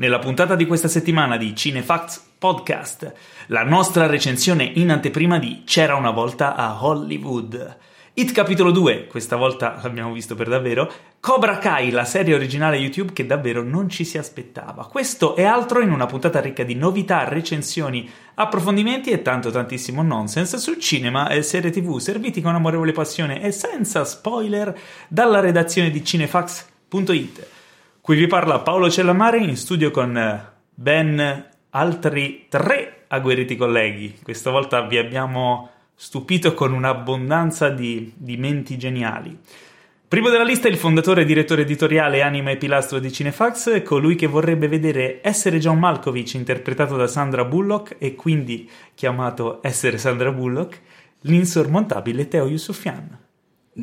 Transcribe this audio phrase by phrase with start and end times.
[0.00, 3.12] Nella puntata di questa settimana di Cinefacts Podcast,
[3.48, 7.76] la nostra recensione in anteprima di C'era una volta a Hollywood.
[8.14, 10.90] It capitolo 2, questa volta l'abbiamo visto per davvero,
[11.20, 14.86] Cobra Kai, la serie originale YouTube che davvero non ci si aspettava.
[14.86, 20.56] Questo e altro in una puntata ricca di novità, recensioni, approfondimenti e tanto tantissimo nonsense
[20.56, 24.74] su cinema e serie tv serviti con amorevole passione e senza spoiler
[25.08, 27.58] dalla redazione di cinefax.it.
[28.02, 34.18] Qui vi parla Paolo Cellamare in studio con ben altri tre agguerriti colleghi.
[34.22, 39.38] Questa volta vi abbiamo stupito con un'abbondanza di, di menti geniali.
[40.08, 44.26] Primo della lista il fondatore e direttore editoriale, anima e pilastro di Cinefax, colui che
[44.26, 50.80] vorrebbe vedere essere John Malkovich interpretato da Sandra Bullock e quindi chiamato essere Sandra Bullock,
[51.20, 53.28] l'insormontabile Teo Yusufian.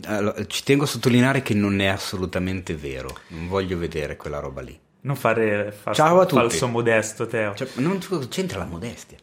[0.06, 4.62] Allora, ci tengo a sottolineare che non è assolutamente vero, non voglio vedere quella roba
[4.62, 4.78] lì.
[5.02, 6.42] Non fare fa- Ciao a tutti.
[6.42, 7.56] falso modesto, Teo.
[7.56, 9.18] Cioè, non c'entra la modestia.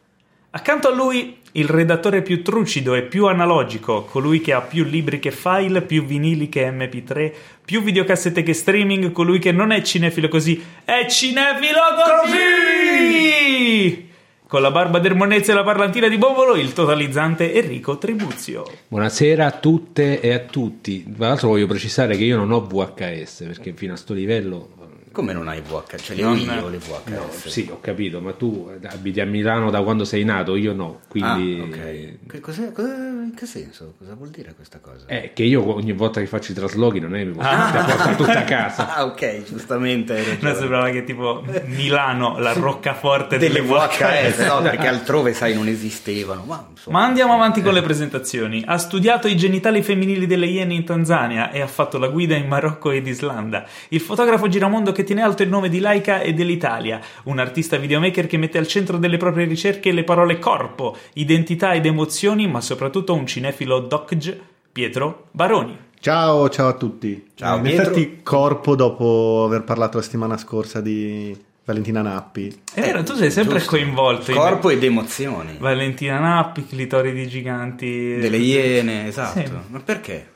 [0.50, 5.18] Accanto a lui il redattore più trucido e più analogico, colui che ha più libri
[5.18, 7.32] che file, più vinili che MP3,
[7.64, 11.80] più videocassette che streaming, colui che non è cinefilo così, è cinefilo
[12.22, 14.12] così!
[14.46, 18.64] Con la barba del Monezza e la parlantina di Bovolo, il totalizzante Enrico Tribuzio.
[18.88, 21.02] Buonasera a tutte e a tutti.
[21.16, 24.68] Tra l'altro voglio precisare che io non ho VHS perché fino a sto livello
[25.14, 26.10] Come non hai VHS?
[26.10, 27.46] Ho Non- io le VHS.
[27.46, 31.02] Sì, ho capito, ma tu abiti a Milano da quando sei nato, io no.
[31.06, 32.16] Quindi Ah, ok.
[32.28, 33.94] Che, cos'è- cosa- in che senso?
[33.96, 35.04] Cosa vuol dire questa cosa?
[35.06, 38.16] è che io ogni volta che faccio i traslochi non è che mi posso portare
[38.16, 38.82] tutta a casa.
[38.96, 40.38] Ah, ok, giustamente.
[40.40, 45.68] No, sembrava che tipo Milano, la roccaforte delle delle VHS, no, perché altrove, sai, non
[45.68, 46.42] esistevano.
[46.44, 48.62] Ma, insomma, Ma andiamo avanti con le presentazioni.
[48.66, 52.48] Ha studiato i genitali femminili delle iene in Tanzania e ha fatto la guida in
[52.48, 53.64] Marocco ed Islanda.
[53.90, 57.00] Il fotografo giramondo che tiene alto il nome di Laika e dell'Italia.
[57.24, 61.86] Un artista videomaker che mette al centro delle proprie ricerche le parole corpo, identità ed
[61.86, 64.36] emozioni, ma soprattutto un cinefilo docg,
[64.72, 65.78] Pietro Baroni.
[66.00, 67.30] Ciao, ciao a tutti.
[67.34, 67.82] Ciao, in Pietro.
[67.82, 71.34] effetti corpo dopo aver parlato la settimana scorsa di
[71.64, 72.62] Valentina Nappi.
[72.74, 73.70] È vero, tu sei sempre giusto.
[73.70, 75.56] coinvolto in Corpo ed emozioni.
[75.58, 78.16] Valentina Nappi, clitoridi giganti.
[78.16, 79.40] Delle iene, esatto.
[79.40, 79.50] Sì.
[79.68, 80.28] Ma perché?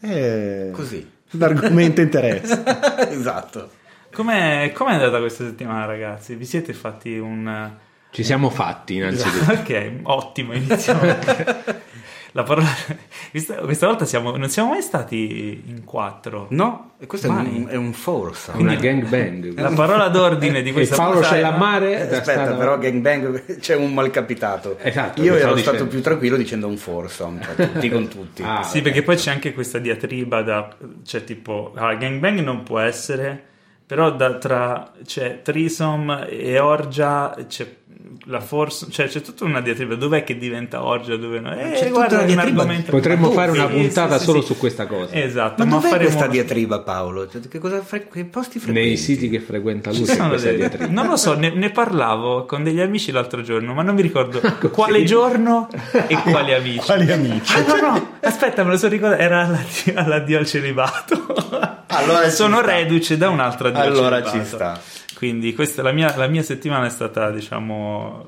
[0.00, 0.70] E...
[0.72, 1.06] Così.
[1.32, 2.62] L'argomento interessa.
[3.10, 3.70] esatto.
[4.12, 6.34] Com'è, com'è andata questa settimana, ragazzi?
[6.34, 7.70] Vi siete fatti un.
[8.10, 9.52] Ci siamo fatti innanzitutto.
[9.60, 11.00] ok, ottimo, iniziamo.
[12.32, 12.68] La parola...
[13.32, 16.46] Questa, volta siamo, non siamo mai stati in quattro.
[16.50, 18.52] No, e questo è un, è un forza.
[18.54, 19.58] Una gangbang.
[19.58, 23.74] La parola d'ordine di questa Paolo puntata- Cellamare Eh, è Aspetta, stata- però gangbang c'è
[23.74, 24.78] un malcapitato.
[24.78, 28.42] Esatto, Io ero stato più tranquillo dicendo un foursome, cioè tutti con tutti.
[28.44, 30.76] Ah, Sì, perché poi c'è anche questa diatriba da...
[31.04, 31.72] Cioè, tipo...
[31.74, 33.46] Allora, gangbang non può essere...
[33.90, 34.92] Però da, tra...
[35.04, 37.34] C'è threesome e orgia...
[37.48, 37.78] C'è
[38.24, 38.86] la force...
[38.90, 39.94] Cioè, c'è tutta una diatriba.
[39.94, 41.16] Dov'è che diventa orgia?
[41.16, 41.52] Dove no?
[41.52, 42.60] Eh, C'è tutta guarda, una è un diatriba.
[42.62, 42.90] argomento...
[42.90, 44.46] Potremmo Ma fare una Sì, puntata sì, solo sì.
[44.46, 45.14] su questa cosa.
[45.14, 46.08] Esatto, Ma ma, dov'è faremo...
[46.10, 47.28] questa diatriba, Paolo?
[47.28, 48.88] Cioè, che, cosa fre- che posti frequenti?
[48.88, 50.86] Nei siti che frequenta lui delle- diatriba.
[50.92, 54.40] Non lo so, ne, ne parlavo con degli amici l'altro giorno, ma non mi ricordo
[54.72, 55.68] quale giorno
[56.06, 56.78] e quali amici.
[56.84, 57.54] Quali amici?
[57.54, 59.22] Ah, no, no, aspetta, me lo sono ricordato.
[59.22, 61.78] Era all'addio, all'addio al celibato.
[61.92, 64.80] Allora sono reduce da un altro addio al Allora ci sta.
[65.20, 68.26] Quindi, questa la mia, la mia settimana è stata, diciamo,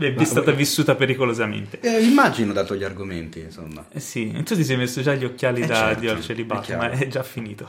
[0.00, 1.78] è stata vissuta pericolosamente.
[1.78, 3.86] Eh, immagino, dato gli argomenti, insomma.
[3.92, 6.22] Eh sì, tu ti sei messo già gli occhiali Eh da certo, addio al è
[6.22, 6.82] celibato, chiaro.
[6.82, 7.68] ma è già finito.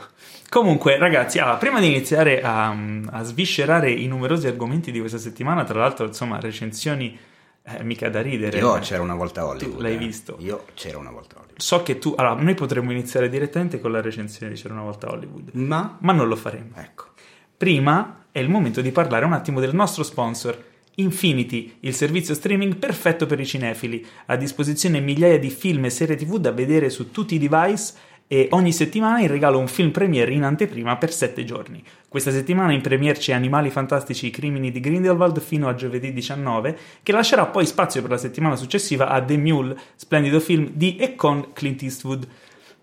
[0.50, 2.76] Comunque, ragazzi, allora, prima di iniziare a,
[3.12, 7.16] a sviscerare i numerosi argomenti di questa settimana, tra l'altro, insomma, recensioni
[7.62, 8.58] eh, mica da ridere.
[8.58, 9.76] Io c'era una volta a Hollywood.
[9.76, 9.98] Tu l'hai eh.
[9.98, 10.38] visto?
[10.40, 11.62] Io c'era una volta Hollywood.
[11.62, 12.16] So che tu...
[12.18, 16.14] Allora, noi potremmo iniziare direttamente con la recensione di C'era una volta Hollywood, Ma, ma
[16.14, 16.72] non lo faremo.
[16.78, 17.10] ecco.
[17.56, 20.62] Prima è il momento di parlare un attimo del nostro sponsor,
[20.96, 26.18] Infinity, il servizio streaming perfetto per i cinefili, a disposizione migliaia di film e serie
[26.18, 27.94] tv da vedere su tutti i device
[28.28, 31.82] e ogni settimana in regalo un film premiere in anteprima per 7 giorni.
[32.10, 36.78] Questa settimana in premiere c'è Animali Fantastici i crimini di Grindelwald fino a giovedì 19,
[37.04, 41.16] che lascerà poi spazio per la settimana successiva a The Mule, splendido film di e
[41.16, 42.28] con Clint Eastwood.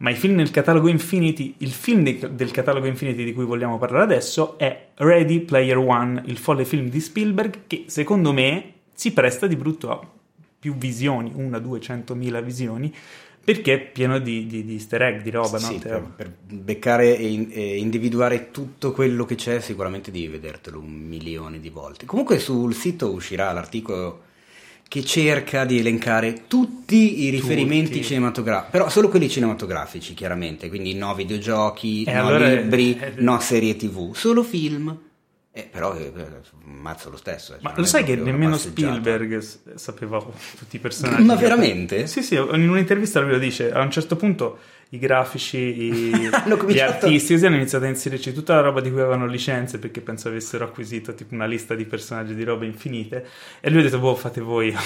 [0.02, 3.78] Ma i film nel catalogo Infinity, il film de- del catalogo Infinity di cui vogliamo
[3.78, 9.12] parlare adesso è Ready Player One, il folle film di Spielberg che secondo me si
[9.12, 10.04] presta di brutto a
[10.58, 12.92] più visioni, una, due, centomila visioni,
[13.44, 15.66] perché è pieno di, di, di easter egg, di roba, no?
[15.66, 20.26] Sì, Te- per, per beccare e, in- e individuare tutto quello che c'è, sicuramente devi
[20.26, 22.06] vedertelo un milione di volte.
[22.06, 24.30] Comunque sul sito uscirà l'articolo
[24.92, 28.04] che cerca di elencare tutti i riferimenti Tutti.
[28.04, 33.40] cinematografici, però solo quelli cinematografici, chiaramente, quindi no videogiochi, E no allora- libri, eh, no
[33.40, 34.94] serie tv, solo film.
[35.50, 36.12] Eh, però eh,
[36.64, 37.54] mazzo lo stesso.
[37.54, 38.58] eh, Ma cioè, lo sai che nemmeno.
[38.58, 39.38] Spielberg
[39.76, 40.18] sapeva
[40.58, 41.22] tutti i personaggi.
[41.24, 42.06] Ma veramente?
[42.06, 44.58] Sì, sì, in un'intervista lui lo dice, a un certo punto
[44.94, 48.90] i grafici, i- Hanno gli artisti così hanno iniziato a inserirci tutta la roba di
[48.90, 53.26] cui avevano licenze perché penso avessero acquisito tipo una lista di personaggi di robe infinite
[53.60, 54.74] e lui ha detto, boh, fate voi.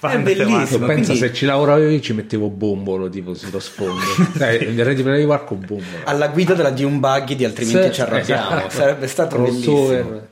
[0.00, 0.86] Andate bellissimo.
[0.86, 4.04] penso quindi- se ci lavoravo io ci mettevo bombolo tipo sullo sfondo.
[4.34, 6.04] Dai, il Ready Player One con bombolo.
[6.04, 8.50] Alla guida della di un buggy di altrimenti Sì, ci arrabbiamo.
[8.56, 8.70] esatto.
[8.70, 10.02] Sarebbe stato Crossover.
[10.04, 10.26] bellissimo.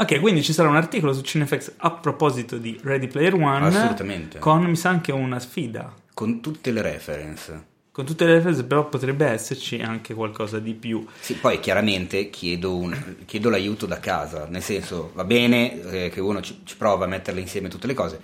[0.00, 3.66] Ok, quindi ci sarà un articolo su Cinefx a proposito di Ready Player One.
[3.66, 4.38] Assolutamente.
[4.38, 5.92] Con, mi sa, anche una sfida.
[6.18, 7.66] Con tutte le reference.
[7.92, 11.06] Con tutte le referenze, però potrebbe esserci anche qualcosa di più.
[11.20, 16.20] Sì, poi chiaramente chiedo, un- chiedo l'aiuto da casa, nel senso va bene eh, che
[16.20, 18.20] uno ci, ci prova a metterle insieme tutte le cose,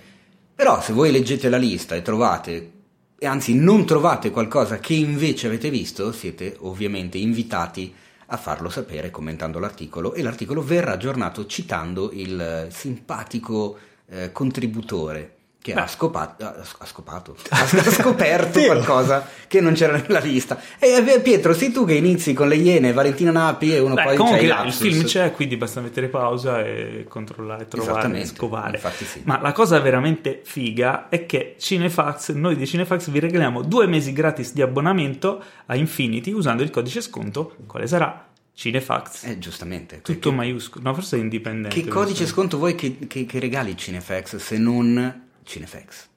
[0.53, 2.71] però se voi leggete la lista e trovate,
[3.17, 7.95] e anzi non trovate qualcosa che invece avete visto, siete ovviamente invitati
[8.25, 13.77] a farlo sapere commentando l'articolo e l'articolo verrà aggiornato citando il simpatico
[14.07, 15.34] eh, contributore
[15.65, 20.59] che ha, scopato, ha, scopato, ha scoperto qualcosa che non c'era nella lista.
[20.77, 24.03] E eh, Pietro, sei tu che inizi con le Iene, Valentina Napi e uno Beh,
[24.03, 28.79] poi comunque c'è il film c'è, quindi basta mettere pausa e controllare, trovare, scovare.
[28.95, 29.21] sì.
[29.23, 34.13] Ma la cosa veramente figa è che Cinefax, noi di Cinefax vi regaliamo due mesi
[34.13, 38.23] gratis di abbonamento a Infinity usando il codice sconto, quale sarà
[38.53, 39.23] Cinefax.
[39.23, 40.01] Eh, giustamente.
[40.03, 41.81] Tutto maiuscolo, no, forse è indipendente.
[41.81, 46.07] Che codice sconto vuoi che, che- che regali Cinefax se non Cinefax?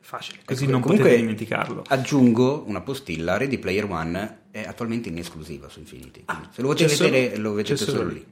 [0.00, 1.84] Facile, così Ecco, non comunque potete dimenticarlo.
[1.86, 6.22] Aggiungo una postilla, Ready Player One è attualmente in esclusiva su Infinity.
[6.24, 8.26] quindi se lo volete Ah, C'è solo- vedere lo vedete c'è solo lì.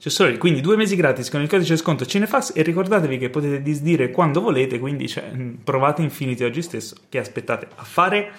[0.00, 0.38] C'è solo lì.
[0.38, 4.40] Quindi due mesi gratis con il codice sconto Cinefax e ricordatevi che potete disdire quando
[4.40, 6.96] volete, quindi cioè, mh, provate Infinity oggi stesso.
[7.08, 8.32] Che aspettate a fare?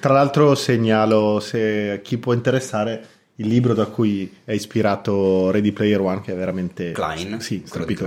[0.00, 3.06] Tra l'altro segnalo, se chi può interessare,
[3.36, 6.90] il libro da cui è ispirato Ready Player One, che è veramente...
[6.90, 7.40] Klein?
[7.40, 7.62] Sì,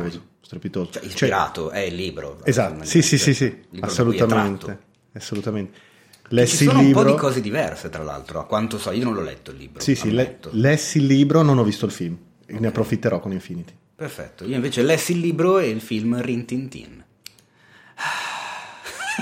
[0.10, 0.92] di strepitoso.
[0.92, 2.40] Cioè, Cioè, ispirato, è il libro.
[2.44, 4.80] esatto, sì, sì, sì, sì, Il assolutamente.
[5.14, 5.80] assolutamente.
[6.28, 7.04] Ci Lessi il sono un libro...
[7.04, 9.82] po' di cose diverse, tra l'altro, a quanto so, io non l'ho letto il libro.
[9.82, 12.18] Sì, sì, le- lessi il libro, non ho visto il film.
[12.48, 13.74] E Ne approfitterò con Infinity.
[13.96, 17.04] Perfetto, io invece lessi il libro e il film Rin Tin Tin.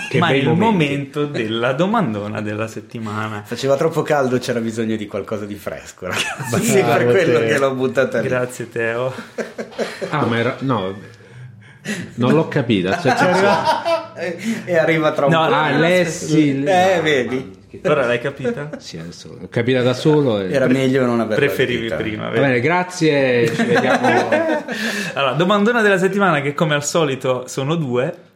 [0.09, 0.63] Che Ma è il momenti.
[0.63, 3.43] momento della domandona della settimana.
[3.43, 6.59] Faceva troppo caldo, c'era bisogno di qualcosa di fresco, ragazzi.
[6.59, 7.45] Sì, Sì, per quello te.
[7.47, 8.27] che l'ho buttata lì.
[8.27, 9.13] Grazie Teo.
[10.09, 10.57] Ah, ma era...
[10.61, 10.95] No,
[12.15, 12.99] non l'ho capita.
[12.99, 13.13] cioè,
[14.65, 15.53] e arriva tra un No, po'.
[15.53, 16.63] ah, Lessi...
[16.63, 17.61] Eh, vedi?
[17.85, 18.69] Ora l'hai capita?
[18.77, 20.39] Sì, adesso l'ho capita da solo.
[20.39, 20.51] E...
[20.51, 22.07] Era meglio non averla Preferivi capita.
[22.09, 22.29] prima.
[22.29, 23.47] Va bene, grazie.
[23.53, 24.51] Ci vediamo.
[25.15, 28.31] Allora, domandona della settimana che come al solito sono due.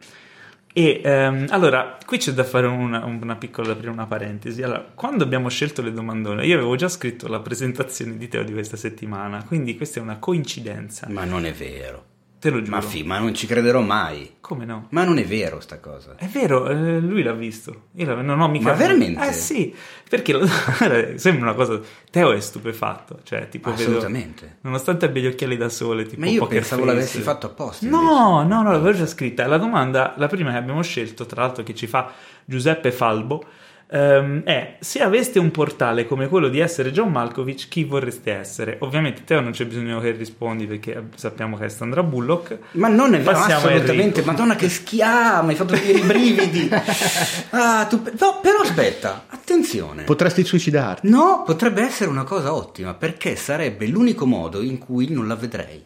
[0.73, 4.61] E ehm, allora, qui c'è da fare una, una piccola, da aprire una parentesi.
[4.61, 8.53] Allora, quando abbiamo scelto le domandone, io avevo già scritto la presentazione di Teo di
[8.53, 11.07] questa settimana, quindi questa è una coincidenza.
[11.09, 12.05] Ma non è vero.
[12.39, 12.75] Te lo giuro.
[12.75, 14.35] Ma fi, ma non ci crederò mai.
[14.41, 14.87] Come no?
[14.91, 16.15] Ma non è vero sta cosa.
[16.17, 17.85] È vero, eh, lui l'ha visto.
[17.93, 18.69] Io non ho mica.
[18.69, 19.27] Ma veramente?
[19.27, 19.73] Eh sì,
[20.07, 20.45] perché lo-
[21.17, 21.79] sembra una cosa.
[22.11, 23.19] Teo è stupefatto.
[23.23, 24.57] Cioè, tipo, vedo- Assolutamente.
[24.61, 26.21] nonostante abbia gli occhiali da sole, tipo.
[26.21, 26.93] Ma io pensavo face.
[26.93, 27.87] l'avessi fatto apposta.
[27.87, 29.47] No, no, no, l'avevo già scritta.
[29.47, 32.11] La domanda, la prima che abbiamo scelto, tra l'altro, che ci fa
[32.45, 33.43] Giuseppe Falbo,
[33.89, 38.77] ehm, è: se aveste un portale come quello di essere John Malkovich, chi vorreste essere?
[38.81, 42.57] Ovviamente, Teo non c'è bisogno che rispondi perché sappiamo che è Sandra Bullock.
[42.71, 44.23] Ma non è vero, assolutamente.
[44.23, 46.69] Madonna, che schiama, mi hai fatto venire i brividi.
[47.51, 48.01] ah, tu...
[48.03, 50.03] no, però aspetta, attenzione.
[50.03, 51.09] Potresti suicidarti.
[51.09, 55.83] No, potrebbe essere una cosa ottima perché sarebbe l'unico modo in cui non la vedrei.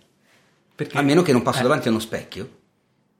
[0.76, 1.64] Perché A meno che non passo Eh.
[1.64, 2.50] davanti a uno specchio.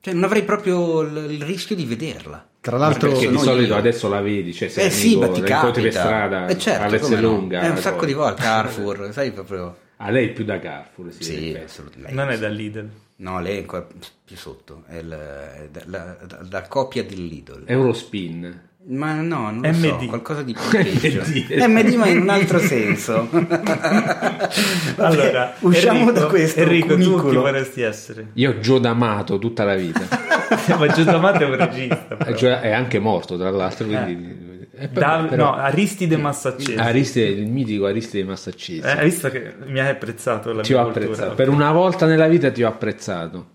[0.04, 2.44] Cioè, non avrei proprio il, il rischio di vederla.
[2.60, 3.78] Tra l'altro, Perché di solito io.
[3.78, 7.20] adesso la vedi, cioè sei Eh sì, amico, la incontri per strada, Eh certo, come
[7.20, 7.28] no.
[7.28, 7.60] lunga.
[7.62, 9.76] Eh, un poi- sacco di volte, Carrefour, sai proprio...
[9.98, 11.22] A lei più da Carrefour, sì.
[11.22, 12.12] Sì, assolutamente.
[12.14, 12.88] non è da Lidl.
[13.16, 13.86] No, lei è ancora
[14.24, 17.62] più sotto, è, è da- la, la- la copia del Lidl.
[17.66, 18.70] Eurospin.
[18.84, 19.86] Ma no, non lo MD.
[20.00, 21.22] so, qualcosa di più peggio.
[21.24, 21.64] MD.
[21.68, 23.28] MD ma in un altro senso.
[23.30, 28.28] Vabbè, Allora, usciamo Enrico, da questo Enrico, tu chi vorresti essere?
[28.34, 30.00] Io Gio D'Amato tutta la vita.
[30.78, 32.06] Ma Giuseppe Amato è un regista.
[32.10, 32.36] Eh, però.
[32.36, 33.86] cioè, è anche morto, tra l'altro.
[33.86, 34.68] Quindi...
[34.76, 36.74] eh, però- Da- però- no, Aristide Massaccesi.
[36.74, 38.80] Ariste, il mitico Ariste di Massaccesi.
[38.86, 41.04] Eh, hai visto che mi hai apprezzato la ti mia ho cultura?
[41.06, 41.34] apprezzato.
[41.34, 43.46] Per una volta nella vita ti ho apprezzato.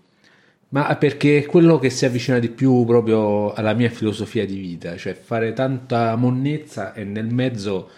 [0.70, 4.96] Ma perché è quello che si avvicina di più proprio alla mia filosofia di vita,
[4.96, 7.88] cioè fare tanta monnezza e nel mezzo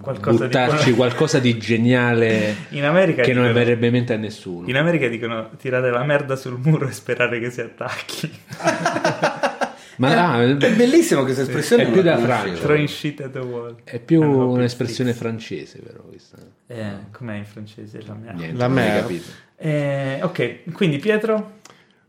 [0.00, 4.16] Qualcosa di- buttarci qualcosa di geniale In America che non dicono- verrebbe in mente a
[4.16, 4.66] nessuno.
[4.68, 8.28] In America dicono tirare la merda sul muro e sperare che si attacchi.
[9.98, 11.82] Ma ah, È bellissima questa espressione.
[11.82, 12.18] È non più da.
[12.18, 12.60] Francia.
[12.62, 13.76] Throwing shit at the wall.
[13.84, 15.26] è più Eh, no, un'espressione sticks.
[15.26, 16.00] francese, però.
[16.00, 16.36] Questa.
[16.66, 18.32] Eh, com'è in francese la mia?
[18.32, 19.00] Niente, La non hai mer.
[19.00, 19.24] capito.
[19.56, 21.55] Eh, ok, quindi Pietro,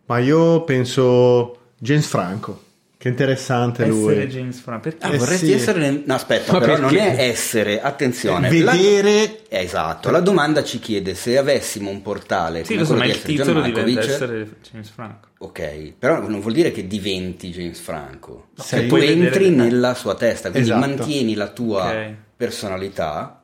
[0.07, 2.63] Ma io penso James Franco.
[2.99, 4.13] Che interessante lui.
[4.13, 4.81] essere James Franco.
[4.89, 5.05] Perché?
[5.05, 5.51] Ah, Eh, vorresti sì.
[5.53, 7.15] essere nel- No, aspetta, Ma però non perché?
[7.15, 8.49] è essere, attenzione.
[8.49, 9.59] Vedere La...
[9.59, 13.09] Esatto, la domanda ci chiede se avessimo un portale Sì, come lo so, ma di
[13.09, 15.27] il essere titolo diventa essere James Franco.
[15.39, 18.47] Ok, però non vuol dire che diventi James Franco.
[18.55, 20.87] Sei- Cioè, tu entri vedere- nella sua testa, quindi Esatto.
[20.87, 22.13] mantieni la tua Ok.
[22.35, 23.43] personalità,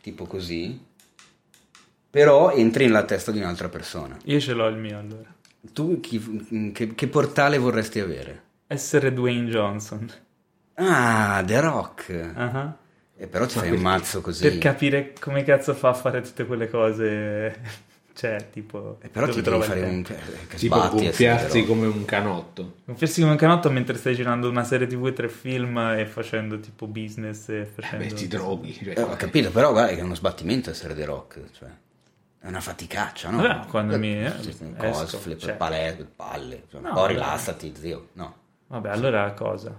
[0.00, 0.78] tipo così,
[2.08, 4.16] però entri nella testa di un'altra persona.
[4.26, 5.34] Io ce l'ho il mio allora.
[5.72, 8.42] Tu chi- che, che portale vorresti avere?
[8.66, 10.10] Essere Dwayne Johnson.
[10.74, 12.32] Ah, The Rock.
[12.34, 12.76] Ah,
[13.16, 14.42] E però ti fai un mazzo così.
[14.42, 17.84] Per capire come cazzo fa a fare tutte quelle cose.
[18.16, 18.96] Cioè, tipo.
[19.02, 20.02] E però ti devi fare un...
[20.02, 20.16] cioè,
[20.48, 22.76] Che Tipo gonfiarsi come un canotto.
[22.86, 26.58] Gonfiarsi come un canotto mentre stai girando una serie tv e tre film e facendo
[26.58, 28.06] tipo business e facendo...
[28.06, 28.72] Beh, ti droghi.
[28.72, 31.68] cioè, Eh, ho capito, però guarda che è uno sbattimento essere The Rock, cioè.
[32.46, 33.42] È una faticaccia, no?
[33.42, 35.54] Vabbè, quando mi- eh, Sì, sì, esco, cose, flip, cioè.
[35.54, 37.12] pale- palle, cioè, No, un po' vabbè.
[37.14, 38.06] rilassati, zio.
[38.12, 38.34] No.
[38.68, 39.72] Vabbè, allora cosa?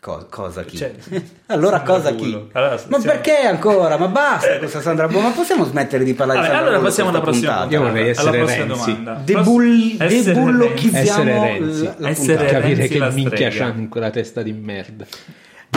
[0.00, 0.78] Co- cosa chi?
[0.78, 0.94] Cioè,
[1.48, 2.46] allora Sandra cosa Bullock.
[2.52, 2.56] chi?
[2.56, 3.98] Allora, ma siamo- perché ancora?
[3.98, 5.26] Ma basta questa Sandra Bullock.
[5.26, 7.74] Ma possiamo smettere di parlare Vabbè, di Sandra allora passiamo alla prossima puntata?
[7.74, 8.84] Io vorrei alla essere prossima Renzi.
[8.86, 9.12] domanda.
[9.22, 11.84] Debull- Essere debullochizziamo Essere Renzi.
[11.84, 12.52] la, la Essere puntata.
[12.58, 15.04] Capire Renzi che la minchia c'ha quella testa di merda.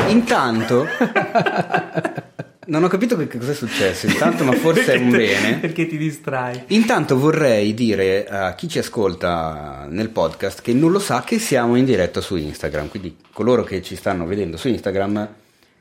[0.08, 0.88] Intanto
[2.66, 5.58] non ho capito che, cosa è successo, intanto ma forse è un te- bene.
[5.60, 6.64] Perché ti distrai?
[6.68, 11.76] Intanto vorrei dire a chi ci ascolta nel podcast che non lo sa che siamo
[11.76, 15.28] in diretta su Instagram, quindi coloro che ci stanno vedendo su Instagram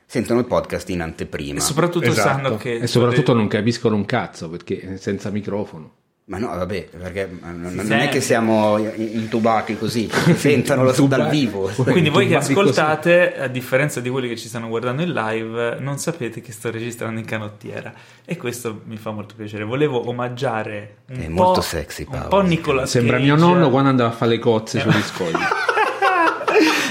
[0.05, 1.57] sentono il podcast in anteprima.
[1.59, 2.27] E soprattutto Esatto.
[2.27, 2.75] sanno che...
[2.75, 5.91] E soprattutto non capiscono un cazzo perché è senza microfono.
[6.27, 11.29] Ma no, vabbè, perché non, non Si è che siamo intubati così, sentono lo dal
[11.29, 11.69] vivo.
[11.83, 12.69] Quindi voi che Turbati così.
[12.69, 16.71] ascoltate, a differenza di quelli che ci stanno guardando in live, non sapete che sto
[16.71, 17.93] registrando in canottiera
[18.25, 19.65] e questo mi fa molto piacere.
[19.65, 22.27] Volevo omaggiare un È po', molto sexy, un Paolo.
[22.29, 25.37] po' Nicolas Sembra mio nonno quando andava a fare le cozze sugli scogli.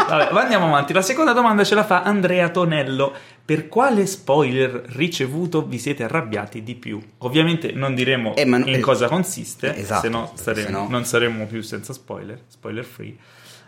[0.06, 0.92] Vabbè, ma andiamo avanti.
[0.92, 3.12] La seconda domanda ce la fa Andrea Tonello.
[3.44, 6.98] Per quale spoiler ricevuto vi siete arrabbiati di più?
[7.18, 10.88] Ovviamente non diremo Eh, ma no- in eh, cosa consiste, esatto, se no saremo- sennò-
[10.88, 13.14] non saremmo più senza spoiler, spoiler free,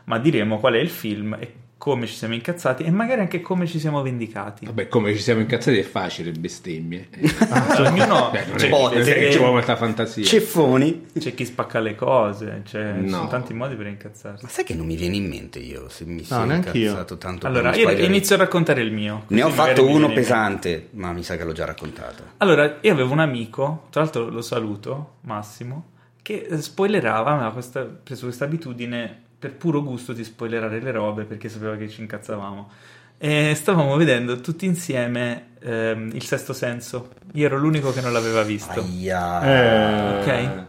[0.05, 3.67] ma diremo qual è il film e come ci siamo incazzati e magari anche come
[3.67, 4.65] ci siamo vendicati.
[4.65, 7.09] Vabbè, come ci siamo incazzati è facile, bestemmie.
[7.79, 10.25] Ognuno Beh, c'è, ci molta fantasia.
[10.25, 11.07] Ceffoni.
[11.19, 13.17] c'è chi spacca le cose, c'è- ci No.
[13.17, 14.45] sono tanti modi per incazzarsi.
[14.45, 16.55] Ma sai che non mi viene in mente io se mi sono io.
[16.57, 19.25] incazzato tanto Allora, per io inizio a raccontare il mio.
[19.29, 22.23] Ne ho fatto uno pesante, ma mi sa che l'ho già raccontato.
[22.39, 25.91] Allora, io avevo un amico, tra l'altro lo saluto, Massimo,
[26.23, 31.49] che spoilerava, aveva questa, preso questa abitudine per puro gusto di spoilerare le robe perché
[31.49, 32.71] sapeva che ci incazzavamo.
[33.19, 37.13] E stavamo vedendo tutti insieme ehm, Il Sesto Senso.
[37.33, 38.81] Io ero l'unico che non l'aveva visto.
[38.81, 39.43] Aia.
[39.43, 40.65] Eh, Ok.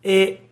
[0.00, 0.48] E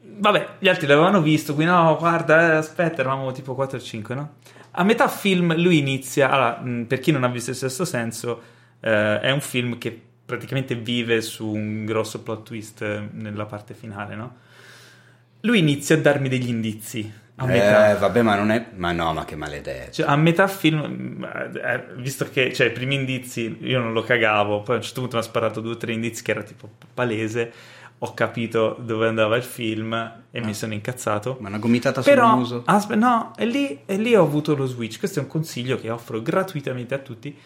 [0.00, 4.14] vabbè, gli altri l'avevano visto, quindi no, guarda, eh, aspetta, eravamo tipo 4 o 5,
[4.14, 4.34] no?
[4.72, 8.42] A metà film lui inizia, allora, mh, per chi non ha visto il sesto senso,
[8.80, 13.74] eh, è un film che praticamente vive su un grosso plot twist eh, nella parte
[13.74, 14.36] finale, no?
[15.44, 17.90] Lui inizia a darmi degli indizi a metà.
[17.90, 18.66] Eh, vabbè, ma non è...
[18.76, 19.92] Ma no, ma che maledetto.
[19.92, 24.62] Cioè, a metà film, eh, visto che cioè, i primi indizi io non lo cagavo,
[24.62, 26.70] poi a un certo punto mi ha sparato due o tre indizi che era tipo
[26.94, 27.52] palese,
[27.98, 31.36] ho capito dove andava il film e mi sono incazzato.
[31.40, 32.62] Ma una gomitata sul Però, muso?
[32.66, 34.98] aspe- no, e lì, e lì ho avuto lo switch.
[34.98, 37.36] Questo è un consiglio che offro gratuitamente a tutti.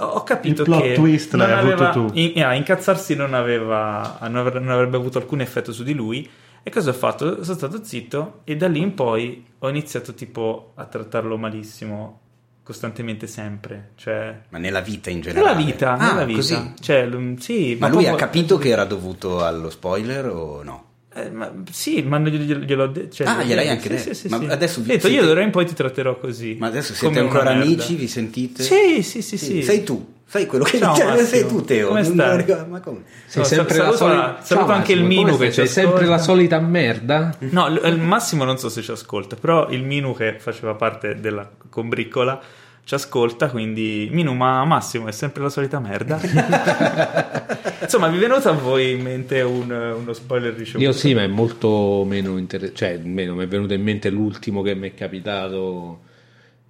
[0.00, 2.10] Ho, capito Il plot che twist l'hai avuto aveva- tu.
[2.12, 6.28] in- ah, incazzarsi non, aveva, non avrebbe avuto alcun effetto su di lui.
[6.68, 7.42] E cosa ho fatto?
[7.44, 12.20] Sono stato zitto e da lì in poi ho iniziato tipo a trattarlo malissimo
[12.62, 13.92] costantemente sempre.
[13.96, 15.54] Cioè, Ma nella vita in generale?
[15.54, 16.38] nella vita, Ah, nella vita.
[16.40, 16.72] così?
[16.78, 17.08] Cioè,
[17.38, 20.84] sì, Ma lui ha proprio- capito che era dovuto allo spoiler o no?
[21.14, 23.14] Eh, ma- sì, ma glielo- gliel'ho detto.
[23.14, 24.12] Cioè, Ah, gliel'hai anche detto.
[24.12, 24.44] sì, sì, Ma sì.
[24.44, 26.54] adesso vi- detto, siete- io d'ora in poi ti tratterò così.
[26.60, 27.94] Ma adesso siete ancora amici?
[27.94, 28.62] Vi sentite?
[28.62, 29.62] Sì, sì, sì, sì.
[29.62, 31.16] Sei tu, sai quello che Ciao, Massimo.
[31.26, 31.88] sei tu Teo.
[31.88, 32.44] Come stai?
[32.68, 33.00] Ma come?
[33.26, 34.38] Sei No, sempre sal- la saluto- solita.
[34.42, 37.34] saluto anche il Minu che Sei sempre la solita merda?
[37.38, 41.18] No, l- il Massimo non so se ci ascolta, però il Minu che faceva parte
[41.18, 42.38] della combriccola
[42.84, 46.18] ci ascolta, quindi Minu, ma Massimo è sempre la solita merda.
[47.80, 50.84] Insomma, vi è venuto a voi in mente un- uno spoiler ricevuto?
[50.84, 52.76] Io sì, ma è molto meno interessante.
[52.76, 56.00] Cioè, meno, mi è venuto in mente l'ultimo che mi è capitato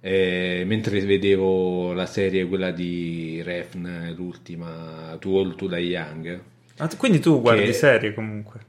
[0.01, 6.41] eh, mentre vedevo la serie, quella di Refn, l'ultima, To All To Die Young.
[6.77, 8.67] Ah, quindi tu guardi Che- serie comunque.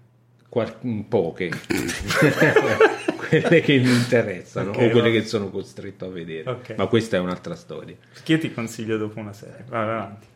[0.49, 1.49] Qual- un poche
[3.29, 5.11] quelle che mi interessano Ok, o quelle va.
[5.21, 6.51] che sono costretto a vedere.
[6.51, 6.75] Ok.
[6.77, 7.95] Ma questa è un'altra storia.
[8.23, 9.65] Che io ti consiglio dopo una serie.
[9.69, 10.27] Vai avanti.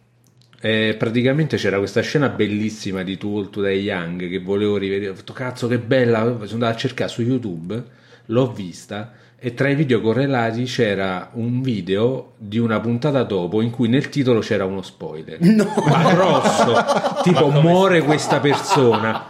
[0.60, 5.10] Eh, praticamente c'era questa scena bellissima di Too Old to Die Young che volevo rivedere.
[5.10, 6.20] Ho detto, cazzo, che bella!
[6.22, 7.82] Sono andato a cercare su YouTube,
[8.26, 9.12] l'ho vista.
[9.46, 14.08] E tra i video correlati c'era un video di una puntata dopo in cui nel
[14.08, 15.36] titolo c'era uno spoiler.
[15.44, 15.70] No.
[15.86, 19.26] Ma grosso, tipo muore questa persona.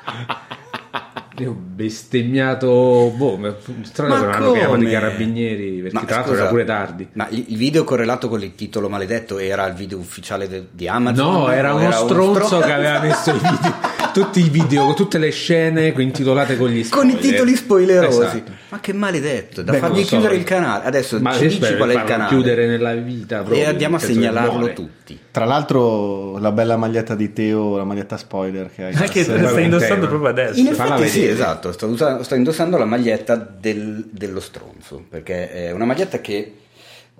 [1.38, 6.04] Io ho bestemmiato, boh, ma strano Ma che non hanno chiamato i carabinieri perché Ma
[6.04, 7.08] tra l'altro era pure tardi.
[7.14, 11.32] Ma il video correlato con il titolo maledetto era il video ufficiale de- di Amazon?
[11.32, 13.74] No, era O uno stronzo stro- che aveva messo i video,
[14.14, 17.16] tutti i video, tutte le scene intitolate con gli con spoiler.
[17.16, 18.18] i titoli spoilerosi.
[18.20, 18.52] Esatto.
[18.68, 20.38] Ma che maledetto, da Beh, fargli lo so, chiudere eh.
[20.38, 20.84] il canale.
[20.84, 22.28] Adesso Ma ci dici qual è il canale.
[22.28, 25.18] chiudere nella vita proprio, e andiamo a che segnalarlo tutti.
[25.32, 28.92] Tra l'altro, la bella maglietta di Teo, la maglietta spoiler che hai.
[28.92, 30.60] La vai stai con indossando proprio adesso.
[30.60, 35.84] In effetti sì, esatto, sto, sto indossando la maglietta del- dello stronzo, perché è una
[35.84, 36.52] maglietta che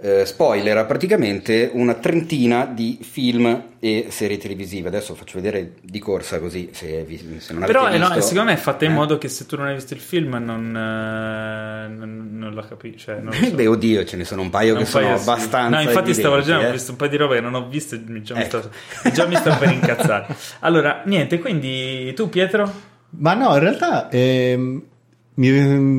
[0.00, 4.88] eh, spoilera praticamente una trentina di film e serie televisive.
[4.88, 8.20] Adesso faccio vedere di corsa così se, vi- se non avete Però eh, no, visto.
[8.22, 8.94] secondo me è fatta in Eh?
[8.94, 12.98] modo che se tu non hai visto il film non, eh, non, non la capisci.
[12.98, 13.50] Cioè, non so.
[13.54, 15.22] Beh, oddio, ce ne sono un paio che Un paio sono sì.
[15.30, 15.76] abbastanza.
[15.76, 16.72] No, infatti stavo evidenti, leggendo, ho eh.
[16.72, 18.60] visto un po' di roba che non ho visto e mi- già, mi, Ecco.
[18.60, 20.26] sto, già mi sto per incazzare.
[20.60, 22.70] Allora, niente, quindi tu Pietro?
[23.16, 24.82] Ma no, in realtà ehm,
[25.34, 25.50] mi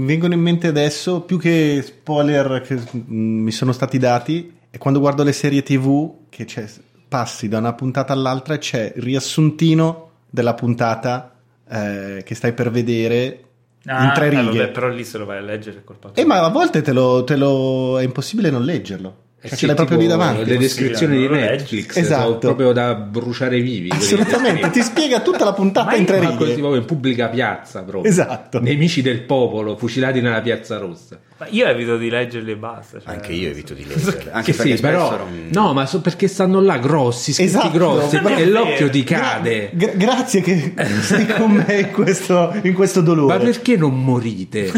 [0.06, 5.00] vengono in mente adesso più che spoiler che mm, mi sono stati dati è quando
[5.00, 6.66] guardo le serie TV che c'è,
[7.08, 11.34] passi da una puntata all'altra e c'è il riassuntino della puntata
[11.68, 13.40] eh, che stai per vedere
[13.86, 14.44] in tre eh, righe.
[14.44, 16.12] vabbè, però lì se lo vai a leggere tua.
[16.14, 19.24] Eh, ma a volte te lo, te lo- è impossibile non leggerlo.
[19.46, 20.46] Eh Cioè, sì, ce l'hai proprio lì davanti.
[20.46, 21.28] Le descrizioni di.
[21.28, 22.24] Netflix Esatto.
[22.24, 23.90] sono proprio da bruciare vivi.
[23.92, 26.60] Assolutamente, ti spiega tutta la puntata in tre Ma così righe.
[26.60, 28.12] proprio in pubblica piazza proprio.
[28.12, 28.60] Esatto.
[28.60, 31.20] Nemici del popolo, fucilati nella piazza rossa.
[31.38, 33.00] Ma io evito di leggerli e basta.
[33.02, 34.30] cioè- Anche io evito di leggere.
[34.32, 38.16] Anche sì, però spesso non- no, ma so perché stanno là grossi, scritti Esatto, grossi
[38.16, 39.70] e l'occhio ti cade.
[39.74, 43.38] Gra- grazie che sei con me in questo, in questo dolore.
[43.38, 44.72] Ma perché non morite?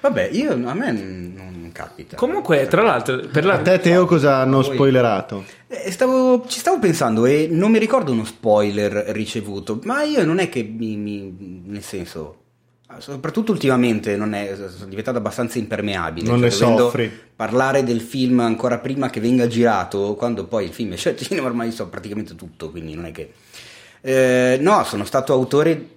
[0.00, 2.16] Vabbè, io, a me non, capita.
[2.16, 3.54] Comunque, tra l'altro, per la...
[3.54, 5.44] A te Teo cosa hanno Voi- spoilerato?
[5.68, 10.38] Eh, stavo- ci stavo pensando e non mi ricordo uno spoiler ricevuto, ma io non
[10.38, 12.38] è che mi, mi- nel senso,
[12.98, 16.26] soprattutto ultimamente non è, sono diventato abbastanza impermeabile.
[16.28, 17.12] Non ne dovendo soffri.
[17.36, 21.48] Parlare del film ancora prima che venga girato, quando poi il film esce al cinema
[21.48, 23.32] ormai so praticamente tutto, quindi non è che...
[24.00, 25.95] Eh, no, sono stato autore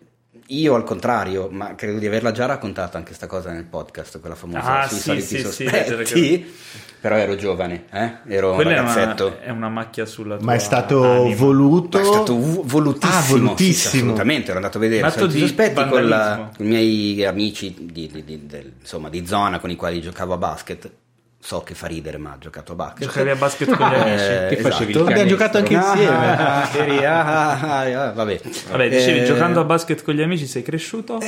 [0.51, 4.35] io al contrario, ma credo di averla già raccontata anche sta cosa nel podcast, quella
[4.35, 6.53] famosa Ah, sui sì, soliti sì, sì, sospetti.
[7.01, 8.12] Però ero giovane, eh?
[8.27, 9.27] ero un Quella è ragazzetto.
[9.27, 11.35] una, è una macchia sulla tua Ma è stato anima.
[11.35, 11.97] voluto?
[11.97, 13.89] Ma è stato vo- volutissimo, Ah, volutissimo.
[13.91, 14.47] sì, assolutamente.
[14.49, 18.07] Ero andato a vedere Un atto Soliti sospetti con, la- con i miei amici di,
[18.12, 20.91] di- di- del- insomma, di zona con i quali giocavo a basket.
[21.41, 23.08] So che fa ridere, ma ha giocato a basket.
[23.08, 24.23] Giocavi a basket con gli amici.
[24.25, 25.06] Eh, Che facevi esatto.
[25.06, 26.15] il Abbiamo giocato anche Ah, insieme.
[27.06, 28.41] ah, ah, ah, ah, ah, vabbè.
[28.71, 31.17] Vabbè, dicevi, Eh, giocando a basket con gli amici sei cresciuto?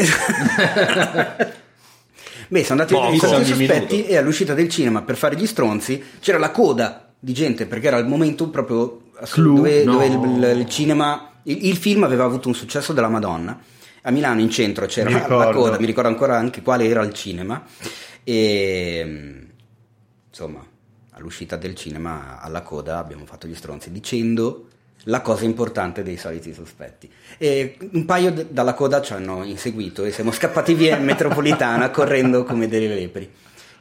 [2.48, 4.12] Beh, sono andati a vedere i Poco, ogni sospetti minuto.
[4.14, 7.98] e all'uscita del cinema per fare gli stronzi c'era la coda di gente perché era
[7.98, 9.56] il momento proprio Clou?
[9.58, 9.94] dove, No.
[9.94, 13.58] dove il, il cinema, il, il film aveva avuto un successo della Madonna.
[14.04, 17.64] A Milano in centro c'era la coda, mi ricordo ancora anche quale era il cinema
[18.24, 19.40] e mm,
[20.42, 20.66] insomma
[21.12, 24.68] all'uscita del cinema alla coda abbiamo fatto gli stronzi dicendo
[25.06, 27.10] la cosa importante dei soliti sospetti.
[27.38, 31.90] E un paio d- dalla coda ci hanno inseguito e siamo scappati via in metropolitana
[31.92, 33.30] correndo come delle lepri.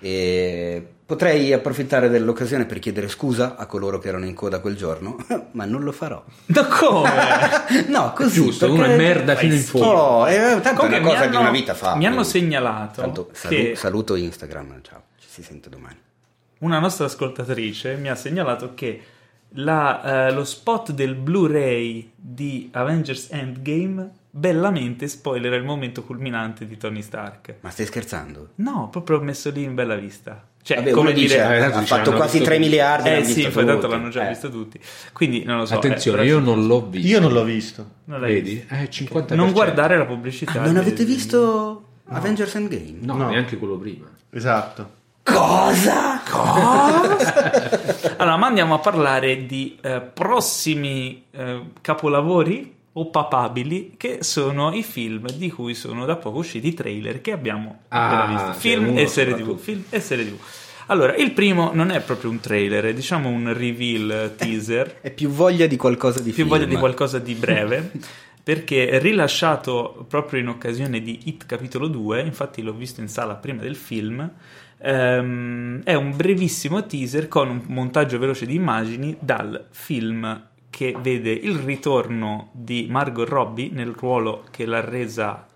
[0.02, 5.16] E potrei approfittare dell'occasione per chiedere scusa a coloro che erano in coda quel giorno
[5.52, 6.22] ma non lo farò.
[6.46, 7.10] Ma come?
[7.88, 9.86] no così Giusto, è merda fino in fondo.
[9.88, 13.28] Oh, eh, tanto Comunque è una cosa hanno- una vita fa Mi hanno segnalato Tanto
[13.32, 15.96] salu- che saluto Instagram ciao ci si sente domani
[16.60, 19.00] una nostra ascoltatrice mi ha segnalato che
[19.54, 26.76] la, eh, lo spot del Blu-ray di Avengers Endgame bellamente spoilera il momento culminante di
[26.76, 27.56] Tony Stark.
[27.60, 28.50] ma stai scherzando?
[28.56, 30.44] No, proprio messo lì in bella vista.
[30.62, 31.56] Cioè, Vabbè, come uno dice, dire...
[31.56, 32.68] eh, ha tanto fatto quasi visto 3 tutti.
[32.68, 34.28] miliardi Eh sì, poi tanto l'hanno già Eh.
[34.28, 34.78] visto tutti.
[35.14, 35.74] Quindi non lo so.
[35.74, 37.08] Attenzione, eh, io non l'ho visto.
[37.08, 37.90] Io non l'ho visto.
[38.04, 38.54] non l'hai Vedi?
[38.68, 38.74] visto.
[38.74, 39.34] Eh, 50%.
[39.34, 40.60] Non guardare la pubblicità.
[40.60, 42.98] Ah, non avete visto Avengers Endgame?
[43.00, 43.30] No, No.
[43.30, 44.06] neanche quello prima.
[44.30, 44.98] Esatto.
[45.22, 46.22] Cosa?
[48.20, 54.82] Allora, ma andiamo a parlare di eh, prossimi eh, capolavori o papabili che sono i
[54.82, 58.60] film di cui sono da poco usciti i trailer che abbiamo Ah, appena visto.
[58.60, 59.56] Film e serie TV.
[59.58, 60.36] Film e serie TV.
[60.86, 64.98] Allora, il primo non è proprio un trailer, è diciamo un reveal teaser.
[65.00, 66.48] È più voglia di qualcosa di più film.
[66.48, 67.90] voglia di qualcosa di breve.
[68.42, 73.62] perché rilasciato proprio in occasione di Hit capitolo 2, infatti l'ho visto in sala prima
[73.62, 74.28] del film,
[74.82, 81.30] ehm, è un brevissimo teaser con un montaggio veloce di immagini dal film che vede
[81.32, 85.46] il ritorno di Margot Robbie nel ruolo che l'ha resa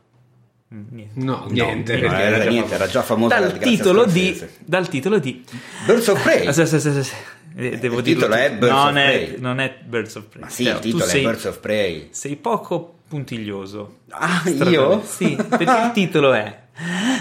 [0.74, 1.20] mm, niente.
[1.20, 5.18] No, niente, No, era, era già niente, era già famosa Dal titolo, di, dal titolo
[5.18, 5.44] di
[5.86, 6.52] Birds of Prey.
[6.52, 7.14] Sì, sì, sì, sì, sì.
[7.56, 8.50] Eh, Devo il titolo è.
[8.52, 9.40] Birds non of è, Prey.
[9.40, 10.42] non è Birds of Prey.
[10.42, 12.08] Ma sì, Cioè, il tu titolo sei, è Birds of Prey.
[12.10, 13.98] sei poco puntiglioso.
[14.08, 15.00] Ah, io?
[15.06, 16.62] Sì, perché il titolo è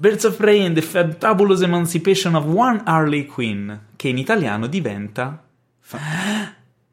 [0.00, 5.44] Birds of Prey and the Fantabulous Emancipation of One Harley Quinn, che in italiano diventa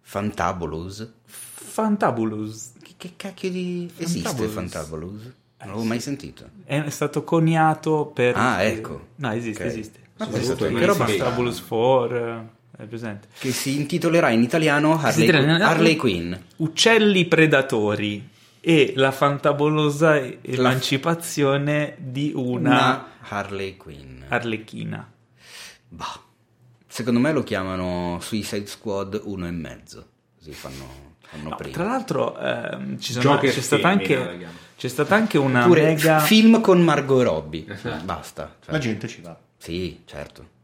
[0.02, 1.10] Fantabulous?
[1.24, 2.72] Fantabulous.
[2.84, 3.90] Che, che cacchio di...
[3.96, 4.54] esiste Fantabulous.
[4.54, 5.22] Fantabulous?
[5.22, 6.50] Non l'avevo mai sentito.
[6.66, 8.36] È stato coniato per...
[8.36, 9.08] Ah, ecco.
[9.16, 9.70] No, esiste, Ok.
[9.70, 10.00] esiste.
[10.18, 13.30] Ma Su questo quindi roba Fantabulous 4, è presente.
[13.40, 16.34] Che si intitolerà in italiano Harley, Harley Quinn.
[16.58, 18.36] Uccelli predatori
[18.70, 24.24] e la fantabolosa emancipazione di una, Una Harley Quinn.
[24.28, 25.10] arlecchina.
[25.88, 26.20] Bah.
[26.86, 30.06] Secondo me lo chiamano Suicide Squad uno e mezzo.
[30.38, 31.74] Così fanno, fanno No, prima.
[31.74, 36.20] tra l'altro ehm, ci sono- c'è, stata la anche, c'è stata anche una Oppure mega...
[36.20, 37.66] film con Margot Robbie.
[37.70, 38.04] Esatto.
[38.04, 38.56] Basta.
[38.64, 39.38] Cioè, La gente ci va.
[39.58, 40.56] Sì, certo.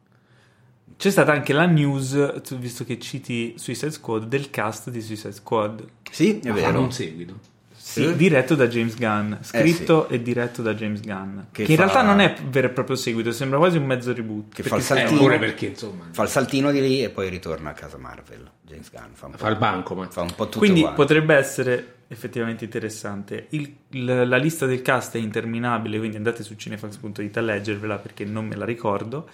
[0.98, 5.86] C'è stata anche la news, visto che citi Suicide Squad, del cast di Suicide Squad.
[6.12, 6.82] Sì, è Fanno vero.
[6.82, 7.52] un seguito.
[7.94, 8.16] Sì, Sì.
[8.16, 11.38] diretto da James Gunn, scritto e diretto da James Gunn.
[11.52, 14.12] Che, Che in fa- realtà non è vero e proprio seguito, sembra quasi un mezzo
[14.14, 14.54] reboot.
[14.56, 15.20] Che perché fa il Eh, saltino.
[15.20, 18.50] pure perché insomma Fa il saltino di lì e poi ritorna a casa Marvel.
[18.64, 20.96] James Gunn fa un po', fa il banco, ma fa un po' tutto Quindi uguale.
[20.96, 23.46] potrebbe essere effettivamente interessante.
[23.50, 28.26] Il- il- la lista del cast è interminabile, quindi andate su cinefax.it a leggervela perché
[28.26, 29.30] non me la ricordo.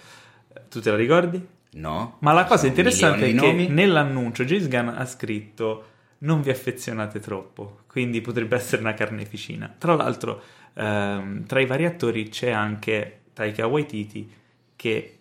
[0.54, 1.44] Eh, Tu te la ricordi?
[1.72, 2.16] No?
[2.20, 5.84] Ma la cosa interessante è che nell'annuncio James Gunn ha scritto
[6.22, 9.74] non vi affezionate troppo, quindi potrebbe essere una carneficina.
[9.76, 10.42] Tra l'altro,
[10.74, 14.30] ehm, tra i vari attori c'è anche Taika Waititi
[14.76, 15.14] che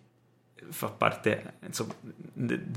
[0.71, 1.93] fa parte, insomma,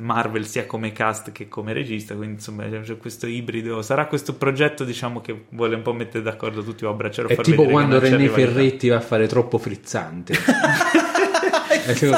[0.01, 4.85] Marvel sia come cast che come regista, quindi insomma c'è questo ibrido, sarà questo progetto
[4.85, 8.29] diciamo che vuole un po' mettere d'accordo tutti o abbracciare o è tipo quando René.
[8.29, 10.35] Ferretti va a fare troppo frizzante.
[11.85, 12.17] È tipo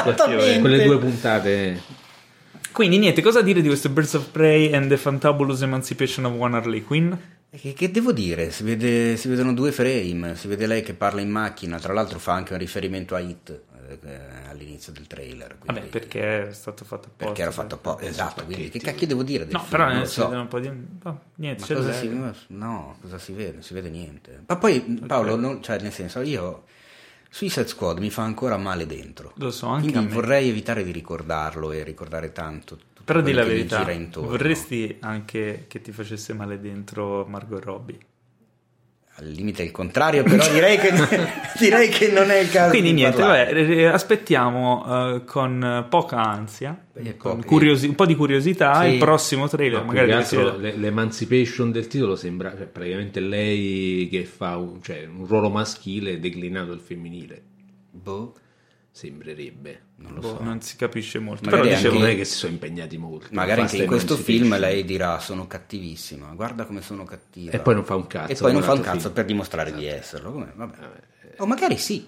[0.59, 1.81] quelle due puntate.
[2.75, 6.57] Quindi niente, cosa dire di questo Birds of Prey and the Fantabulous Emancipation of One
[6.57, 7.13] Harley Quinn?
[7.49, 8.51] Che, che devo dire?
[8.51, 12.19] Si, vede- si vedono due frame, si vede lei che parla in macchina, tra l'altro
[12.19, 13.61] fa anche un riferimento a Hit
[14.03, 14.09] eh,
[14.49, 15.55] all'inizio del trailer.
[15.57, 17.23] quindi- Vabbè, perché è stato fatto apposta.
[17.27, 18.05] perché era fatto apposta.
[18.05, 19.45] Esatto, quindi che cacchio devo dire?
[19.49, 19.69] No, film?
[19.69, 20.27] però Non lo si so.
[20.27, 20.67] un po' di...
[20.67, 22.09] no, niente, Ma c'è cosa da- si,
[22.47, 23.53] no, cosa si vede?
[23.53, 24.43] Non si vede niente.
[24.47, 26.63] Ma poi Paolo, non- cioè, nel senso, io
[27.35, 29.33] Suicide Squad mi fa ancora male dentro.
[29.35, 32.79] Lo so, anche Quindi vorrei evitare di ricordarlo e ricordare tanto.
[33.03, 33.85] Però di la verità,
[34.21, 37.99] vorresti anche che ti facesse male dentro Margot Robbie.
[39.17, 40.91] Al limite il contrario, però direi che,
[41.57, 42.71] direi che non è il caso.
[42.71, 48.05] Quindi di niente, vabbè, aspettiamo eh, con poca ansia, E con pochi- curiosi- un po'
[48.05, 48.87] di curiosità Sì.
[48.89, 49.79] il prossimo trailer.
[49.79, 55.07] No, magari altro le- l'emancipation del titolo sembra cioè, praticamente lei che fa un, cioè,
[55.09, 57.41] un ruolo maschile declinato al femminile.
[57.91, 58.35] Boh,
[58.95, 59.81] Sembrerebbe.
[59.97, 60.43] non lo boh, so.
[60.43, 61.49] non si capisce molto.
[61.49, 63.27] Magari Però dicevo, è che si sono impegnati molto.
[63.31, 64.47] Magari anche in questo Emancipation.
[64.51, 67.51] film lei dirà sono cattivissima, guarda come sono cattiva.
[67.51, 68.31] E poi non fa un cazzo.
[68.31, 69.13] E poi non fa un cazzo film.
[69.13, 70.31] per dimostrare di esserlo.
[70.31, 70.77] Come- vabbè.
[71.39, 72.05] O magari sì.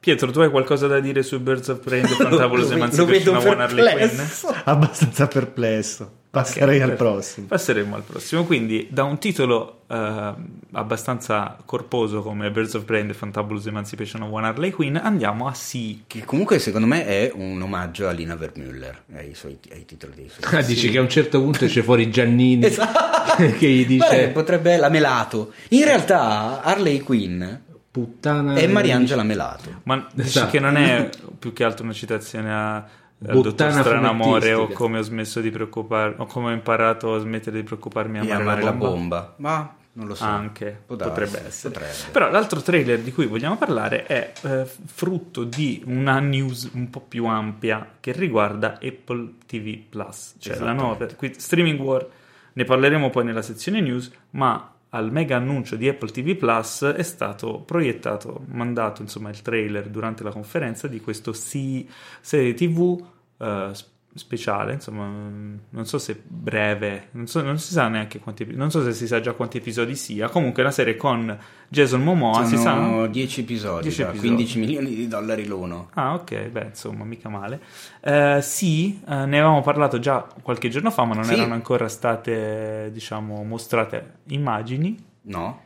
[0.00, 3.36] Pietro, tu hai qualcosa da dire su Birds of Prey Fantabulous Lo- lo Emancipation vedo
[3.36, 3.98] of One Harley Quinn?
[4.08, 4.54] perplesso.
[4.64, 6.18] Abbastanza perplesso.
[6.30, 7.48] Passerei al prossimo.
[7.48, 8.44] Passeremo al prossimo.
[8.44, 10.32] Quindi, da un titolo eh,
[10.72, 15.48] abbastanza corposo come Birds of Prey and the Fantabulous Emancipation of One Harley Quinn, andiamo
[15.48, 15.96] a Sea.
[16.06, 20.28] Che comunque secondo me è un omaggio a Lina Vermüller, ai, suoi, ai titoli dei
[20.28, 20.56] suoi.
[20.56, 23.46] Ah, dici che a un certo punto c'è fuori Giannini Esatto.
[23.58, 25.52] che gli dice Beh, potrebbe la Melato.
[25.70, 27.42] In realtà Harley Quinn
[27.90, 29.80] puttana è Mariangela Melato.
[29.82, 30.50] Ma dici Esatto.
[30.52, 32.86] che non è più che altro una citazione a,
[33.20, 34.74] dottor Stranamore o fumettistica.
[34.74, 38.24] come ho smesso di preoccuparmi o come ho imparato a smettere di preoccuparmi a E
[38.30, 38.94] amare, amare la la bomba.
[39.20, 39.34] bomba.
[39.36, 40.24] Ma non lo so.
[40.24, 41.72] Anche darsi, potrebbe essere.
[41.74, 41.94] potrebbe.
[42.12, 47.00] Però l'altro trailer di cui vogliamo parlare è eh, frutto di una news un po'
[47.00, 52.06] più ampia che riguarda Apple TV Plus, cioè la nuova qui- streaming war.
[52.52, 57.02] Ne parleremo poi nella sezione news, ma al mega annuncio di Apple TV Plus è
[57.02, 63.04] stato proiettato, mandato insomma il trailer durante la conferenza di questo serie TV
[63.38, 63.72] eh,
[64.14, 68.56] speciale, insomma, mm, non so se breve, non, so- non si sa neanche quanti, epi-
[68.56, 72.44] non so se si sa già quanti episodi sia, comunque una serie con Jason Momoa,
[72.44, 72.74] si sa?
[72.74, 74.26] Sono 10 episodi, 10 da episodi.
[74.28, 75.90] 15 milioni di dollari l'uno.
[75.94, 77.60] Ah, ok, beh, insomma, mica male.
[78.00, 81.34] Eh, sì, eh, ne avevamo parlato già qualche giorno fa, ma non Sì.
[81.34, 84.96] erano ancora state, diciamo, mostrate immagini.
[85.22, 85.62] No?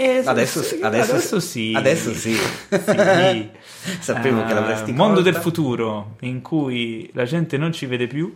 [0.00, 1.72] Eh, Adesso sì, adesso adesso sì.
[1.74, 2.34] Adesso sì.
[2.34, 2.40] Sì.
[3.98, 5.30] Sapevo che Eh, l'avresti Mondo colta.
[5.30, 8.32] del futuro, in cui la gente non ci vede più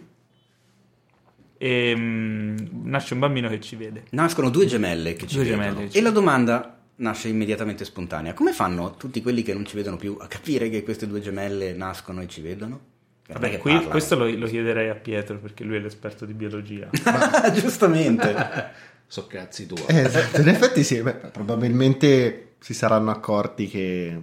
[1.59, 4.05] e mm, nasce un bambino che ci vede.
[4.11, 5.79] Nascono due gemelle che ci Due vedono.
[5.81, 8.35] che ci e la domanda nasce immediatamente spontanea.
[8.35, 11.73] Come fanno tutti quelli che non ci vedono più a capire che queste due gemelle
[11.75, 12.81] nascono e ci vedono?
[13.25, 16.33] Che Vabbè, che qui, questo lo, lo chiederei a Pietro perché lui è l'esperto di
[16.35, 16.89] biologia.
[17.55, 18.91] Giustamente.
[19.13, 19.85] So cazzi tuoi.
[19.89, 24.23] Eh, esatto, in effetti sì, beh, probabilmente si saranno accorti che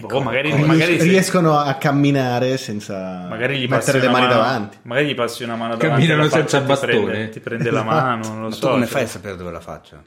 [0.00, 4.34] Boh, magari, magari, sì, riescono a camminare senza magari gli passi mettere le mani mano-
[4.40, 4.78] davanti.
[4.82, 5.86] Magari gli passi una mano davanti.
[6.04, 6.92] Camminano senza e ti bastone.
[7.04, 8.60] prende- Ti prende la mano, non lo Ma so.
[8.60, 10.02] tu come cioè, fai a sapere dove la faccia?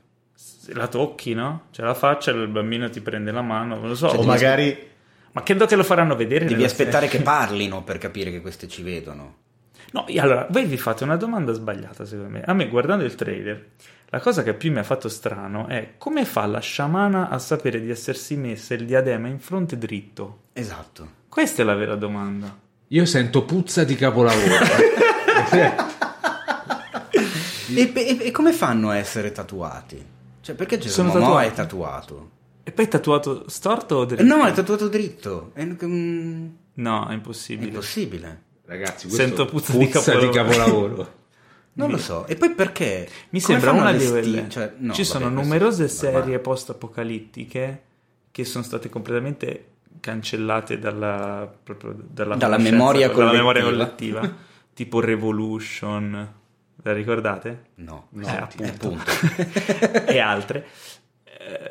[0.74, 1.68] La tocchi, no?
[1.72, 4.08] C'è la faccia, il bambino ti prende la mano, non lo so.
[4.08, 4.78] O magari
[5.32, 6.44] Ma credo che lo faranno vedere.
[6.44, 7.20] Devi aspettare serie.
[7.20, 9.36] che parlino per capire che queste ci vedono.
[9.92, 12.42] No, allora, voi vi fate una domanda sbagliata, secondo me.
[12.44, 13.70] A me, guardando il trailer,
[14.10, 17.82] la cosa che più mi ha fatto strano è come fa la sciamana a sapere
[17.82, 20.42] di essersi messa il diadema in fronte dritto?
[20.54, 21.08] Esatto.
[21.30, 22.56] Questa è la vera domanda.
[22.88, 24.56] Io sento puzza di capolavoro.
[25.54, 25.88] eh.
[27.72, 30.04] E, e- e come fanno a essere tatuati?
[30.42, 31.48] Cioè, perché Sono Momoa tatuati.
[31.48, 32.30] è tatuato?
[32.64, 34.24] E poi tatuato storto o dritto?
[34.24, 35.52] no, è tatuato dritto.
[35.54, 38.44] È, No, è è impossibile.
[38.70, 40.30] Ragazzi, questo Sento puzza di capolavoro.
[40.32, 41.18] capolavoro.
[41.80, 42.26] Non lo so.
[42.28, 43.08] E poi perché?
[43.30, 44.50] Mi Come sembra una di quelle.
[44.50, 47.84] cioè, no, Ci vabbè, sono numerose serie post-apocalittiche
[48.32, 49.66] che sono state completamente
[50.02, 51.50] cancellate dalla,
[52.10, 54.20] dalla, Dalla memoria dalla memoria collettiva.
[54.20, 54.44] collettiva.
[54.74, 56.34] tipo Revolution,
[56.84, 57.64] la ricordate?
[57.76, 58.88] No, Eh, senti, appunto.
[59.12, 60.06] appunto.
[60.12, 60.66] e altre.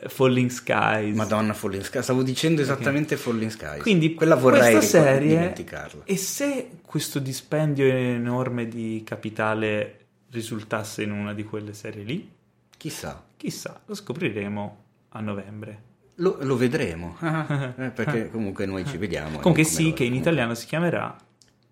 [0.03, 1.15] Eh, Falling Skies.
[1.15, 2.03] Madonna Falling Skies.
[2.03, 3.83] Stavo dicendo esattamente Falling Skies.
[3.83, 6.03] Quindi quella vorrei questa ricor- serie dimenticarla.
[6.05, 9.95] e se questo dispendio enorme di capitale
[10.31, 12.29] risultasse in una di quelle serie lì,
[12.77, 13.25] Chissà.
[13.37, 15.83] chissà, lo scopriremo a novembre.
[16.17, 17.17] Lo, lo vedremo.
[17.79, 19.39] Eh, perché comunque noi ci vediamo.
[19.39, 21.17] Comunque sì, che in italiano si chiamerà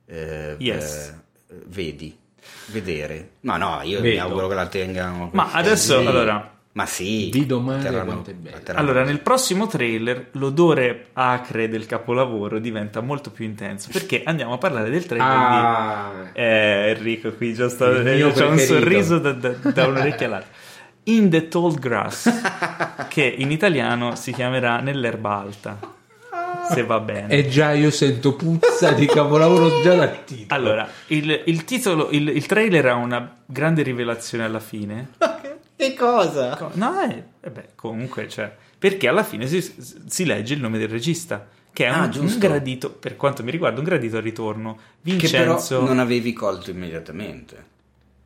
[0.07, 1.15] Eh, Yes.
[1.49, 2.17] eh, vedi.
[2.67, 3.31] Vedere.
[3.41, 4.23] Ma no, io mi Vedo.
[4.23, 5.31] auguro che la tengano.
[5.33, 6.07] Ma adesso, Sì.
[6.07, 7.31] allora- Ma sì.
[7.33, 8.59] Di domani quanto è bello.
[8.63, 14.53] terranno- Allora, nel prossimo trailer l'odore acre del capolavoro diventa molto più intenso perché andiamo
[14.53, 19.19] a parlare del trailer Ah, di eh, Enrico qui già sta mio c'è un sorriso
[19.19, 20.51] da, da, da un'orecchia all'altra.
[21.05, 22.29] In the Tall Grass,
[23.09, 25.79] che in italiano si chiamerà Nell'erba alta,
[26.69, 27.29] se va bene.
[27.29, 30.61] e già io sento puzza di capolavoro già dal titolo.
[30.61, 35.11] Allora, il, il titolo, il, il trailer ha una grande rivelazione alla fine.
[35.77, 36.57] Che cosa?
[36.57, 39.61] Co- No, eh, eh beh, comunque, cioè, perché alla fine si,
[40.07, 43.51] si legge il nome del regista, che è Ah, un, un gradito, per quanto mi
[43.51, 44.75] riguarda, un gradito al ritorno.
[45.03, 45.83] Che però Vincenzo.
[45.85, 47.65] non avevi colto immediatamente.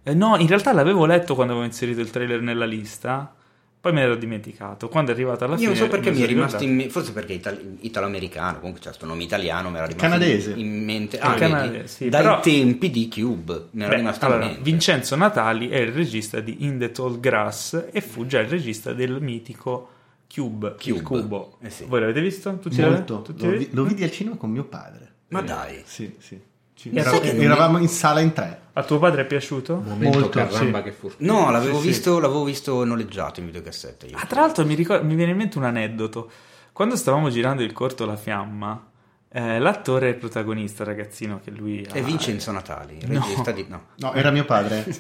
[0.05, 3.35] Eh, no, in realtà l'avevo letto quando avevo inserito il trailer nella lista,
[3.81, 4.89] poi me l'ero dimenticato.
[4.89, 5.71] Quando è arrivato alla Io fine.
[5.71, 8.93] non so perché me mi è rimasto in me- forse perché itali- italo-americano, comunque c'è
[8.93, 10.53] sto nome italiano, mi era rimasto Canadese.
[10.57, 11.19] in, mente.
[11.19, 14.63] Ah, canadese, sì, Dai però- tempi di Cube, mi era Beh, rimasto allora, in mente.
[14.63, 18.93] Vincenzo Natali è il regista di In the Tall Grass e fu già il regista
[18.93, 19.89] del mitico
[20.33, 20.97] Cube, Cube.
[20.97, 21.57] il cubo.
[21.61, 21.85] Eh sì.
[21.87, 22.59] Voi l'avete visto?
[22.59, 23.23] Tutti molto.
[23.23, 25.09] tutti Lo, vi- lo vidi al cinema con mio padre.
[25.29, 25.83] Ma dai.
[25.85, 26.39] Sì, sì.
[26.75, 28.61] Ci- Era- era- eravamo in sala in tre.
[28.81, 29.77] A tuo padre è piaciuto?
[29.85, 30.85] Momento molto, caramba sì.
[30.85, 31.33] che fortuna.
[31.33, 31.87] No, l'avevo, Sì, sì.
[31.89, 34.17] visto, l'avevo visto noleggiato in videocassetta io.
[34.17, 36.31] Ah, tra l'altro mi, ricor- mi viene in mente un aneddoto.
[36.73, 38.87] Quando stavamo girando il corto La Fiamma,
[39.33, 41.93] eh, l'attore è il protagonista, ragazzino, che lui ha...
[41.95, 43.21] È Vincenzo Natali, il No.
[43.21, 43.67] regista di...
[43.69, 43.83] No.
[43.97, 44.85] No, era mio padre.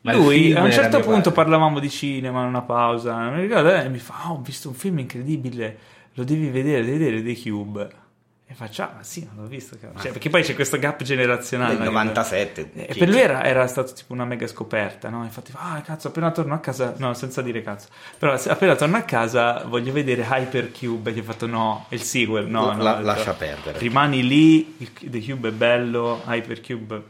[0.02, 1.32] Lui a un certo punto padre.
[1.32, 3.28] parlavamo di cinema in una pausa.
[3.30, 5.78] Mi ricordo, e mi fa: "Ah, Ho visto un film incredibile,
[6.14, 7.88] lo devi vedere, devi vedere The Cube.
[8.50, 9.76] E faccio: Ah, ma sì, non l'ho visto.
[9.80, 11.74] cavolo." Cioè, perché poi c'è questo gap generazionale.
[11.74, 11.90] Del no?
[11.90, 12.70] 97.
[12.74, 15.22] E Chi- per lui era, era stato tipo una mega scoperta, no?
[15.22, 17.86] Infatti, fa, ah, cazzo, appena torno a casa, no, senza dire cazzo,
[18.18, 21.12] però appena torno a casa voglio vedere Hypercube.
[21.12, 22.82] Gli ho fatto no, è il sequel, no, no.
[22.82, 23.78] La- detto, lascia perdere.
[23.78, 27.02] Rimani lì, il- The Cube è bello, Hypercube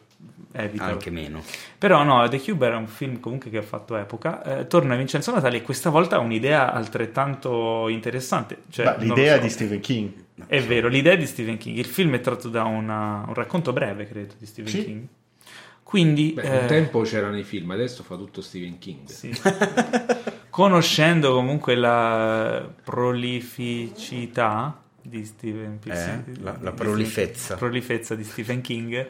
[0.52, 0.92] evitalo.
[0.92, 1.42] Anche meno.
[1.78, 4.42] Però no, The Cube era un film comunque che ha fatto epoca.
[4.60, 8.62] Eh, torna Vincenzo Natali e questa volta ha un'idea altrettanto interessante.
[8.70, 9.42] Cioè, l'idea so.
[9.42, 10.12] di Stephen King.
[10.46, 11.76] È vero, l'idea di Stephen King.
[11.76, 14.84] Il film è tratto da una- un racconto breve, credo, di Stephen Sì.
[14.84, 15.06] King.
[15.82, 19.06] Quindi, Beh, eh, un tempo c'erano i film, adesso fa tutto Stephen King.
[19.08, 19.30] sì.
[20.50, 27.56] conoscendo comunque la prolificità di Stephen Eh, di- la- la di- prolifezza.
[27.56, 29.08] prolifezza di Stephen King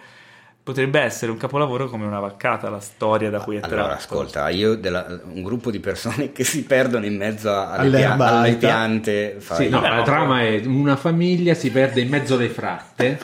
[0.63, 3.99] potrebbe essere un capolavoro come una vaccata la storia da cui è Allora, tratto.
[3.99, 8.15] ascolta, io della- un gruppo di persone che si perdono in mezzo a- alle, pia-
[8.15, 9.37] alle piante.
[9.39, 13.19] fai- Sì, no, la no, trama è una famiglia si perde in mezzo alle fratte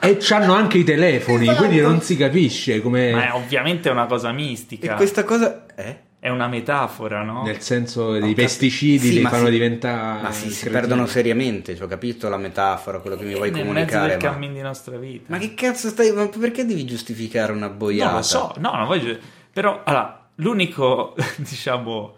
[0.00, 1.58] E c'hanno anche i telefoni, Esatto.
[1.60, 3.10] quindi non si capisce come...
[3.12, 4.92] Ma è ovviamente una cosa mistica.
[4.92, 5.64] E questa cosa...
[5.74, 5.98] Eh?
[6.24, 7.42] È una metafora, no?
[7.42, 10.22] Nel senso dei pesticidi Sì, li fanno si- diventare...
[10.22, 10.70] Ma sì, si cretini.
[10.72, 13.84] perdono seriamente, cioè, ho capito la metafora, quello che mi vuoi nel comunicare.
[13.84, 14.32] mezzo del Ma...
[14.32, 15.24] cammin di nostra vita.
[15.26, 16.12] ma che cazzo stai...
[16.12, 18.10] Ma perché devi giustificare una boiata?
[18.10, 19.18] Non lo so, no, non voglio...
[19.52, 22.14] Però, allora, l'unico, diciamo,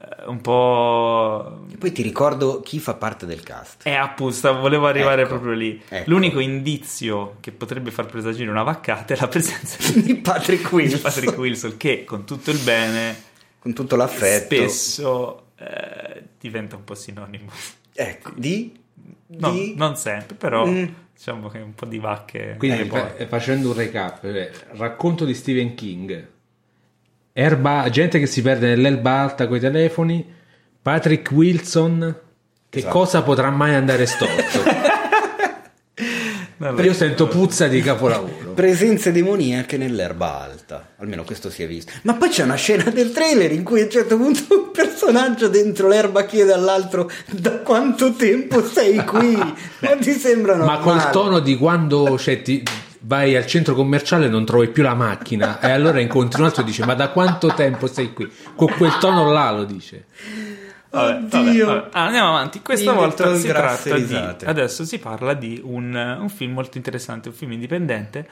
[0.00, 1.66] eh, un po'...
[1.72, 3.84] E poi ti ricordo chi fa parte del cast.
[3.84, 5.80] È apposta, volevo arrivare Ecco, proprio lì.
[5.88, 6.10] ecco.
[6.10, 11.00] L'unico indizio che potrebbe far presagire una vaccata è la presenza Di Patrick di Wilson.
[11.00, 13.25] Patrick Wilson, che con tutto il bene
[13.66, 14.54] Con tutto l'affetto.
[14.54, 17.50] spesso eh, diventa un po' sinonimo.
[17.92, 18.78] Ecco, di...
[19.28, 20.84] No, di- non sempre, però Mm.
[21.12, 22.54] diciamo che un po' di vacche...
[22.58, 26.28] Quindi eh, fa- facendo un recap, eh, racconto di Stephen King.
[27.32, 30.24] Erba, gente che si perde nell'erba alta coi telefoni.
[30.80, 32.20] Patrick Wilson.
[32.68, 32.94] Che Esatto.
[32.98, 34.60] cosa potrà mai andare storto?
[36.58, 36.82] Vabbè.
[36.84, 38.52] Io sento puzza di capolavoro.
[38.56, 41.92] Presenze demoniache nell'erba alta, almeno questo si è visto.
[42.02, 45.48] Ma poi c'è una scena del trailer in cui a un certo punto un personaggio
[45.48, 49.34] dentro l'erba chiede all'altro da quanto tempo sei qui?
[49.80, 51.00] Ma ti sembra Ma normale?
[51.02, 52.62] col tono di quando cioè, ti-
[53.00, 56.62] vai al centro commerciale e non trovi più la macchina e allora incontri un altro
[56.62, 58.28] e dice ma da quanto tempo sei qui?
[58.56, 60.06] Con quel tono là lo dice.
[61.00, 61.66] Vabbè, vabbè, Oddio.
[61.66, 61.88] vabbè.
[61.92, 62.60] Ah, andiamo avanti.
[62.62, 64.00] Questa Mi volta si tratta di.
[64.02, 64.46] risate.
[64.46, 68.28] Adesso si parla di un, un film molto interessante, un film indipendente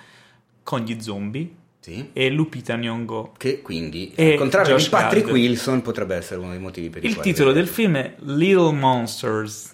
[0.62, 1.48] con gli zombie
[1.80, 2.10] Sì.
[2.12, 3.32] e Lupita Nyong'o.
[3.36, 5.34] Che quindi, E al contrario Josh di Patrick Gad.
[5.34, 8.72] Wilson, potrebbe essere uno dei motivi per i Il quali titolo del film è Little
[8.72, 9.72] Monsters.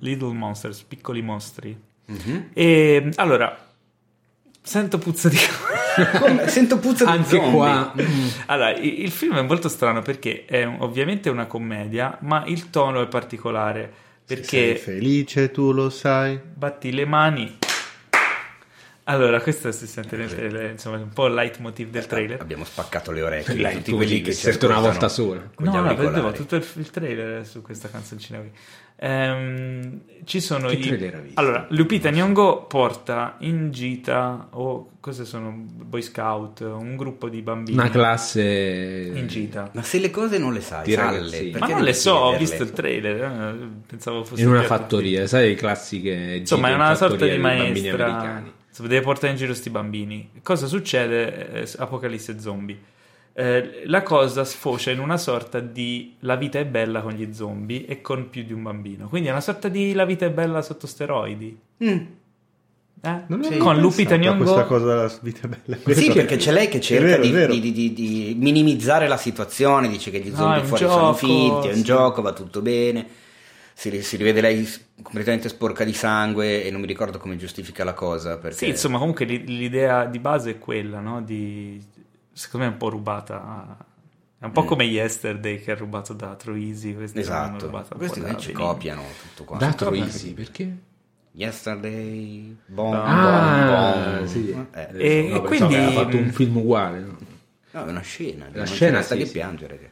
[0.00, 1.76] Little Monsters, piccoli mostri.
[2.06, 2.50] Mhm.
[2.52, 3.56] E allora,
[4.64, 5.36] sento puzza di.
[6.18, 7.50] Come- Sento puzza di Anche zombie.
[7.52, 7.94] qua
[8.46, 13.00] Allora, il, il film è molto strano perché è ovviamente una commedia, ma il tono
[13.00, 13.92] è particolare.
[14.24, 16.40] Sei Perché felice, tu lo sai.
[16.42, 17.58] batti le mani.
[19.06, 22.40] Allora, questo si sente le- le- insomma, un po' il leitmotiv del trailer.
[22.40, 25.42] Abbiamo spaccato le orecchie tutti tu quelli che che ci sento una volta sola.
[25.58, 28.50] No, no, vedevo tutto il, il trailer su questa canzoncina qui.
[28.96, 30.80] Ehm, ci sono Che i...
[30.80, 31.40] trailer hai visto?
[31.40, 37.76] Allora, Lupita Nyong'o porta in gita, o cosa sono, Boy Scout, un gruppo di bambini
[37.76, 39.70] Una classe in gita.
[39.74, 41.50] Ma se le cose non le sai, ragazzini.
[41.50, 45.26] perché Ma non le so, ho visto il trailer, eh, pensavo fosse in una fattoria,
[45.26, 48.42] sai le classiche Insomma, è una sorta di maestra.
[48.80, 50.30] deve portare in giro sti bambini.
[50.42, 51.62] Cosa succede?
[51.62, 52.78] Eh, Apocalisse zombie.
[53.36, 57.84] Eh, la cosa sfocia in una sorta di La vita è bella con gli zombie
[57.86, 59.08] e con più di un bambino.
[59.08, 61.58] Quindi è una sorta di La vita è bella sotto steroidi.
[61.82, 61.98] Mm.
[63.00, 63.22] Eh?
[63.26, 63.56] Non Sì.
[63.58, 64.42] Con Lupita Nyong'o.
[64.44, 65.94] questa cosa della vita è bella.
[65.94, 67.52] Sì, perché c'è lei che cerca vero, di, vero.
[67.52, 71.14] di- di- di minimizzare la situazione, dice che gli No, zombie un fuori sono gioco,
[71.14, 71.82] finti, è un sì.
[71.82, 73.06] gioco, va tutto bene.
[73.74, 74.66] Si, si rivede lei
[75.02, 78.38] completamente sporca di sangue e non mi ricordo come giustifica la cosa.
[78.38, 78.56] Perché...
[78.58, 81.20] Sì, insomma, comunque l'i- l'idea di base è quella, no?
[81.20, 81.82] Di...
[82.34, 83.76] Secondo me è un po' rubata.
[84.38, 84.66] È un po' Mm.
[84.66, 86.94] come Yesterday che ha rubato da Troisi.
[87.14, 88.66] Esatto, questi invece Benigni.
[88.66, 89.64] copiano tutto quanto.
[89.64, 90.76] Da Troisi, perché?
[91.32, 94.26] Yesterday, bom, Ah, bom, bom.
[94.26, 94.50] sì.
[94.72, 96.98] Eh, E- No, e quindi- aveva fatto un film uguale.
[97.00, 97.16] no?
[97.72, 99.32] no, è una scena, La non scena, sì, che sì.
[99.32, 99.78] piangere.
[99.78, 99.90] che-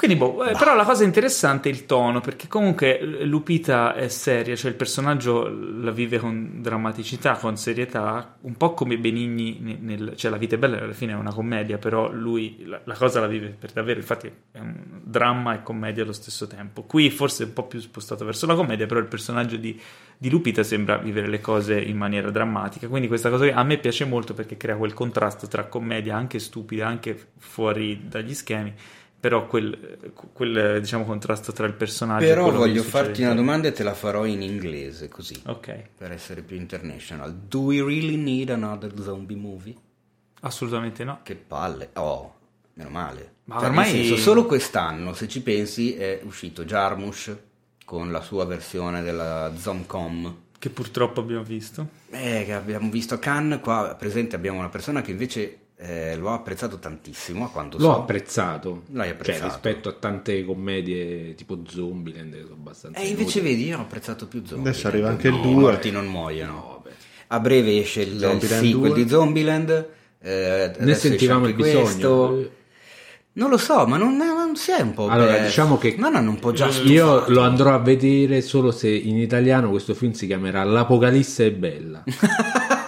[0.00, 4.56] Quindi, boh, eh, però la cosa interessante è il tono, perché comunque Lupita è seria,
[4.56, 10.12] cioè il personaggio la vive con drammaticità, con serietà, un po' come Benigni, ne- nel,
[10.16, 13.20] cioè la vita è bella, alla fine è una commedia, però lui la, la cosa
[13.20, 16.84] la vive per davvero, infatti è un dramma e commedia allo stesso tempo.
[16.84, 19.78] Qui forse è un po' più spostato verso la commedia, però il personaggio di,
[20.16, 24.06] di Lupita sembra vivere le cose in maniera drammatica, quindi questa cosa a me piace
[24.06, 28.72] molto perché crea quel contrasto tra commedia anche stupida, anche fuori dagli schemi
[29.20, 29.98] però quel,
[30.32, 33.82] quel, diciamo contrasto tra il personaggio e Però gli voglio farti una domanda e te
[33.82, 37.32] la farò in inglese, così, ok per essere più international.
[37.34, 39.74] Do we really need another zombie movie?
[40.42, 41.90] assolutamente no Che palle.
[41.94, 42.34] Oh,
[42.74, 43.34] meno male.
[43.44, 47.36] Ma Cioè, ormai- senso, solo quest'anno, se ci pensi, è uscito Jarmusch
[47.84, 50.36] con la sua versione della Zomcom.
[50.58, 55.02] che purtroppo abbiamo visto Eh, che abbiamo visto a Cannes, qua presente abbiamo una persona
[55.02, 58.00] che invece eh, lo ha apprezzato tantissimo, a quanto L'ho so.
[58.00, 58.82] apprezzato.
[58.92, 59.46] L'hai Cioè, apprezzato.
[59.46, 62.98] rispetto a tante commedie tipo Zombieland, che sono abbastanza.
[63.00, 63.56] E invece inutili.
[63.56, 64.68] vedi, io ho apprezzato più Zombie.
[64.70, 65.50] Adesso arriva anche il No, due.
[65.52, 66.52] I morti non muoiono.
[66.52, 66.84] No.
[67.28, 69.02] A breve esce il Zombieland sequel 2.
[69.02, 69.88] di Zombieland.
[70.20, 71.82] eh, Ne sentivamo il bisogno.
[71.82, 72.50] questo.
[73.32, 75.06] Non lo so, ma non, non si è un po'.
[75.08, 75.46] Allora, perso?
[75.46, 77.32] diciamo che Ma non un po' già Io stufato.
[77.32, 82.02] lo andrò a vedere solo se in italiano questo film si chiamerà L'Apocalisse è bella.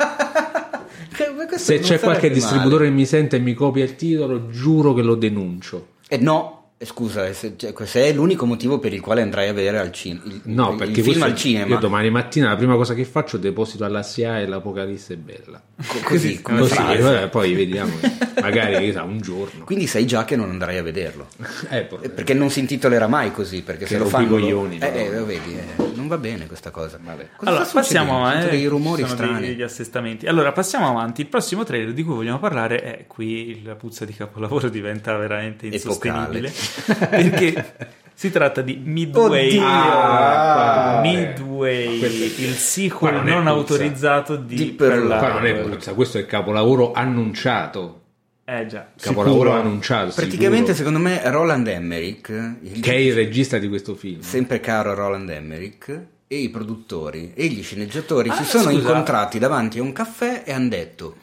[1.57, 2.35] Se c'è qualche male.
[2.35, 5.89] distributore che mi sente e mi copia il titolo, giuro che lo denuncio.
[6.09, 9.79] Eh, no, Scusa, se, cioè, se è l'unico motivo per il quale andrai a vedere
[9.79, 12.75] al cinema il, No, il- perché il film al cinema, io domani mattina la prima
[12.77, 15.63] cosa che faccio deposito alla SIA e l'Apocalisse è bella.
[15.87, 16.99] Co- così, come Così, fai?
[17.01, 17.93] vabbè, poi vediamo,
[18.41, 19.65] magari chissà, un giorno.
[19.65, 21.29] Quindi sai già che non andrai a vederlo.
[21.71, 24.29] Eh, Eh, Perché non si intitolerà mai così, perché se Che lo fanno...
[24.29, 26.99] rompicoglioni, eh, eh, lo vedi, eh, non va bene questa cosa.
[27.03, 27.29] Vabbè.
[27.37, 29.47] Cosa allora, passiamo eh, dei rumori sono strani.
[29.47, 30.27] degli assestamenti.
[30.27, 31.21] Allora, passiamo avanti.
[31.23, 35.67] Il prossimo trailer di cui vogliamo parlare è qui la puzza di capolavoro diventa veramente
[35.67, 36.53] insostenibile
[37.09, 37.75] perché
[38.15, 39.49] si tratta di Midway.
[39.49, 39.63] Oddio!
[39.67, 45.77] Ah, Midway, il sequel non non autorizzato di, Di Pearl Qua non è Harbor.
[45.77, 48.01] puzza, questo è il capolavoro annunciato.
[48.45, 48.89] Eh già.
[49.01, 49.61] Capolavoro Sicuro.
[49.61, 50.13] annunciato.
[50.15, 52.29] Praticamente, sicuro, secondo me, Roland Emmerich,
[52.63, 54.21] il- che è il regista di questo film.
[54.21, 58.79] sempre caro Roland Emmerich, e i produttori e gli sceneggiatori Ah, si sono scusa.
[58.79, 61.17] incontrati davanti a un caffè e hanno detto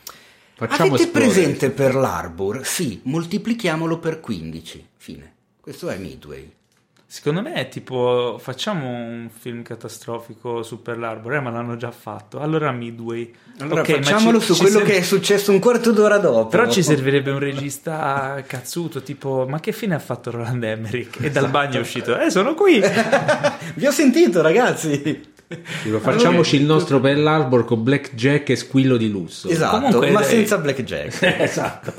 [0.56, 1.32] Facciamo Avete esplodere.
[1.32, 2.66] presente per l'Arbor?
[2.66, 4.86] Sì, moltiplichiamolo per 15.
[4.98, 5.29] Fine.
[5.70, 6.52] Questo è Midway.
[7.06, 11.92] Secondo me è tipo facciamo un film catastrofico su Pearl Harbor, eh, ma l'hanno già
[11.92, 12.40] fatto.
[12.40, 13.32] Allora Midway.
[13.60, 16.18] Allora Ok, ma facciamolo ci- su ci quello ser- che è successo un quarto d'ora
[16.18, 16.48] dopo.
[16.48, 21.22] Però ci servirebbe un regista cazzuto, tipo, ma che fine ha fatto Roland Emmerich?
[21.24, 22.82] E dal bagno è uscito, eh, sono qui!
[23.76, 25.22] Vi ho sentito, ragazzi.
[25.84, 29.48] Dico, Facciamoci il nostro Pearl Harbor con Blackjack e squillo di lusso.
[29.50, 31.22] Esatto, Comunque, ma eh, senza blackjack.
[31.42, 31.94] esatto.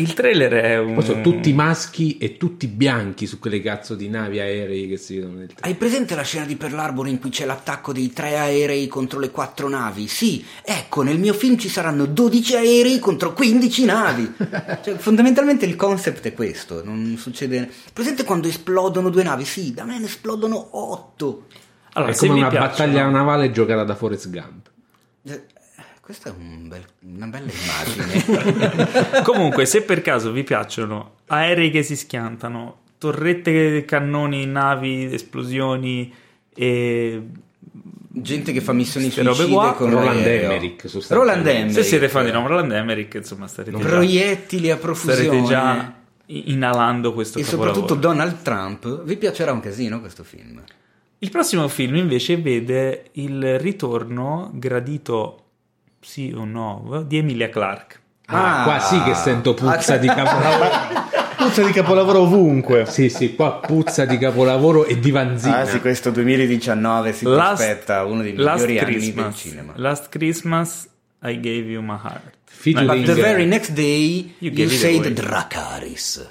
[0.00, 0.94] Il trailer è un...
[0.94, 5.16] Poi sono tutti maschi e tutti bianchi su quelle cazzo di navi aerei che si
[5.16, 5.66] vedono nel trailer.
[5.66, 9.18] Hai presente la scena di Pearl Harbor in cui c'è l'attacco dei tre aerei contro
[9.18, 10.08] le quattro navi?
[10.08, 14.32] Sì, ecco, nel mio film ci saranno 12 aerei contro 15 navi.
[14.82, 17.68] Cioè, fondamentalmente il concept è questo, non succede...
[17.92, 19.44] Presente quando esplodono due navi?
[19.44, 21.46] Sì, da me ne esplodono 8.
[21.92, 24.70] Allora, è come una piacciono- battaglia navale giocata da Forrest Gump.
[25.24, 25.42] Eh,
[26.10, 26.84] Questa è un bel-
[27.14, 29.22] una bella immagine.
[29.22, 36.12] Comunque, se per caso vi piacciono aerei che si schiantano, torrette, cannoni, navi, esplosioni
[36.52, 37.22] e...
[38.12, 39.72] Gente che fa missioni suicide qua.
[39.74, 40.26] con Roland.
[40.26, 40.84] Emmerich.
[41.10, 41.74] Roland Emmerich.
[41.74, 45.22] Se siete fan di Tom Roland Emmerich, insomma, starete già, Proiettili a profusione.
[45.28, 45.94] starete già
[46.26, 47.72] inalando questo E capolavoro.
[47.74, 50.60] soprattutto Donald Trump, vi piacerà un casino questo film?
[51.18, 55.39] Il prossimo film invece vede il ritorno gradito,
[56.00, 57.98] sì o no, di Emilia Clarke.
[58.26, 58.64] Ah, Ah.
[58.64, 61.08] qua sì che sento puzza di capolavoro.
[61.40, 62.84] Puzza di capolavoro ovunque.
[62.86, 65.60] sì, sì, qua puzza di capolavoro e di vanzina.
[65.60, 69.72] Ah sì, questo 2019 si aspetta uno dei Last migliori anni del cinema.
[69.76, 70.86] Last Christmas
[71.22, 72.34] I gave you my heart.
[72.44, 75.08] Featuring- But the very next day You you, said.
[75.14, 76.28] Dracaris.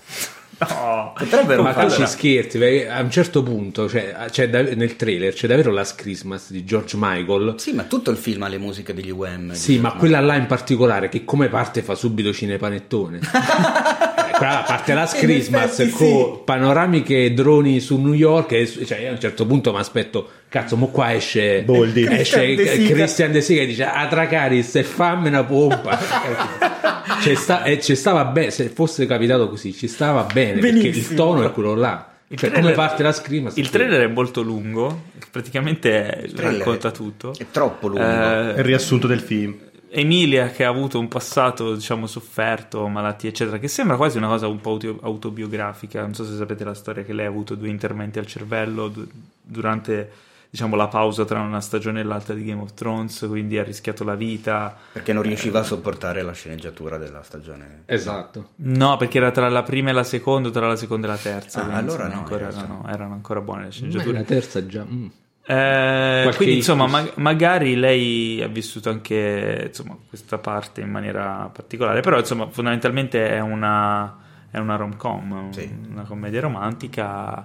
[0.60, 1.14] No.
[1.18, 1.96] Potrebbero Ma tu farlo.
[1.96, 5.96] ci scherzi, perché a un certo punto, cioè, c'è da- nel trailer c'è davvero Last
[5.96, 7.56] Christmas di George Michael.
[7.58, 9.54] Sì, ma tutto il film ha le musiche degli UM.
[9.54, 13.20] Sì, ma quella là in particolare, che come parte fa subito cinepanettone.
[14.40, 18.52] Quella parte In Christmas effetti con panoramiche e droni su New York.
[18.54, 22.06] E, cioè, io a un certo punto mi aspetto, cazzo, mo qua esce Boldi.
[22.10, 22.94] esce Christian De Sica.
[22.96, 26.00] Christian De Sica e dice a Dracaris e fammi una pompa.
[27.22, 30.92] C'è sta- e ci stava bene, se fosse capitato così, ci stava bene perché il
[30.92, 31.16] Benissimo.
[31.16, 32.08] tono è quello là.
[32.32, 33.58] Il Cioè, trailer- come parte Last Christmas?
[33.58, 37.34] Il trailer è molto lungo, praticamente racconta tutto.
[37.38, 38.04] È troppo lungo.
[38.04, 39.56] Eh, È il riassunto del film.
[39.92, 44.48] Emilia che ha avuto un passato, diciamo, sofferto, malattie, eccetera, che sembra quasi una cosa
[44.48, 46.02] un po' auto- autobiografica.
[46.02, 49.08] Non so se sapete la storia che lei ha avuto due interventi al cervello du-
[49.42, 50.12] durante,
[50.50, 54.04] diciamo, la pausa tra una stagione e l'altra di Game of Thrones, quindi ha rischiato
[54.04, 54.78] la vita.
[54.94, 57.84] Perché non riusciva a sopportare la sceneggiatura della stagione.
[57.86, 58.50] Esatto.
[58.58, 61.66] No, perché era tra la prima e la seconda, tra la seconda e la terza.
[61.68, 64.12] Ah, allora no, ancora, no, erano ancora buone le Ma sceneggiature.
[64.20, 64.86] la terza già.
[64.88, 65.06] mm.
[65.52, 72.02] Eh, quindi insomma ma- magari lei ha vissuto anche insomma, questa parte in maniera particolare
[72.02, 74.16] però insomma fondamentalmente è una,
[74.52, 75.68] è una rom-com Sì.
[75.90, 77.44] una commedia romantica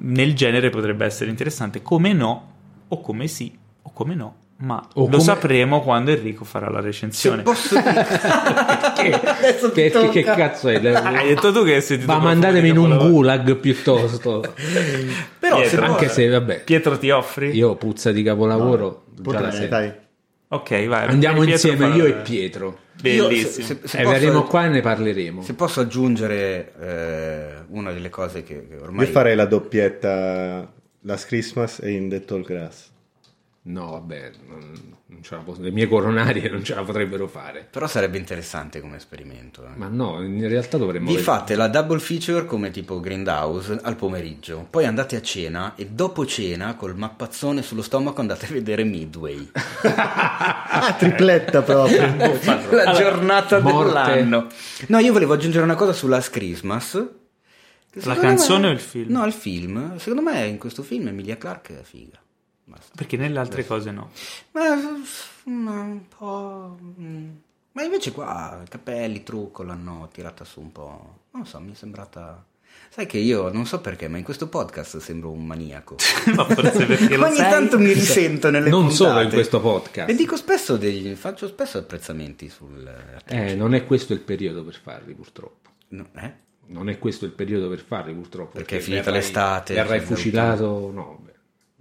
[0.00, 2.52] nel genere potrebbe essere interessante come no
[2.86, 3.52] o come sì
[3.82, 7.74] o come no ma O lo come- sapremo quando Enrico farà la Se recensione posso
[7.80, 8.06] dire...
[9.38, 10.84] Adesso ti Che, cazzo è?
[10.92, 13.12] Ah, hai detto tu che hai sentito Ma mandatemi in un capolavoro.
[13.14, 14.40] gulag piuttosto.
[15.38, 17.50] Però se Pietro, può- Anche se, vabbè, Pietro ti offri?
[17.56, 19.04] io puzza di capolavoro.
[19.06, 19.68] già la Portane, sento.
[19.68, 19.92] dai.
[20.48, 22.78] ok vai Andiamo Pietro insieme io e Pietro.
[23.02, 25.42] io- bellissimo se- se- se e posso- verremo qua e ne parleremo.
[25.42, 29.06] Se posso aggiungere eh, una delle cose che, che ormai...
[29.06, 30.68] Io farei la doppietta
[31.02, 32.90] Last Christmas e In the Tall Grass.
[33.60, 37.66] No, vabbè, non, non ce la posso- le mie coronarie non ce la potrebbero fare.
[37.70, 39.62] Però sarebbe interessante come esperimento.
[39.66, 39.76] eh.
[39.76, 43.96] Ma no, in realtà dovremmo Vi vedere- fate la double feature come tipo Grindhouse al
[43.96, 48.84] pomeriggio, poi andate a cena e dopo cena col mappazzone sullo stomaco andate a vedere
[48.84, 49.50] Midway.
[50.80, 52.02] Ah, tripletta proprio.
[52.70, 54.14] la giornata morte.
[54.14, 54.46] dell'anno.
[54.88, 57.04] No, io volevo aggiungere una cosa su Last Christmas
[58.04, 59.10] La canzone me- o il film?
[59.12, 59.96] No, il film.
[59.98, 62.18] Secondo me in questo film Emilia Clarke è figa.
[62.68, 62.92] Basta.
[62.94, 64.10] Perché nelle altre cose no.
[64.52, 64.72] Ma,
[65.44, 66.78] un po'...
[67.00, 67.28] mm.
[67.72, 71.20] Ma invece qua capelli, trucco, l'hanno tirata su un po'...
[71.32, 72.44] Non so, mi è sembrata...
[72.90, 75.96] Sai che io non so perché, ma in questo podcast sembro un maniaco.
[76.34, 77.50] Ma forse perché lo Ogni sai.
[77.50, 78.96] tanto mi risento nelle Non puntate.
[78.96, 80.08] solo in questo podcast.
[80.10, 81.14] E dico spesso degli...
[81.14, 82.86] faccio spesso apprezzamenti sul...
[83.26, 85.70] Eh, non è questo il periodo per farli, purtroppo.
[85.88, 86.32] No, eh?
[86.66, 88.52] Non è questo il periodo per farli, purtroppo.
[88.58, 90.90] Perché è finita verrai- l'estate, Verrai fucilato.
[90.92, 91.26] No,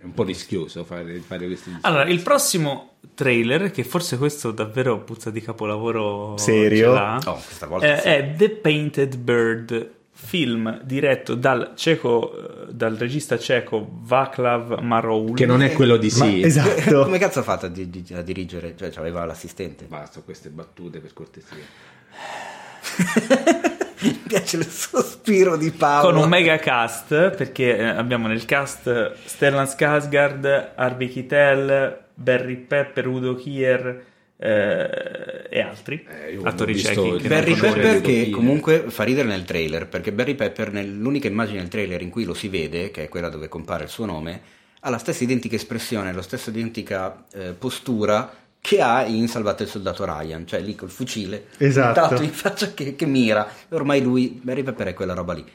[0.07, 5.29] un po' rischioso fare, fare questi Allora, il prossimo trailer, che forse questo davvero puzza
[5.29, 6.87] di capolavoro Serio?
[6.87, 12.73] ce l'ha, Oh, questa volta eh, è The Painted Bird, film diretto dal, ceco, eh,
[12.73, 15.35] dal regista ceco Václav Maroul.
[15.35, 16.41] Che non è quello di Ma- sì.
[16.43, 17.03] esatto.
[17.03, 18.73] Come cazzo ha fatto a, di- a dirigere?
[18.75, 19.85] Cioè, aveva l'assistente.
[19.85, 21.55] Basta queste battute per cortesia.
[24.07, 26.09] Mi piace il sospiro di Paolo.
[26.11, 33.07] con un mega cast perché eh, abbiamo nel cast Stellan Skarsgård, Harvey Keitel, Barry Pepper,
[33.07, 34.03] Udo Kier
[34.37, 37.55] eh, e altri Eh, attori ciechi Barry.
[37.55, 42.09] Pepper che comunque fa ridere nel trailer perché Barry Pepper nell'unica immagine del trailer in
[42.09, 44.41] cui lo si vede che è quella dove compare il suo nome
[44.81, 48.31] ha la stessa identica espressione la stessa identica eh, postura
[48.67, 52.01] che ha in Salvate il soldato Ryan cioè lì col fucile Esatto.
[52.01, 55.45] puntato in faccia che, che mira ormai lui Barry Pepper è quella roba lì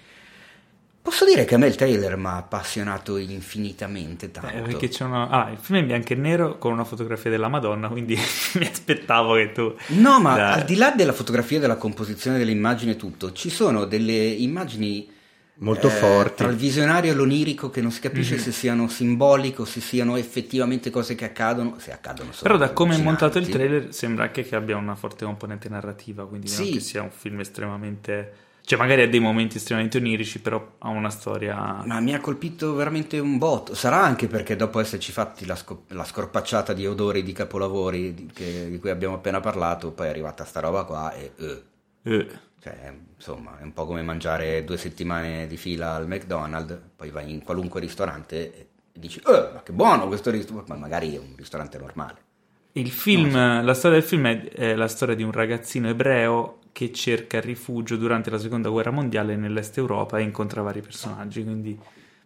[1.02, 5.04] posso dire che a me il trailer mi ha appassionato infinitamente tanto Eh, perché c'è
[5.04, 5.28] una...
[5.28, 8.14] ah, il film è in bianco e nero con una fotografia della Madonna quindi
[8.54, 10.52] mi aspettavo che tu No, ma Dai.
[10.60, 15.10] al di là della fotografia, della composizione delle immagini e tutto, ci sono delle immagini
[15.62, 16.42] Molto eh, forti.
[16.42, 18.40] Tra il visionario e l'onirico che non si capisce Mhm.
[18.40, 22.96] se siano simbolico, se siano effettivamente cose che accadono, se accadono solo però da come
[22.96, 26.72] è montato il trailer sembra anche che abbia una forte componente narrativa quindi non Sì.
[26.72, 28.32] che sia un film estremamente
[28.64, 32.74] cioè magari ha dei momenti estremamente onirici però ha una storia Ma mi ha colpito
[32.74, 33.74] veramente un botto.
[33.74, 38.30] Sarà anche perché dopo esserci fatti la, scop- la scorpacciata di odori di capolavori di,
[38.32, 41.32] che- di cui abbiamo appena parlato, poi è arrivata sta roba qua e...
[41.38, 41.62] eh.
[42.04, 42.26] eh,
[42.62, 47.32] Cioè, insomma, è un po' come mangiare due settimane di fila al McDonald's, poi vai
[47.32, 51.34] in qualunque ristorante e dici, eh, ma che buono questo ristorante, ma magari è un
[51.36, 52.18] ristorante normale.
[52.74, 53.32] Il film,
[53.64, 57.96] la storia del film è, è la storia di un ragazzino ebreo che cerca rifugio
[57.96, 61.42] durante la seconda guerra mondiale nell'est Europa e incontra vari personaggi.
[61.42, 61.76] Quindi,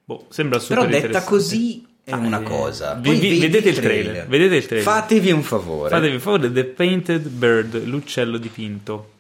[0.05, 2.95] boh, sembra super Però detta così è Ah, una eh, cosa.
[2.95, 4.87] vi- vi- vedete il trailer, vedete il trailer.
[4.87, 5.89] Fatevi un favore.
[5.89, 9.15] Fatevi un favore, The Painted Bird, l'uccello dipinto.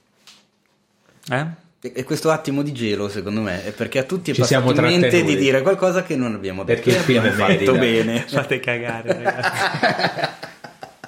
[1.31, 1.65] Eh?
[1.81, 4.77] E questo attimo di gelo, secondo me, è perché a tutti è Ci passato in
[4.81, 5.35] mente trattenuti.
[5.35, 6.83] di dire qualcosa che non abbiamo detto.
[6.83, 8.21] Perché il film abbiamo fatto bene.
[8.27, 10.45] Fate cagare, ragazzi.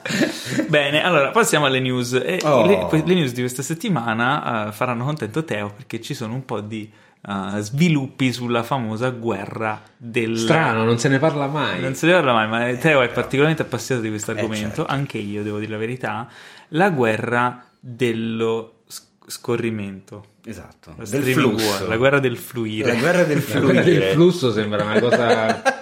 [0.68, 2.12] Bene, allora passiamo alle news.
[2.14, 2.64] E Oh.
[2.66, 6.60] le, le news di questa settimana eh, faranno contento Teo perché ci sono un po'
[6.60, 6.90] di
[7.26, 10.38] eh, sviluppi sulla famosa guerra del.
[10.38, 11.80] Strano, non se ne parla mai.
[11.80, 14.86] Non se ne parla mai, ma Teo è particolarmente appassionato di questo argomento, certo.
[14.86, 16.26] anche io devo dire la verità.
[16.68, 18.77] La guerra dello
[19.28, 20.24] scorrimento.
[20.44, 20.94] Esatto.
[20.96, 21.86] Lo Del flusso.
[21.86, 22.92] la guerra del fluire.
[22.92, 24.12] La guerra del La guerra del fluire.
[24.12, 25.62] flusso sembra una cosa.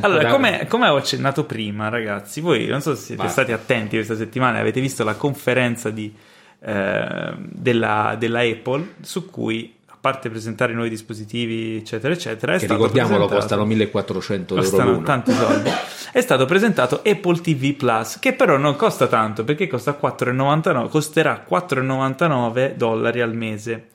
[0.00, 3.42] Allora, come, come ho accennato prima, ragazzi, voi non so se siete Basta.
[3.42, 6.12] stati attenti questa settimana, avete visto la conferenza di,
[6.60, 9.74] eh, della, della Apple su cui,
[10.04, 15.32] parte presentare i nuovi dispositivi, eccetera, eccetera, è Che ricordiamolo, costano 1400 euro costano tanti
[15.32, 15.70] soldi.
[16.12, 21.46] È stato presentato Apple TV Plus, che però non costa tanto perché costa 4,99, costerà
[21.48, 23.88] 4,99 dollari al mese.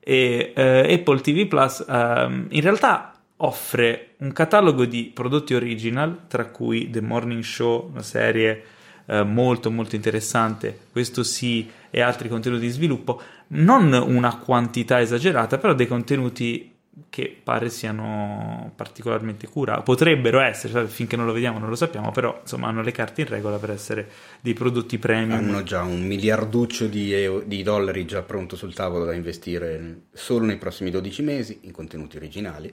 [0.00, 6.44] E eh, Apple TV Plus ehm, in realtà offre un catalogo di prodotti original, tra
[6.44, 8.64] cui The Morning Show, una serie
[9.06, 15.58] eh, molto molto interessante, questo sì, e altri contenuti di sviluppo, non una quantità esagerata,
[15.58, 16.72] però dei contenuti
[17.10, 22.12] che pare siano particolarmente cura, potrebbero essere, sai, finché non lo vediamo non lo sappiamo,
[22.12, 24.08] però insomma hanno le carte in regola per essere
[24.40, 25.38] dei prodotti premium.
[25.38, 30.44] Hanno già un miliarduccio di, eu- di dollari già pronto sul tavolo da investire solo
[30.44, 32.72] nei prossimi 12 mesi in contenuti originali.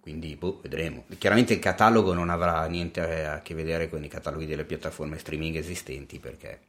[0.00, 1.04] Quindi boh, vedremo.
[1.18, 5.56] Chiaramente il catalogo non avrà niente a che vedere con i cataloghi delle piattaforme streaming
[5.56, 6.60] esistenti perché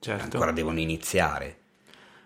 [0.00, 0.22] certo.
[0.22, 1.56] ancora devono iniziare.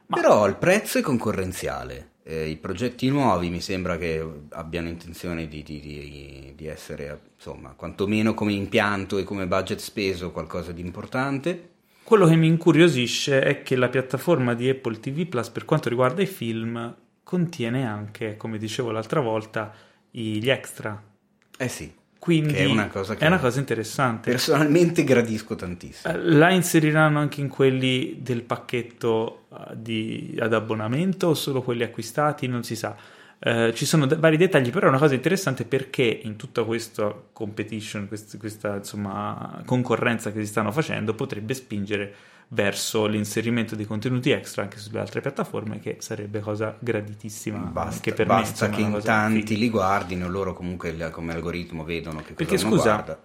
[0.08, 2.10] Ma- Però il prezzo è concorrenziale.
[2.22, 7.70] Eh, I progetti nuovi mi sembra che abbiano intenzione di, di- di- di essere, insomma,
[7.70, 11.68] quantomeno come impianto e come budget speso qualcosa di importante.
[12.02, 16.22] Quello che mi incuriosisce è che la piattaforma di Apple TV Plus, per quanto riguarda
[16.22, 19.72] i film, contiene anche, come dicevo l'altra volta,
[20.10, 21.02] gli extra.
[21.58, 24.30] Eh sì, Quindi è una cosa che- è una cosa interessante.
[24.30, 26.12] personalmente gradisco tantissimo.
[26.14, 32.46] Eh, La inseriranno anche in quelli del pacchetto di- ad abbonamento o solo quelli acquistati?
[32.46, 32.96] Non si sa.
[33.40, 37.14] Eh, ci sono d- vari dettagli, però è una cosa interessante perché in tutta questa
[37.32, 42.14] competition, quest- questa insomma, concorrenza che si stanno facendo, potrebbe spingere
[42.48, 48.12] verso l'inserimento di contenuti extra anche sulle altre piattaforme, che sarebbe cosa graditissima Basta, anche
[48.12, 48.34] per me.
[48.40, 49.58] basta che in tanti figa.
[49.58, 53.20] li guardino, loro comunque come algoritmo vedono che cosa Perché scusa, guarda.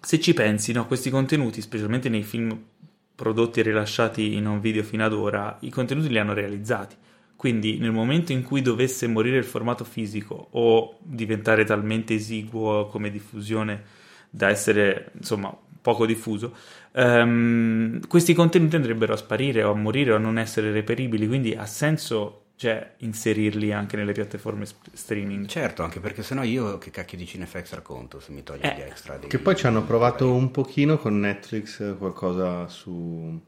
[0.00, 2.58] se ci pensi, no, questi contenuti, specialmente nei film
[3.22, 6.96] prodotti rilasciati in un video fino ad ora, i contenuti li hanno realizzati.
[7.36, 13.12] Quindi nel momento in cui dovesse morire il formato fisico o diventare talmente esiguo come
[13.12, 13.84] diffusione
[14.28, 16.52] da essere insomma poco diffuso,
[16.90, 21.54] ehm, questi contenuti andrebbero a sparire o a morire o a non essere reperibili, quindi
[21.54, 25.46] ha senso cioè, inserirli anche nelle piattaforme sp- streaming.
[25.46, 28.80] Certo, anche perché sennò io che cacchio di Cinefx racconto se mi togli Eh, gli
[28.82, 29.16] extra.
[29.16, 33.40] dei- Che poi ci hanno provato un pochino con Netflix eh, qualcosa su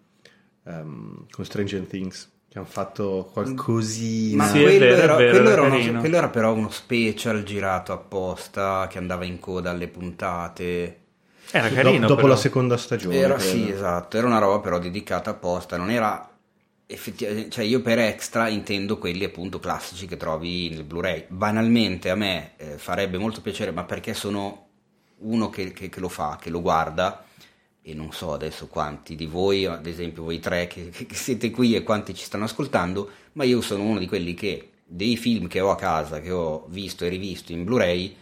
[0.67, 5.51] ehm, con Stranger Things che hanno fatto qualcosina Ma Sì, quello, vero, era, vero, quello
[5.51, 10.99] era uno- quello era però uno special girato apposta che andava in coda alle puntate.
[11.51, 12.07] Era Do- carino.
[12.07, 12.29] dopo però.
[12.29, 13.51] la seconda stagione Era credo.
[13.51, 16.29] sì, esatto, era una roba però dedicata apposta, non era
[16.87, 21.27] effettivamente, cioè io per extra intendo quelli appunto classici che trovi nel Blu-ray.
[21.29, 24.63] Banalmente a me eh, farebbe molto piacere, ma perché sono
[25.19, 27.25] uno che, che- che lo fa, che lo guarda
[27.83, 31.75] e non so adesso quanti di voi, ad esempio voi tre che, che- siete qui
[31.75, 35.61] e quanti ci stanno ascoltando, ma io sono uno di quelli che dei film che
[35.61, 38.17] ho a casa, che ho visto e rivisto in Blu-ray,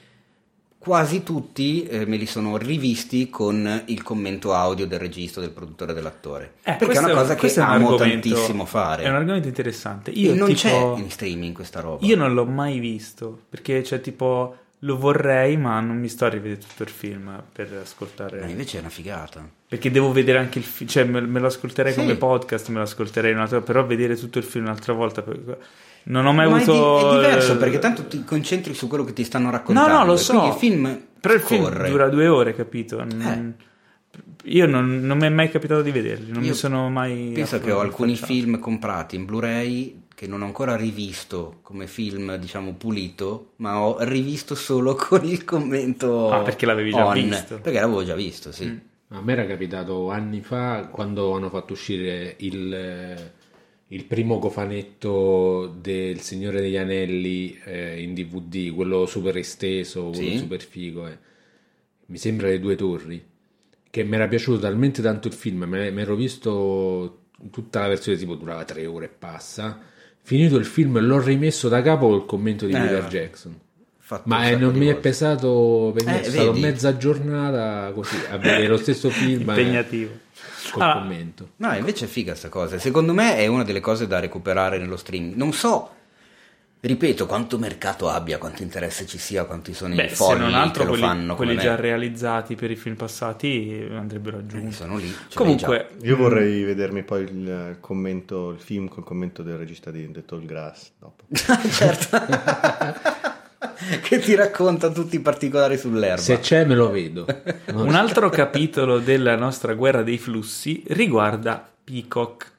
[0.83, 5.95] quasi tutti eh, me li sono rivisti con il commento audio del regista, del produttore,
[5.95, 6.55] dell'attore.
[6.64, 9.05] Eh, perché è una cosa che è un amo tantissimo fare.
[9.05, 10.11] È un argomento interessante.
[10.11, 12.05] E Io non tipo, c'è in streaming questa roba.
[12.05, 16.28] Io non l'ho mai visto perché, cioè, tipo, lo vorrei, ma non mi sto a
[16.30, 18.41] rivedere tutto il film per ascoltare.
[18.41, 19.49] Ma invece è una figata.
[19.68, 22.01] Perché devo vedere anche il film, cioè, me, me lo ascolterei Sì.
[22.01, 25.22] come podcast, me lo ascolterei un'altra però vedere tutto il film un'altra volta.
[25.22, 25.59] per-
[26.05, 27.09] Non ho mai Ma è, di- avuto.
[27.12, 29.92] è diverso eh, perché tanto ti concentri su quello che ti stanno No, raccontando.
[29.98, 30.46] no, lo e so.
[30.46, 31.88] il film Però il film corre.
[31.90, 33.05] dura due ore, capito?
[33.05, 33.55] Non-
[34.44, 37.30] Io non, non mi è mai capitato di vederli, non Io mi sono mai.
[37.32, 38.32] Penso che ho alcuni affacciato.
[38.32, 43.96] film comprati in Blu-ray che non ho ancora rivisto come film, diciamo, pulito, ma ho
[44.00, 47.59] rivisto solo con il commento Ah, perché l'avevi già on, visto.
[47.61, 48.66] Perché l'avevo già visto, sì.
[48.66, 48.76] Mm.
[49.16, 53.32] A me era capitato anni fa quando hanno fatto uscire il, eh,
[53.93, 60.38] il primo cofanetto del Signore degli Anelli eh, in DVD, quello super esteso, quello Sì.
[60.38, 61.07] super figo.
[61.09, 61.18] eh.
[62.07, 63.22] Mi sembra Le Due Torri,
[63.90, 67.18] che mi era piaciuto talmente tanto il film, mi ero visto
[67.51, 69.78] tutta la versione tipo durava tre ore e passa.
[70.22, 73.07] Finito il film l'ho rimesso da capo col commento di Eh, Peter.
[73.09, 73.59] Jackson.
[74.24, 75.01] Ma eh, non mi è volte.
[75.01, 76.61] pesato per niente, è vedi?
[76.61, 80.11] mezza giornata così a vedere lo stesso film eh, Impegnativo.
[80.73, 81.51] Col Allora, commento.
[81.57, 82.79] No, invece è figa sta cosa.
[82.79, 85.35] Secondo me è una delle cose da recuperare nello streaming.
[85.35, 85.91] Non so,
[86.81, 90.55] ripeto, quanto mercato abbia, quanto interesse ci sia, quanti sono Beh, i se folli non
[90.55, 91.77] altro che lo quelli, fanno quelli già me.
[91.77, 94.73] realizzati per i film passati andrebbero Eh, aggiunti.
[94.73, 95.14] sono lì.
[95.35, 100.11] Comunque, Io vorrei vedermi poi il eh, commento, il film col commento del regista di
[100.11, 101.25] The Tall Grass dopo.
[101.70, 102.18] certo.
[104.03, 106.20] che ti racconta tutti i particolari sull'erba.
[106.20, 107.26] Se c'è me lo vedo.
[107.72, 112.51] Un altro capitolo della nostra guerra dei flussi riguarda Peacock.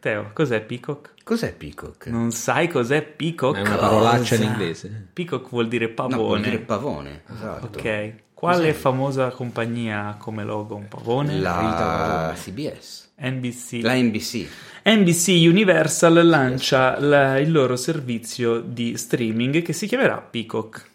[0.00, 1.12] Teo, cos'è Peacock?
[1.24, 2.06] Cos'è Peacock?
[2.08, 3.56] Non sai cos'è Peacock?
[3.56, 5.08] È una parolaccia in inglese.
[5.12, 6.16] Peacock vuol dire pavone.
[6.16, 7.22] No, vuol dire pavone.
[7.32, 7.78] Esatto.
[7.78, 8.12] ok.
[8.34, 11.38] Quale famosa compagnia ha come logo un pavone?
[11.38, 13.12] La CBS.
[13.18, 13.78] NBC.
[13.80, 14.46] La NBC.
[14.86, 20.90] NBC Universal lancia la- il loro servizio di streaming che si chiamerà Peacock.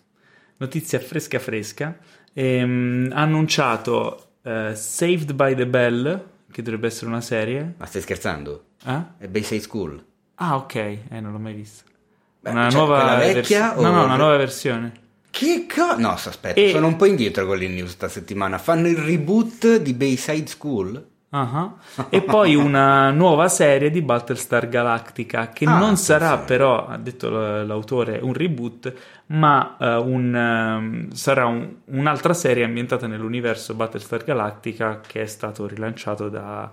[0.58, 1.98] Notizia fresca fresca.
[2.34, 7.74] Ehm, ha annunciato eh, Saved by the Bell, che dovrebbe essere una serie.
[7.78, 8.64] Ma stai scherzando?
[8.86, 9.02] Eh?
[9.18, 10.04] È Bayside School.
[10.36, 11.84] Ah, ok, eh, non l'ho mai vista.
[12.42, 14.92] Beh, una cioè, nuova vecchia vers- o- No, no, una nuova versione.
[15.32, 15.98] Che co...
[15.98, 18.58] No, aspetta, E- sono un po' indietro con le news sta settimana.
[18.60, 21.08] Fanno il reboot di Bayside School?
[21.32, 21.76] Ah,
[22.10, 26.46] E poi una nuova serie di Battlestar Galactica che Ah, non sarà attenzione.
[26.48, 28.94] però, ha detto l'autore, un reboot,
[29.28, 35.68] ma eh, un, ehm, sarà un- un'altra serie ambientata nell'universo Battlestar Galactica che è stato
[35.68, 36.72] rilanciato da,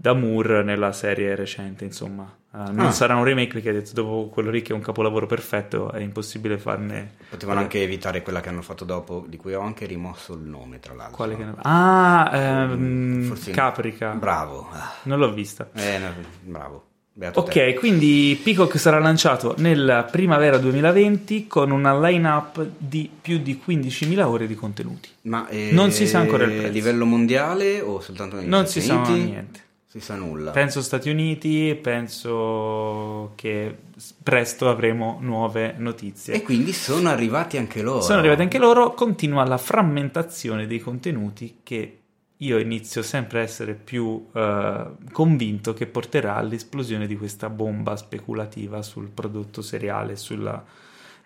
[0.00, 2.24] da Moore nella serie recente, insomma.
[2.54, 2.90] Eh, non Ah.
[2.90, 6.00] sarà un remake perché ha detto dopo quello lì che è un capolavoro perfetto è
[6.00, 7.12] impossibile farne...
[7.28, 10.80] Potevano anche evitare quella che hanno fatto dopo, di cui ho anche rimosso il nome,
[10.80, 11.16] tra l'altro.
[11.16, 14.12] Quale che ne- Ah, ehm, Forse- Caprica.
[14.12, 14.68] Bravo.
[15.02, 15.68] Non l'ho vista.
[15.74, 16.08] Eh, no,
[16.44, 16.84] bravo.
[17.12, 17.68] Beato te.
[17.72, 24.26] Ok, quindi Peacock sarà lanciato nella primavera 2020 con una line-up di più di 15.000
[24.26, 25.10] ore di contenuti.
[25.22, 26.66] Ma eh, Non si sa ancora il prezzo.
[26.68, 29.12] A livello mondiale o soltanto negli Non Stati si sa Uniti?
[29.24, 29.60] niente.
[29.90, 30.52] Si sa nulla.
[30.52, 33.76] Penso Stati Uniti, penso che
[34.22, 36.34] presto avremo nuove notizie.
[36.34, 38.00] E quindi sono arrivati anche loro.
[38.00, 41.98] Sono arrivati anche loro, continua la frammentazione dei contenuti che
[42.36, 48.82] io inizio sempre a essere più eh, convinto che porterà all'esplosione di questa bomba speculativa
[48.82, 50.64] sul prodotto seriale, sulla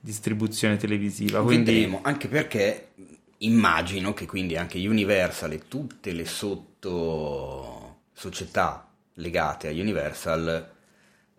[0.00, 1.42] distribuzione televisiva.
[1.42, 2.92] Quindi Vedremo, anche perché
[3.38, 7.73] immagino che quindi anche Universal e tutte le sotto
[8.14, 10.70] società legate a Universal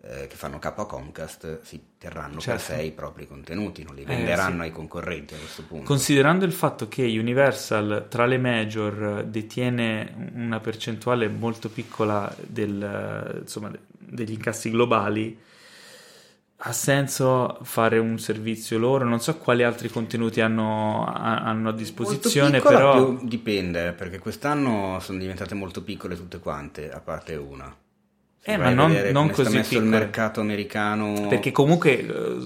[0.02, 2.50] eh, che fanno capo a Comcast si terranno Certo.
[2.66, 4.68] per sé i propri contenuti, non li Eh, venderanno sì.
[4.68, 5.84] ai concorrenti a questo punto.
[5.84, 13.72] Considerando il fatto che Universal tra le major detiene una percentuale molto piccola del, insomma,
[13.98, 15.36] degli incassi globali,
[16.58, 19.04] ha senso fare un servizio loro?
[19.04, 24.98] Non so quali altri contenuti hanno, a- hanno a disposizione, piccola, però dipende, perché quest'anno
[25.00, 27.74] sono diventate molto piccole tutte quante, a parte una.
[28.38, 29.98] Se Eh, ma non- non così messo il piccole.
[29.98, 31.26] mercato americano.
[31.28, 32.36] perché comunque eh,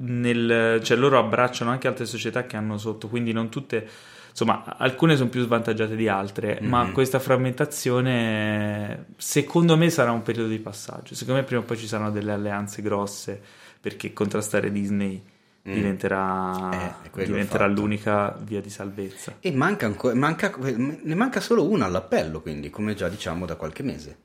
[0.00, 3.88] nel- cioè, loro abbracciano anche altre società che hanno sotto, quindi non tutte,
[4.34, 6.92] insomma, alcune sono più svantaggiate di altre, ma Mhm.
[6.92, 11.14] questa frammentazione secondo me sarà un periodo di passaggio.
[11.14, 13.40] Secondo me prima o poi ci saranno delle alleanze grosse
[13.80, 15.22] perché contrastare Disney
[15.66, 15.72] Mm.
[15.72, 19.36] diventerà, Eh, diventerà l'unica via di salvezza.
[19.40, 23.82] E manca ancora, manca- ne manca solo una all'appello, quindi, come già diciamo da qualche
[23.82, 24.18] mese.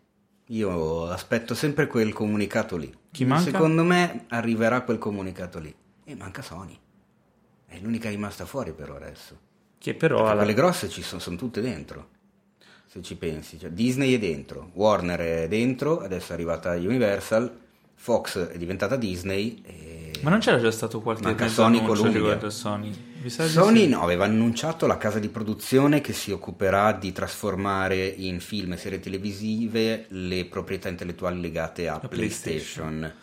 [0.47, 2.91] Io aspetto sempre quel comunicato lì.
[3.11, 3.51] Chi manca?
[3.51, 5.73] Secondo me arriverà quel comunicato lì.
[6.03, 6.77] E manca Sony.
[7.65, 9.37] È l'unica rimasta fuori per ora adesso.
[9.79, 12.09] Che però alla- quelle grosse ci sono, sono tutte dentro.
[12.85, 17.55] Se ci pensi, Cioè, Disney è dentro, Warner è dentro, adesso è arrivata Universal,
[17.95, 19.61] Fox è diventata Disney.
[19.63, 20.11] E...
[20.21, 22.13] Ma non c'era già stato qualche Manca Sony Columbia.
[22.13, 22.91] riguardo a Sony?
[23.27, 23.87] Sony sì.
[23.89, 28.77] no, aveva annunciato la casa di produzione che si occuperà di trasformare in film e
[28.77, 33.13] serie televisive le proprietà intellettuali legate a A PlayStation.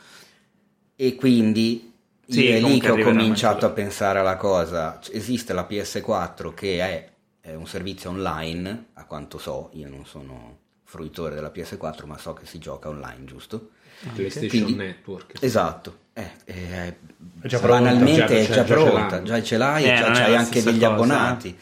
[0.95, 1.93] E quindi
[2.29, 4.99] Sì, io è lì che ho cominciato a pensare alla cosa.
[5.01, 7.11] C- Esiste la PS4 che è,
[7.41, 12.33] è un servizio online, a quanto so, io non sono fruitore della PS4, ma so
[12.33, 13.70] che si gioca online, giusto?
[14.12, 15.43] PlayStation Quindi- Network.
[15.43, 15.99] Esatto.
[16.19, 16.97] Eh, eh,
[17.43, 17.83] È già pronta.
[17.83, 20.91] banalmente Già- è già- pronta, già ce l'hai Eh, e già c'hai anche degli cosa,
[20.93, 21.55] abbonati.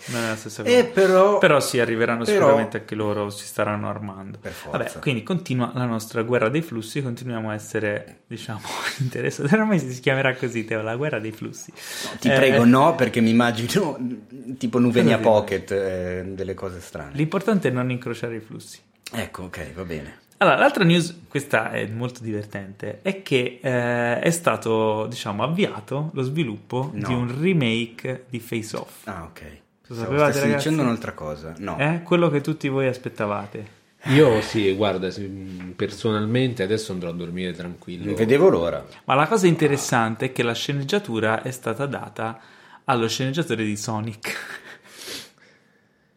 [0.63, 0.79] eh.
[0.79, 4.39] Eh, però, Però sì, arriveranno però- sicuramente anche loro, si staranno armando.
[4.39, 4.79] Per forza.
[4.79, 8.61] Vabbè, quindi continua la nostra guerra dei flussi, continuiamo a essere, diciamo,
[9.01, 9.53] interessati.
[9.55, 11.73] Ormai si chiamerà così, Teo, la guerra dei flussi.
[12.21, 13.99] Ti Eh, prego, no, perché mi immagino
[14.57, 17.11] tipo Nuvenia Pocket, eh, delle cose strane.
[17.15, 18.79] L'importante è non incrociare i flussi.
[19.13, 20.23] Ecco, ok, va bene.
[20.39, 26.23] Allora, l'altra news, questa è molto divertente, è che eh, è stato, diciamo, avviato lo
[26.23, 27.07] sviluppo No.
[27.09, 29.07] di un remake di Face Off.
[29.07, 29.41] Ah, ok.
[29.87, 30.57] Lo Stavo- sapevate, ragazzi?
[30.57, 31.55] dicendo un'altra cosa.
[31.59, 31.79] No.
[31.79, 32.03] Eh?
[32.03, 33.83] Quello che tutti voi aspettavate.
[34.09, 35.31] Io sì, guarda, se-
[35.77, 38.05] personalmente adesso andrò a dormire tranquillo.
[38.05, 38.85] Non vedevo l'ora.
[39.05, 42.39] Ma la cosa interessante è che la sceneggiatura è stata data
[42.85, 44.37] allo sceneggiatore di Sonic.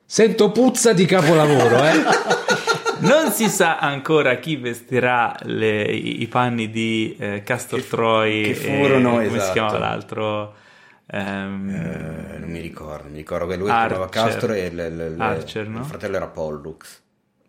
[0.06, 2.56] Sento puzza di capolavoro, eh.
[3.08, 8.42] Non si sa ancora chi vestirà le- i, i panni di eh, Castor Che- Troy
[8.44, 9.52] che e furono, come si esatto.
[9.54, 10.54] chiama l'altro?
[11.10, 13.88] Ehm, Eh, non mi ricordo, mi ricordo che lui Archer.
[13.88, 15.80] chiamava Castro e le- le- Archer, no?
[15.80, 17.02] il fratello era Pollux.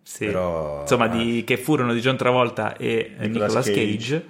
[0.02, 0.26] sì.
[0.26, 4.24] però- Insomma, di- che furono di John Travolta e eh, Nicolas Nicolas Cage,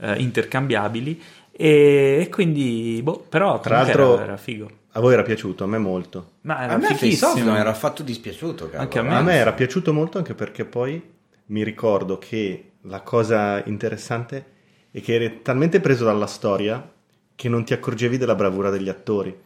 [0.00, 1.22] eh, intercambiabili.
[1.58, 4.70] E, e quindi, boh, però Tra l'altro- era, era figo.
[4.96, 6.32] A voi era piaciuto, a me molto.
[6.42, 8.64] Ma era A me Face non era affatto dispiaciuto.
[8.64, 8.80] cavolo.
[8.82, 9.14] Anche a me.
[9.14, 11.02] A me era piaciuto molto anche perché poi
[11.46, 14.44] mi ricordo che la cosa interessante
[14.90, 16.92] è che eri talmente preso dalla storia
[17.34, 19.36] che non ti accorgevi della bravura degli attori.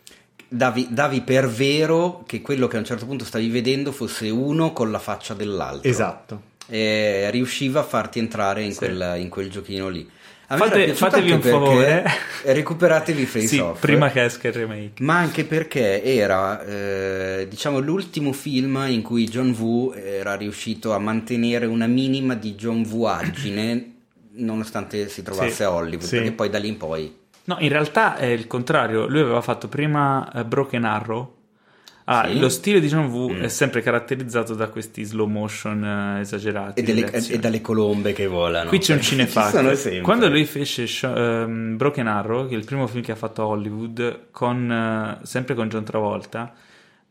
[0.46, 4.72] Davi, davi per vero che quello che a un certo punto stavi vedendo fosse uno
[4.72, 5.88] con la faccia dell'altro.
[5.90, 6.42] Esatto.
[6.66, 8.78] E riusciva a farti entrare in, Sì.
[8.78, 10.08] quel, in quel giochino lì.
[10.52, 12.04] A me Fate- fatevi un favore.
[12.42, 13.78] Recuperatevi Face Sì, Off.
[13.80, 15.00] prima che esca il remake.
[15.02, 20.98] Ma anche perché era, eh, diciamo, l'ultimo film in cui John Woo era riuscito a
[20.98, 23.92] mantenere una minima di John Woo-agine
[24.40, 26.16] nonostante si trovasse Sì, a Hollywood, sì.
[26.16, 27.14] perché poi da lì in poi...
[27.44, 29.06] No, in realtà è il contrario.
[29.06, 31.34] Lui aveva fatto prima eh, Broken Arrow.
[32.12, 32.38] Ah, Sì.
[32.40, 33.42] Lo stile di John Woo Mm.
[33.42, 36.80] è sempre caratterizzato da questi slow motion eh, esagerati.
[36.80, 38.68] E, delle- e dalle colombe che volano.
[38.68, 39.72] Qui c'è un Ci sono cinefax.
[39.74, 40.00] sempre.
[40.00, 43.42] Quando lui fece Sho- ehm, Broken Arrow, che è il primo film che ha fatto
[43.42, 46.52] a Hollywood, con, eh, sempre con John Travolta,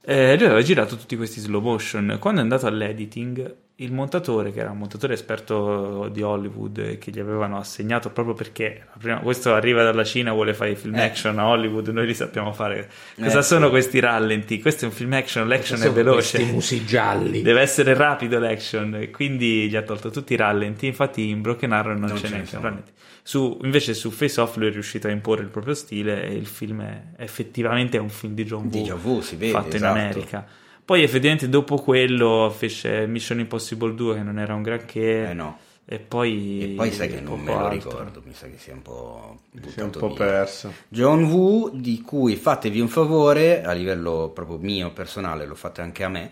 [0.01, 2.17] eh, lui aveva girato tutti questi slow motion.
[2.19, 7.11] Quando è andato all'editing, il montatore, che era un montatore esperto di Hollywood, e che
[7.11, 11.03] gli avevano assegnato proprio perché prima- questo arriva dalla Cina, vuole fare i film Eh.
[11.03, 12.89] action a Hollywood, noi li sappiamo fare.
[13.17, 13.71] Cosa Eh, sono sì.
[13.71, 14.59] questi rallenti?
[14.61, 16.37] Questo è un film action, l'action è veloce.
[16.37, 17.41] Questi musi gialli.
[17.41, 20.85] Deve essere rapido l'action, quindi gli ha tolto tutti i rallenti.
[20.85, 22.61] Infatti, in Broken Arrow non, Non ce n'è ne sono.
[22.63, 22.91] rallenti.
[23.23, 26.47] Su, invece, su Face Off lui è riuscito a imporre il proprio stile e il
[26.47, 29.75] film è effettivamente è un film di John Di Woo John Woo, si vede, fatto
[29.75, 29.97] esatto.
[29.97, 30.45] in America.
[30.89, 35.29] Poi, effettivamente, dopo quello fece Mission Impossible 2, che non era un granché.
[35.29, 35.59] Eh no.
[35.85, 37.91] E poi, E poi sai che non me lo altro.
[37.91, 39.37] ricordo, mi sa che sia un po'
[39.67, 40.73] Si è un po' perso.
[40.87, 46.03] John Woo, di cui fatevi un favore, a livello proprio mio personale, lo fate anche
[46.03, 46.31] a me,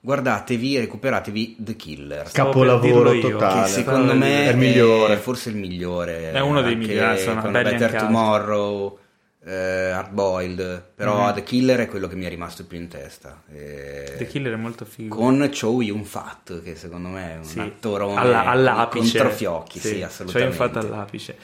[0.00, 2.30] guardatevi e recuperatevi The Killer.
[2.32, 3.64] Capolavoro totale.
[3.64, 5.16] che secondo me è il migliore.
[5.18, 6.32] forse il migliore.
[6.32, 7.94] È uno dei migliori, con Better.
[7.96, 8.98] Tomorrow,
[9.44, 11.34] eh, Hard Boiled, però Mhm.
[11.34, 13.42] The Killer è quello che mi è rimasto più in testa.
[13.52, 15.14] Eh, The Killer è molto figo.
[15.14, 19.18] con Chow Yun-fat, che secondo me è un Sì, attorone alla- all'apice.
[19.18, 20.52] controfiocchi, sì, Cioè, assolutamente.
[20.56, 21.36] infatti all'apice.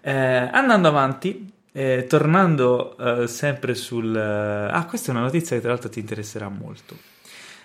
[0.00, 4.14] Eh, andando avanti, eh, tornando eh, sempre sul...
[4.16, 6.96] eh, ah, questa è una notizia che tra l'altro ti interesserà molto.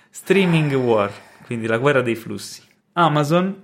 [0.09, 1.11] Streaming War,
[1.45, 2.61] quindi la guerra dei flussi.
[2.93, 3.63] Amazon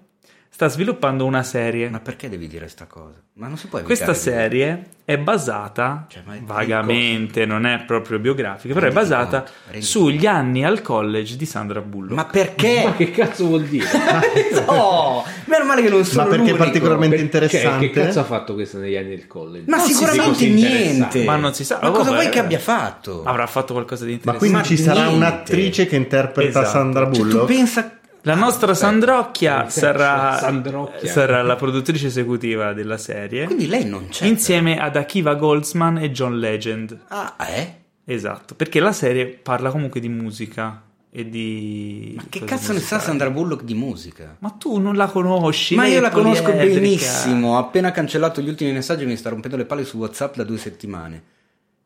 [0.53, 1.89] sta sviluppando una serie.
[1.89, 3.19] Ma perché devi dire sta cosa?
[3.33, 8.19] Ma non si può Questa di- serie è basata, Cioè, è- vagamente, non è proprio
[8.19, 9.45] biografica, però è basata
[9.79, 12.13] sugli anni al college di Sandra Bullock.
[12.13, 12.83] Ma perché?
[12.85, 13.87] Ma che cazzo vuol dire?
[14.67, 16.63] Oh, meno male che non sono Ma perché è l'unico.
[16.63, 17.89] particolarmente Cioè, interessante?
[17.89, 19.65] che cazzo ha fatto questo negli anni del college?
[19.69, 21.23] Ma Non si sicuramente niente.
[21.23, 21.79] Ma non si sa.
[21.81, 23.23] Ma cosa Vabbè, vuoi che abbia fatto?
[23.23, 24.37] Avrà fatto qualcosa di Ma interessante.
[24.37, 25.15] quindi Ma ci sarà niente.
[25.25, 26.69] un'attrice che interpreta Esatto.
[26.69, 27.45] Sandra Cioè, tu Bullock?
[27.47, 27.91] pensa
[28.24, 31.09] La nostra Ah, Sandrocchia sarà, Sandrocchia.
[31.11, 34.26] sarà la produttrice esecutiva della serie, Quindi lei non c'è.
[34.28, 36.99] insieme ad Akiva Goldsman e John Legend.
[37.07, 37.76] Ah, eh?
[38.05, 42.13] Esatto, perché la serie parla comunque di musica e di...
[42.17, 43.01] Ma che cazzo ne sa musicali.
[43.03, 44.36] Sandra Bullock di musica?
[44.39, 45.74] Ma tu non la conosci?
[45.76, 47.55] Ma io la conosco benissimo.
[47.55, 50.57] Ho appena cancellato gli ultimi messaggi mi sta rompendo le palle su WhatsApp da due
[50.57, 51.22] settimane.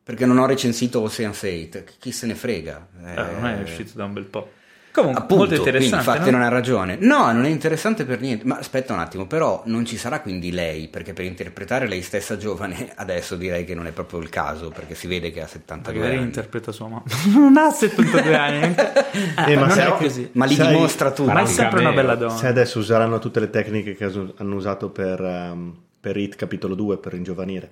[0.02, 1.82] Perché non ho recensito Ocean's 8.
[1.98, 2.86] Chi se ne frega?
[3.04, 4.50] Eh, non è Eh, uscito da un bel po'.
[4.96, 6.36] Comunque, Appunto, molto quindi interessante, infatti no?
[6.38, 6.96] non ha ragione.
[7.00, 8.46] No, non è interessante per niente.
[8.46, 12.36] Ma aspetta un attimo, però non ci sarà quindi lei, perché per interpretare lei stessa
[12.38, 16.00] giovane adesso direi che non è proprio il caso, perché si vede che ha 72
[16.00, 16.26] Magari anni.
[16.26, 17.02] interpreta sua mamma.
[17.34, 18.74] non ha 72 anni.
[18.74, 20.30] Eh, Eh, ma non sai è così.
[20.32, 21.30] Ma li Sai- dimostra tutto.
[21.30, 22.34] Ma è sempre una bella donna.
[22.36, 26.96] Se adesso useranno tutte le tecniche che hanno usato per, ehm, per Hit capitolo 2
[26.98, 27.70] per ringiovanire.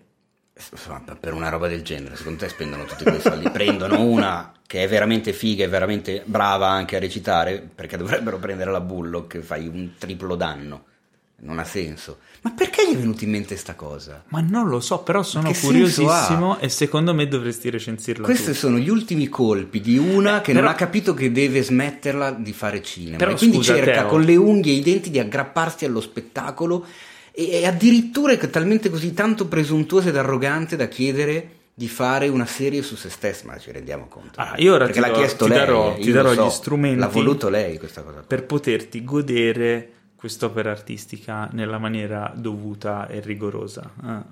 [1.21, 3.51] Per una roba del genere, secondo te spendono tutti quei soldi?
[3.51, 8.71] Prendono una che è veramente figa e veramente brava anche a recitare, perché dovrebbero prendere
[8.71, 10.85] la Bullock che fai un triplo danno.
[11.37, 12.19] Non ha senso.
[12.43, 14.23] Ma perché gli è venuta in mente sta cosa?
[14.29, 18.55] Ma non lo so, però sono Che curiosissimo e secondo me dovresti recensirla Questi tu.
[18.55, 22.53] sono gli ultimi colpi di una che non però- ha capito che deve smetterla di
[22.53, 23.17] fare cinema.
[23.17, 24.07] Però e quindi scusa, cerca Teo.
[24.07, 26.87] con le unghie e i denti di aggrapparsi allo spettacolo
[27.35, 32.82] e, addirittura è talmente così tanto presuntuosa ed arrogante da chiedere di fare una serie
[32.82, 34.39] su se stessa, ma ci rendiamo conto.
[34.41, 36.47] Ah, io ora Perché ti l'ha do- chiesto ti lei, darò- ti darò so.
[36.47, 38.22] gli strumenti L'ha voluto lei questa cosa.
[38.26, 43.91] per poterti godere quest'opera artistica nella maniera dovuta e rigorosa.
[44.03, 44.24] Ah,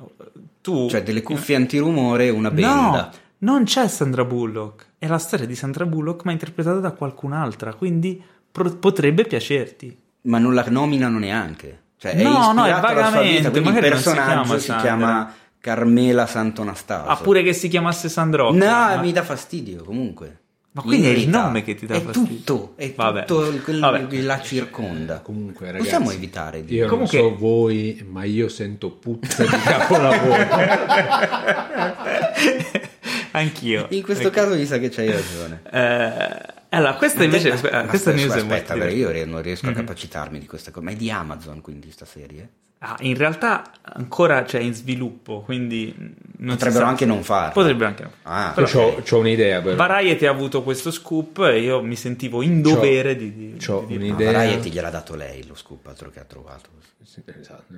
[0.63, 3.11] tu Cioè delle cuffie antirumore e una No, benda.
[3.39, 4.87] non c'è Sandra Bullock.
[4.99, 7.75] È la storia di Sandra Bullock, ma interpretata da qualcun'altra.
[7.75, 8.23] Quindi
[8.53, 9.99] pro- potrebbe piacerti.
[10.23, 11.81] Ma non la nominano neanche.
[12.03, 14.05] Cioè, è No, no, è ispirato alla sua vagamente, vita, quindi il magari non si
[14.05, 17.09] personaggio chiama si chiama Carmela Santonastaso.
[17.09, 18.59] Ah, pure che si chiamasse Sandrocchia.
[18.59, 20.39] No, ma- mi dà fastidio comunque.
[20.73, 22.37] Ma quindi è il nome che ti dà è fastidio.
[22.39, 23.25] Tutto, è Vabbè.
[23.27, 24.07] tutto quello Vabbè.
[24.09, 25.21] che la circonda.
[25.21, 26.75] Comunque, ragazzi, Possiamo evitare di...
[26.75, 30.35] Io Comunque- non so voi, ma io sento puzza di capolavoro.
[33.33, 33.87] Anch'io.
[33.91, 35.63] In questo caso mi sa che c'hai ragione.
[35.71, 39.43] Eh, allora, questa invece Ma aspetta, aspetta, questa news è aspetta, molto perché io non
[39.43, 39.73] riesco Mhm.
[39.73, 40.85] a capacitarmi di questa cosa.
[40.85, 42.49] Ma è di Amazon quindi sta serie?
[42.85, 45.95] Ah, in realtà ancora c'è in sviluppo, quindi
[46.39, 47.53] non Potrebbero anche non farlo.
[47.53, 48.71] Potrebbero anche non Ah, Io ok.
[48.73, 49.77] c'ho, c'ho un'idea però.
[49.77, 53.99] Variety ha avuto questo scoop e io mi sentivo in dovere di, di, c'ho di
[53.99, 54.07] dirlo.
[54.07, 54.33] No, un'idea.
[54.33, 56.71] Variety gliel'ha dato lei lo scoop, altro che ha trovato.
[57.05, 57.73] Sì, esatto.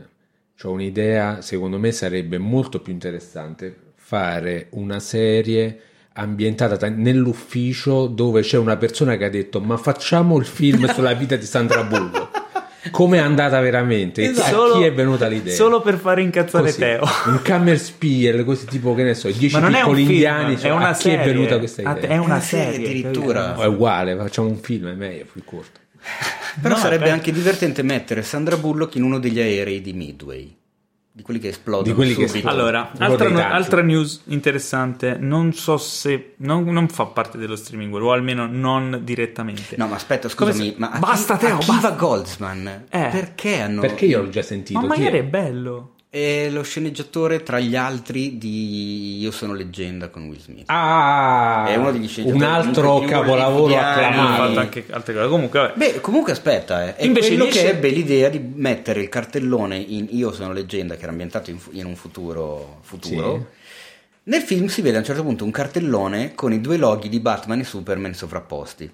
[0.58, 5.80] C'ho un'idea, secondo me sarebbe molto più interessante fare una serie
[6.14, 11.12] ambientata ta- nell'ufficio dove c'è una persona che ha detto ma facciamo il film sulla
[11.14, 12.42] vita di Sandra Bullock.
[12.90, 14.22] Come è andata veramente?
[14.22, 15.54] E chi- A chi è venuta l'idea?
[15.54, 17.02] Solo per fare incazzare Così, Teo.
[17.26, 20.10] un Kammerspiel, così tipo che ne so, i dieci Ma non è un piccoli film,
[20.12, 20.58] indiani.
[20.58, 21.20] cioè, è una a chi serie.
[21.22, 22.10] è venuta questa A- idea?
[22.10, 23.56] È una serie addirittura.
[23.56, 25.80] è uguale, facciamo un film, è meglio, più corto.
[26.60, 27.10] Però No, sarebbe beh.
[27.10, 30.54] anche divertente mettere Sandra Bullock in uno degli aerei di Midway.
[31.16, 32.52] Di quelli che esplodono Di quelli che esplodono.
[32.52, 33.40] Allora, altra, tanti.
[33.40, 38.46] altra news interessante, non so se non, non fa parte dello streaming world, o almeno
[38.50, 39.76] non direttamente.
[39.76, 41.90] No, ma aspetta, scusami, ma Basta, Teo, Akiva basta.
[41.90, 43.08] Goldsman, Eh.
[43.12, 43.80] perché hanno...
[43.80, 44.80] Perché io l'ho già sentito.
[44.80, 45.20] ma Chi magari è?
[45.20, 45.93] è bello.
[46.14, 50.62] È lo sceneggiatore tra gli altri di Io sono leggenda con Will Smith.
[50.70, 54.42] Ah, È uno degli sceneggiatori un altro capolavoro acclamato.
[54.46, 55.26] fatto anche altre cose.
[55.28, 55.74] Comunque, vabbè.
[55.76, 56.94] Beh, comunque aspetta, eh.
[56.94, 60.94] è Invece quello riesce- che ebbe l'idea di mettere il cartellone in Io sono leggenda,
[60.94, 63.48] che era ambientato in, in un futuro, futuro.
[64.22, 67.18] Nel film si vede a un certo punto un cartellone con i due loghi di
[67.18, 68.88] Batman e Superman sovrapposti,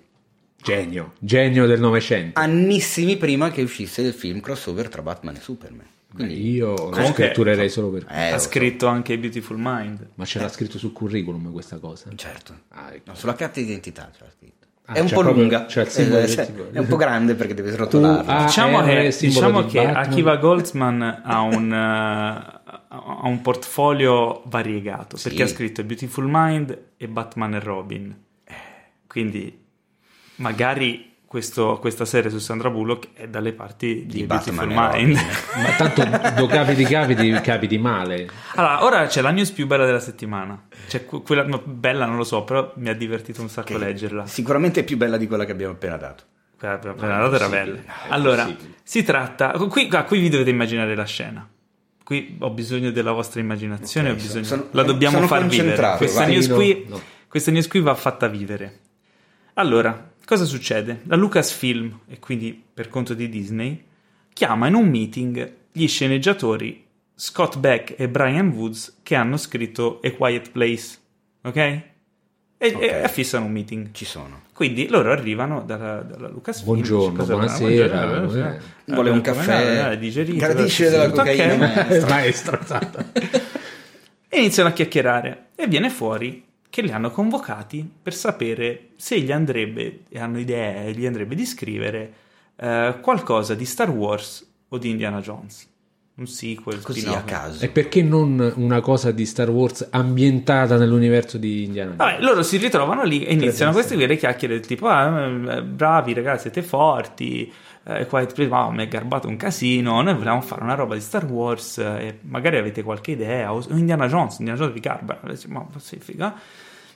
[0.62, 2.40] Genio, genio del Novecento.
[2.40, 5.86] annissimi prima che uscisse il film crossover tra Batman e Superman.
[6.12, 8.48] Quindi, Io lo Comunque- scritturerei solo per eh, ha lo so.
[8.48, 10.08] scritto anche Beautiful Mind.
[10.16, 12.10] Ma c'era scritto sul curriculum questa cosa?
[12.14, 12.52] Certo.
[12.70, 13.10] Ah, ecco.
[13.10, 14.66] No, sulla carta d'identità c'era scritto.
[14.86, 17.70] Ah, è un po' proprio- lunga, Eh, sì, tipo- è un po' grande perché devi
[17.70, 18.38] srotolarla.
[18.38, 19.86] Ah, diciamo che, diciamo di che.
[19.86, 25.28] Akiva Goldsman ha un, eh, ha un portfolio variegato Sì.
[25.28, 28.24] perché ha scritto Beautiful Mind e Batman e Robin.
[29.06, 29.58] Quindi
[30.36, 35.14] magari questo- questa serie su Sandra Bullock è dalle parti di, Di Batman Mind.
[35.62, 36.04] Ma tanto
[36.40, 38.28] do capiti capiti capiti male.
[38.56, 40.60] Allora, ora c'è la news più bella della settimana.
[40.88, 44.26] Cioè, que- quella bella non lo so, però mi ha divertito un sacco Che leggerla.
[44.26, 46.24] Sicuramente è più bella di quella che abbiamo appena dato.
[46.58, 47.78] Quella quella- quella data era bella.
[48.08, 48.74] Allora, possibile.
[48.82, 49.50] si tratta.
[49.52, 51.48] Qui, ah, qui vi dovete immaginare la scena.
[52.02, 54.08] Qui ho bisogno della vostra immaginazione.
[54.10, 55.94] Ok, ho bisogno- sono- la dobbiamo far vivere.
[55.96, 57.00] Questa news, qui, No.
[57.28, 58.78] questa news qui va fatta vivere.
[59.54, 61.00] Allora, cosa succede?
[61.06, 63.82] La Lucasfilm, e quindi per conto di Disney,
[64.32, 66.84] chiama in un meeting gli sceneggiatori
[67.16, 70.98] Scott Beck e Brian Woods che hanno scritto A Quiet Place.
[71.42, 71.56] Ok?
[71.56, 71.82] E,
[72.58, 72.80] Ok.
[72.80, 73.88] e affissano un meeting.
[73.90, 74.42] Ci sono.
[74.54, 76.66] Quindi loro arrivano dalla, dalla Lucasfilm.
[76.74, 78.62] Buongiorno, cosa- buonasera, buongiorno, buonasera.
[78.84, 79.90] Vuole un caffè?
[79.92, 81.58] eh, digerito, Gradisce della cocaina, ok.
[81.58, 82.08] maestro.
[82.08, 83.04] Maestro, esatto.
[84.32, 89.32] E iniziano a chiacchierare e viene fuori che li hanno convocati per sapere se gli
[89.32, 92.12] andrebbe, e hanno idee, gli andrebbe di scrivere
[92.56, 95.68] eh, qualcosa di Star Wars o di Indiana Jones.
[96.14, 97.18] Un sequel, Così spin-off.
[97.18, 97.64] a caso.
[97.64, 102.12] E perché non una cosa di Star Wars ambientata nell'universo di Indiana Jones?
[102.12, 106.12] Vabbè, loro si ritrovano lì e iniziano queste vere chiacchiere del tipo: ah, eh, bravi
[106.12, 107.50] ragazzi, siete forti.
[107.84, 110.00] Eh, Quiet Place, wow, mi è garbato un casino.
[110.02, 111.78] Noi volevamo fare una roba di Star Wars.
[111.78, 113.52] eh, E magari avete qualche idea.
[113.52, 115.20] O Indiana Jones, Indiana Jones vi garba.
[115.22, 116.34] E dici, Ma sì, figa.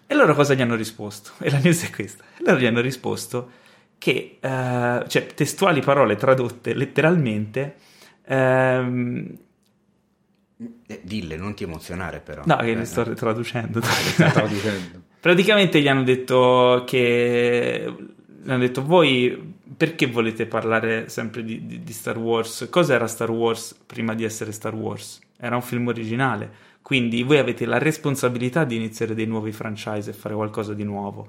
[0.06, 1.30] E loro cosa gli hanno risposto?
[1.42, 3.50] E la news è questa: loro gli hanno risposto
[3.98, 7.76] che, eh, cioè, testuali parole tradotte letteralmente.
[8.26, 9.38] ehm,
[10.86, 12.42] Eh, dille, non ti emozionare però.
[12.44, 13.80] no, che Eh, le sto traducendo.
[13.82, 15.02] Stavo dicendo.
[15.20, 17.94] Praticamente gli hanno detto che
[18.42, 22.66] gli hanno detto voi perché volete parlare sempre di, di- di Star Wars?
[22.70, 25.20] Cos'era Star Wars prima di essere Star Wars?
[25.38, 26.50] Era un film originale.
[26.82, 31.26] Quindi voi avete la responsabilità di iniziare dei nuovi franchise e fare qualcosa di nuovo.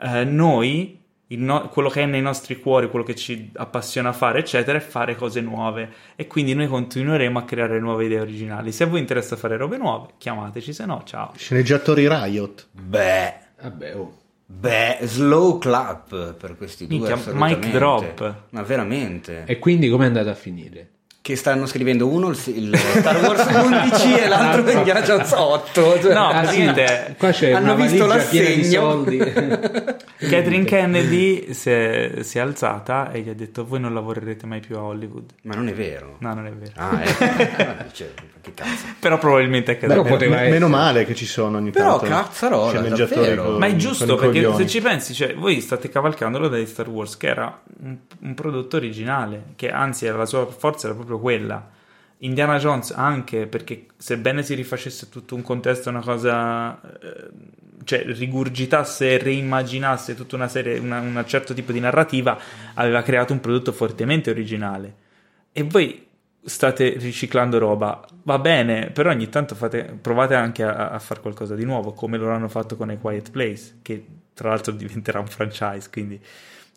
[0.00, 4.12] Eh, noi, il no- quello che è nei nostri cuori, quello che ci appassiona a
[4.12, 5.90] fare, eccetera, è fare cose nuove.
[6.14, 8.70] E quindi noi continueremo a creare nuove idee originali.
[8.70, 11.32] Se a voi interessa fare robe nuove, chiamateci, se no, ciao.
[11.36, 12.68] Sceneggiatori Riot.
[12.70, 14.16] Beh, Vabbè, oh.
[14.58, 16.98] Beh, slow clap per questi due.
[16.98, 17.66] Minchia, assolutamente.
[17.66, 18.34] mic drop.
[18.50, 19.44] Ma veramente.
[19.46, 20.90] E quindi com'è andata a finire?
[21.22, 26.00] Che stanno scrivendo uno il, il Star Wars 11 e l'altro Indiana Jones 8.
[26.00, 29.04] Cioè, No, Ah, sì, praticamente qua c'è hanno visto l'assegno.
[30.18, 34.58] Catherine Kennedy si è, si è alzata e gli ha detto voi non lavorerete mai
[34.60, 35.30] più a Hollywood.
[35.42, 36.16] Ma non è vero.
[36.18, 36.72] No, non è vero.
[36.76, 37.84] Ah, ecco.
[37.92, 38.08] Cioè,
[38.40, 38.86] che cazzo.
[38.98, 40.08] Però probabilmente è Però caduto.
[40.08, 40.52] poteva Me- essere.
[40.58, 43.42] meno male che ci sono ogni Però tanto cazzarola, sceneggiatori davvero.
[43.44, 44.56] con- Ma è giusto perché coglioni.
[44.56, 48.76] se ci pensi, cioè, voi state cavalcandolo dai Star Wars, che era un, un prodotto
[48.76, 51.70] originale, che anzi era la sua forza era proprio quella.
[52.18, 57.30] Indiana Jones anche perché sebbene si rifacesse tutto un contesto, una cosa, eh,
[57.84, 62.38] cioè rigurgitasse e reimmaginasse tutta una serie, una- un certo tipo di narrativa,
[62.74, 64.94] aveva creato un prodotto fortemente originale.
[65.52, 66.06] E voi
[66.44, 71.54] state riciclando roba, va bene, però ogni tanto fate- provate anche a, a fare qualcosa
[71.56, 74.04] di nuovo, come loro hanno fatto con A Quiet Place, che
[74.34, 76.20] tra l'altro diventerà un franchise, quindi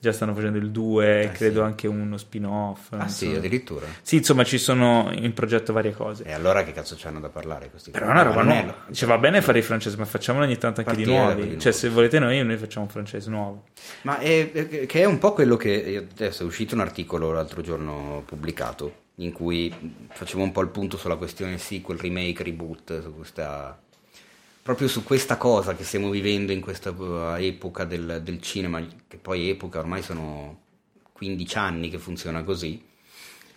[0.05, 1.65] già stanno facendo il 2 e Eh, credo sì.
[1.65, 2.93] anche uno spin-off.
[2.93, 3.85] Ah sì, addirittura.
[4.01, 6.23] Sì, insomma, ci sono in progetto varie cose.
[6.23, 8.85] E allora che cazzo c'hanno da parlare questi Però è una roba nuova.
[8.91, 11.41] Cioè, va bene fare i franchise, ma facciamolo ogni tanto anche di Partire da nuovi.
[11.41, 11.87] quelli Cioè, nuovi.
[11.87, 13.63] se volete noi, noi facciamo un franchise nuovo.
[14.03, 17.31] Ma è, è- che è un po' quello che io- adesso è uscito un articolo
[17.31, 19.73] l'altro giorno pubblicato in cui
[20.09, 23.79] facevo un po' il punto sulla questione sequel, remake, reboot, su questa
[24.65, 29.17] proprio su questa cosa che stiamo vivendo in questa uh, epoca del, del cinema, che
[29.17, 30.61] poi epoca ormai sono
[31.13, 32.83] 15 anni che funziona così.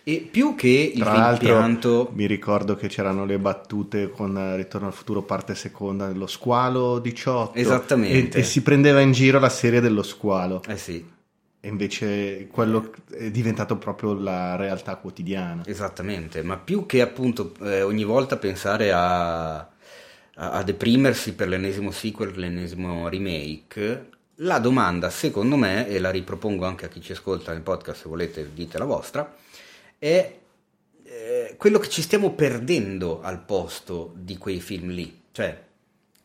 [0.03, 2.11] E più che il Tra rimpianto...
[2.13, 7.57] mi ricordo che c'erano le battute con Ritorno al futuro parte seconda dello squalo 18
[7.57, 8.37] Esattamente.
[8.37, 11.03] e, e si prendeva in giro la serie dello squalo Eh sì,
[11.59, 15.63] e invece quello è diventato proprio la realtà quotidiana.
[15.65, 19.67] esattamente, ma più che appunto eh, ogni volta pensare a,
[20.39, 26.65] a, a deprimersi per l'ennesimo sequel, l'ennesimo remake, la domanda secondo me, e la ripropongo
[26.65, 29.35] anche a chi ci ascolta nel podcast, se volete dite la vostra,
[29.97, 30.37] è
[31.03, 35.21] eh, quello che ci stiamo perdendo al posto di quei film lì.
[35.31, 35.67] Cioè,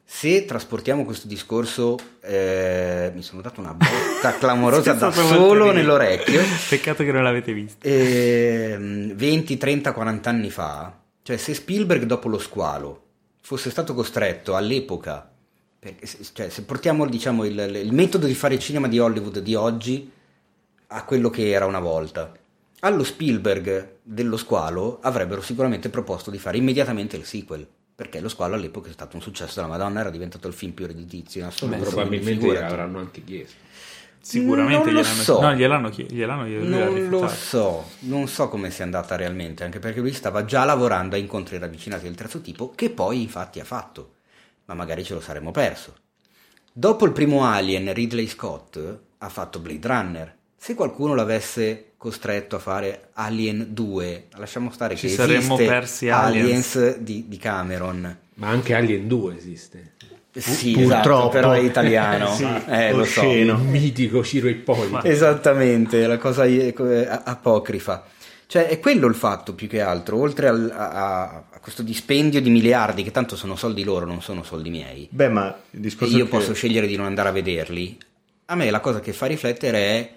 [0.06, 6.40] se trasportiamo questo discorso, eh, mi sono dato una botta clamorosa da solo nell'orecchio.
[6.68, 7.84] Peccato che non l'avete visto.
[7.86, 13.03] Ehm, 20, 30, 40 anni fa, cioè se Spielberg dopo lo squalo
[13.44, 15.30] fosse stato costretto all'epoca,
[15.78, 19.54] perché se- cioè se portiamo diciamo, il, il metodo di fare cinema di Hollywood di
[19.54, 20.10] oggi
[20.86, 22.32] a quello che era una volta,
[22.80, 27.66] allo Spielberg dello squalo avrebbero sicuramente proposto di fare immediatamente il sequel.
[27.96, 30.86] Perché lo squalo all'epoca è stato un successo della Madonna, era diventato il film più
[30.86, 31.76] redditizio in assoluto.
[31.76, 33.56] quindi Probabilmente avranno anche chiesto.
[34.24, 35.40] Sicuramente Non lo gliel'hanno, so.
[35.40, 39.80] no, gliel'hanno, chie- gliel'hanno, gliel'hanno Non lo so, non so come sia andata realmente, anche
[39.80, 43.64] perché lui stava già lavorando a incontri ravvicinati del terzo tipo, che poi infatti ha
[43.64, 44.14] fatto,
[44.64, 45.94] ma magari ce lo saremmo perso.
[46.72, 50.36] Dopo il primo Alien, Ridley Scott ha fatto Blade Runner.
[50.56, 56.76] Se qualcuno l'avesse costretto a fare Alien 2, lasciamo stare Ci che saremmo persi Aliens.
[56.76, 58.18] Aliens di, di Cameron.
[58.36, 59.92] Ma anche Alien 2 esiste.
[60.36, 61.02] Sì, Purtroppo.
[61.04, 62.28] esatto, però è italiano.
[62.34, 63.22] Sì, eh, lo so.
[63.22, 65.02] Il mitico Ciro Ippolito.
[65.04, 66.74] Esattamente, la cosa eh,
[67.24, 68.04] apocrifa.
[68.46, 72.50] Cioè, è quello il fatto più che altro, oltre al- a, a questo dispendio di
[72.50, 76.16] miliardi, che tanto sono soldi loro, non sono soldi miei, Beh, ma il e discorso
[76.16, 77.96] io che- posso scegliere di non andare a vederli,
[78.46, 80.10] a me la cosa che fa riflettere è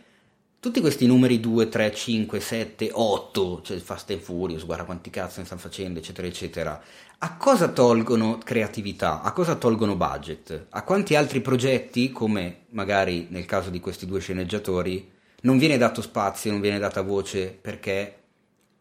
[0.60, 5.39] tutti questi numeri 2, 3, 5, 7, 8, cioè Fast and Furious, guarda quanti cazzo
[5.39, 6.82] ne stanno facendo, eccetera, eccetera.
[7.20, 9.22] A cosa tolgono creatività?
[9.22, 10.68] A cosa tolgono budget?
[10.70, 16.01] A quanti altri progetti, come magari nel caso di questi due sceneggiatori, non viene dato
[16.01, 18.16] spazio, non viene data voce perché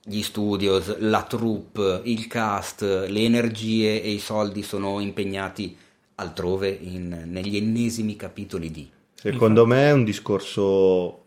[0.02, 5.76] gli studios, la troupe, il cast, le energie e i soldi sono impegnati
[6.16, 8.88] altrove in- negli ennesimi capitoli di.
[9.14, 11.25] Secondo me è un discorso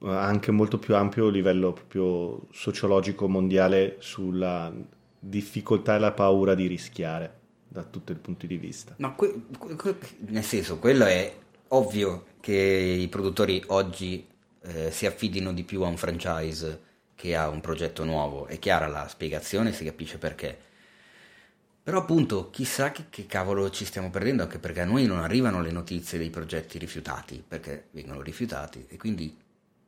[0.00, 4.72] anche molto più ampio livello proprio sociologico mondiale sulla
[5.18, 8.94] difficoltà e la paura di rischiare da tutti i punti di vista.
[8.98, 9.34] No, que-
[9.76, 11.34] que- nel senso, quello è
[11.68, 14.26] ovvio che i produttori oggi
[14.62, 16.82] eh, si affidino di più a un franchise
[17.14, 18.46] che a un progetto nuovo.
[18.46, 20.56] È chiara la spiegazione, si capisce perché.
[21.82, 25.60] Però appunto, chissà che, che cavolo ci stiamo perdendo, anche perché a noi non arrivano
[25.60, 29.36] le notizie dei progetti rifiutati, perché vengono rifiutati, e quindi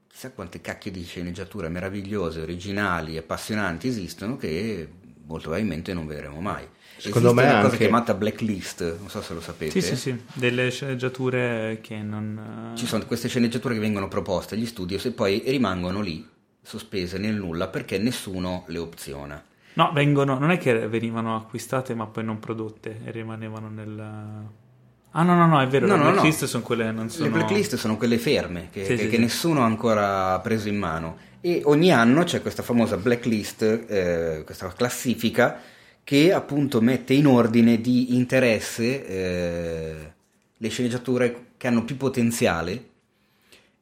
[0.08, 4.88] chissà quante cacchio di sceneggiature meravigliose, originali, appassionanti esistono che
[5.26, 6.66] molto probabilmente non vedremo mai.
[6.96, 9.70] Secondo Esiste me una cosa anche- chiamata blacklist, non so se lo sapete.
[9.70, 12.72] Sì, sì, sì, delle sceneggiature che non...
[12.74, 16.26] Ci sono queste sceneggiature che vengono proposte agli studios e poi rimangono lì,
[16.60, 19.40] sospese nel nulla, perché nessuno le opziona.
[19.74, 24.66] No, vengono, non è che venivano acquistate ma poi non prodotte e rimanevano nel...
[25.12, 26.12] Ah no, no, no, è vero, No, le no, no.
[26.12, 27.24] blacklist sono quelle non sono...
[27.24, 29.20] Le blacklist sono quelle ferme, che, Sì, che- sì, che sì.
[29.22, 31.16] nessuno ha ancora preso in mano.
[31.40, 35.60] E ogni anno c'è questa famosa blacklist, eh, questa classifica,
[36.04, 40.12] che appunto mette in ordine di interesse eh,
[40.56, 42.84] le sceneggiature che hanno più potenziale,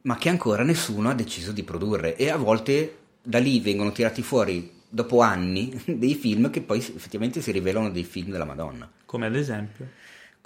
[0.03, 2.15] ma che ancora nessuno ha deciso di produrre.
[2.15, 7.41] E a volte da lì vengono tirati fuori, dopo anni, dei film che poi effettivamente
[7.41, 8.89] si rivelano dei film della Madonna.
[9.05, 9.87] Come ad esempio.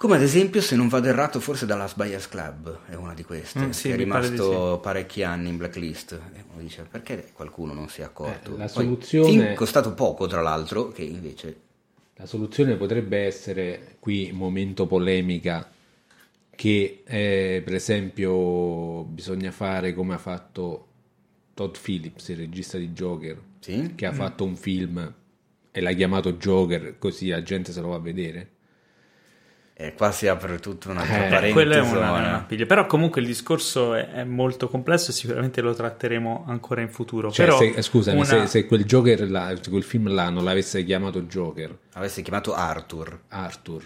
[0.02, 3.66] Come ad esempio, se non vado errato, forse Dallas Buyers Club è una di queste,
[3.66, 6.20] Mm, sì, che è pare rimasto parecchi anni in blacklist.
[6.34, 8.52] E uno dice, perché qualcuno non si è accorto?
[8.52, 11.60] Eh, la Poi, soluzione- film costato poco, tra l'altro, che invece...
[12.16, 15.70] La soluzione potrebbe essere, qui momento polemica,
[16.50, 20.86] che eh, per esempio bisogna fare come ha fatto
[21.54, 23.92] Todd Phillips, il regista di Joker, Sì?
[23.94, 25.14] che ha fatto un film
[25.70, 28.48] e l'ha chiamato Joker, così la gente se lo va a vedere.
[29.74, 31.52] E qua si apre tutta una Eh, parentesi.
[31.52, 32.66] Quella è una, una piglia.
[32.66, 37.32] Però comunque il discorso è, è molto complesso e sicuramente lo tratteremo ancora in futuro.
[37.32, 40.44] Cioè, Però se- scusami, una- se, se quel Joker là, se quel film là non
[40.44, 43.20] l'avesse chiamato Joker, Avesse chiamato Arthur.
[43.28, 43.82] Arthur,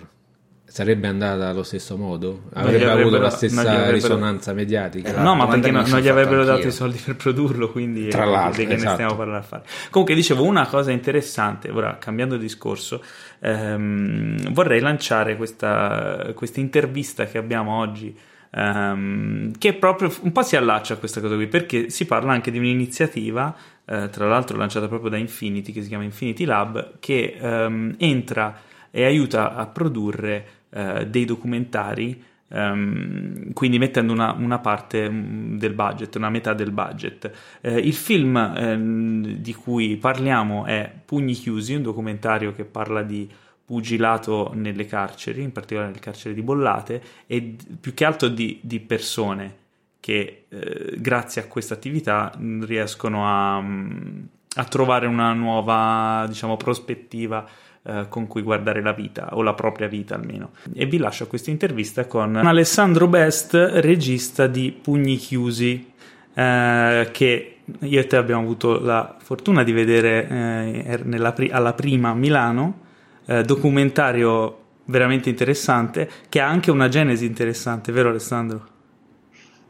[0.77, 2.43] sarebbe andata allo stesso modo?
[2.53, 5.09] Non Avrebbe avuto la non stessa avrebbero- risonanza mediatica?
[5.17, 6.69] Eh, No, ma perché mi no- sono non gli avrebbero dato anch'io.
[6.69, 8.93] i soldi per produrlo, quindi Tra eh, l'altro, di che ne esatto.
[8.95, 9.63] stiamo a parlare a fare.
[9.91, 13.03] Comunque dicevo una cosa interessante, ora cambiando discorso,
[13.41, 18.15] ehm, vorrei lanciare questa, questa intervista che abbiamo oggi.
[18.59, 22.51] ehm, che proprio un po' si allaccia a questa cosa qui perché si parla anche
[22.51, 23.55] di un'iniziativa
[23.85, 28.57] eh, tra l'altro lanciata proprio da Infinity, che si chiama Infinity Lab, che ehm, entra
[28.91, 35.73] e aiuta a produrre eh, dei documentari, ehm, quindi mettendo una, una, parte mm, del
[35.73, 37.31] budget, una metà del budget.
[37.61, 43.29] Eh, il film ehm, di cui parliamo è Pugni chiusi, un documentario che parla di
[43.65, 48.79] pugilato nelle carceri, in particolare nel carcere di Bollate, e più che altro di, di
[48.79, 49.65] persone
[49.99, 57.45] che eh, grazie a questa attività riescono a, a, trovare una nuova diciamo, prospettiva
[57.87, 60.51] eh, con cui guardare la vita o la propria vita almeno.
[60.75, 65.93] E vi lascio questa intervista con Alessandro Best, regista di Pugni Chiusi,
[66.35, 72.11] eh, che io e te abbiamo avuto la fortuna di vedere eh, nella, alla prima
[72.11, 72.81] a Milano
[73.27, 78.75] eh, documentario veramente interessante che ha anche una genesi interessante, vero Alessandro?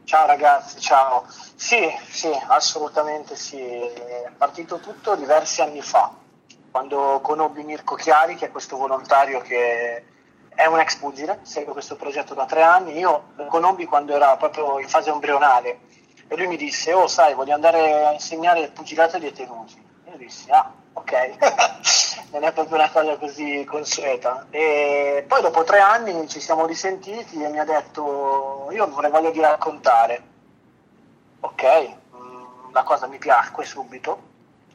[0.03, 1.25] Ciao ragazzi, ciao.
[1.55, 3.57] Sì, sì, assolutamente sì.
[3.57, 6.13] È partito tutto diversi anni fa,
[6.77, 10.03] quando conobbi Mirko Chiari, che è questo volontario che
[10.53, 12.99] è un ex pugile, segue questo progetto da tre anni.
[12.99, 15.79] Io lo conobbi quando era proprio in fase embrionale
[16.27, 19.83] e lui mi disse, oh sai, voglio andare a insegnare il pugilato ai detenuti.
[20.07, 21.37] Io dissi, ah, ok,
[22.29, 24.45] non è proprio una cosa così consueta.
[24.51, 29.31] E poi dopo tre anni ci siamo risentiti e mi ha detto io vorrei voglia
[29.31, 30.21] di raccontare.
[31.39, 34.26] Ok, mm, la cosa mi piacque subito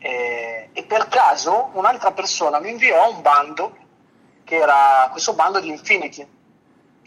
[0.03, 3.77] e, e per caso un'altra persona mi inviò un bando
[4.43, 6.27] che era questo bando di Infinity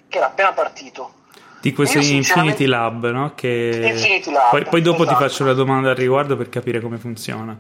[0.08, 1.24] che era appena partito
[1.60, 3.34] di questo Infinity Lab, no?
[3.34, 3.90] Che...
[3.92, 4.52] Infinity Lab.
[4.52, 5.18] Poi, poi dopo esatto.
[5.18, 7.60] ti faccio la domanda al riguardo per capire come funziona.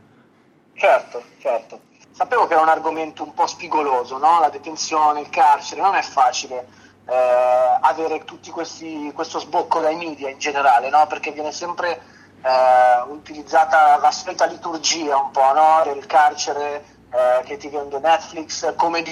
[0.75, 1.79] Certo, certo.
[2.11, 4.39] Sapevo che era un argomento un po' spigoloso, no?
[4.39, 6.67] la detenzione, il carcere, non è facile
[7.09, 11.07] eh, avere tutti questi, questo sbocco dai media in generale, no?
[11.07, 11.99] perché viene sempre
[12.45, 15.81] eh, utilizzata la solita liturgia un po' no?
[15.83, 19.03] del carcere eh, che ti vende Netflix, come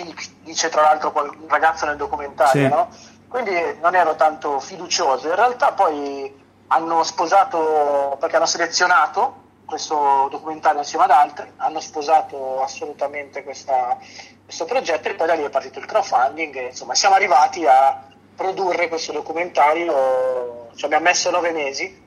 [0.44, 2.64] dice tra l'altro un ragazzo nel documentario.
[2.64, 2.70] Sì.
[2.70, 2.90] No?
[3.28, 5.28] Quindi non ero tanto fiducioso.
[5.28, 12.62] In realtà poi hanno sposato, perché hanno selezionato questo documentario insieme ad altri, hanno sposato
[12.62, 13.98] assolutamente questa,
[14.46, 18.04] questo progetto e poi da lì è partito il crowdfunding e insomma siamo arrivati a
[18.36, 22.03] produrre questo documentario, ci abbiamo messo nove mesi,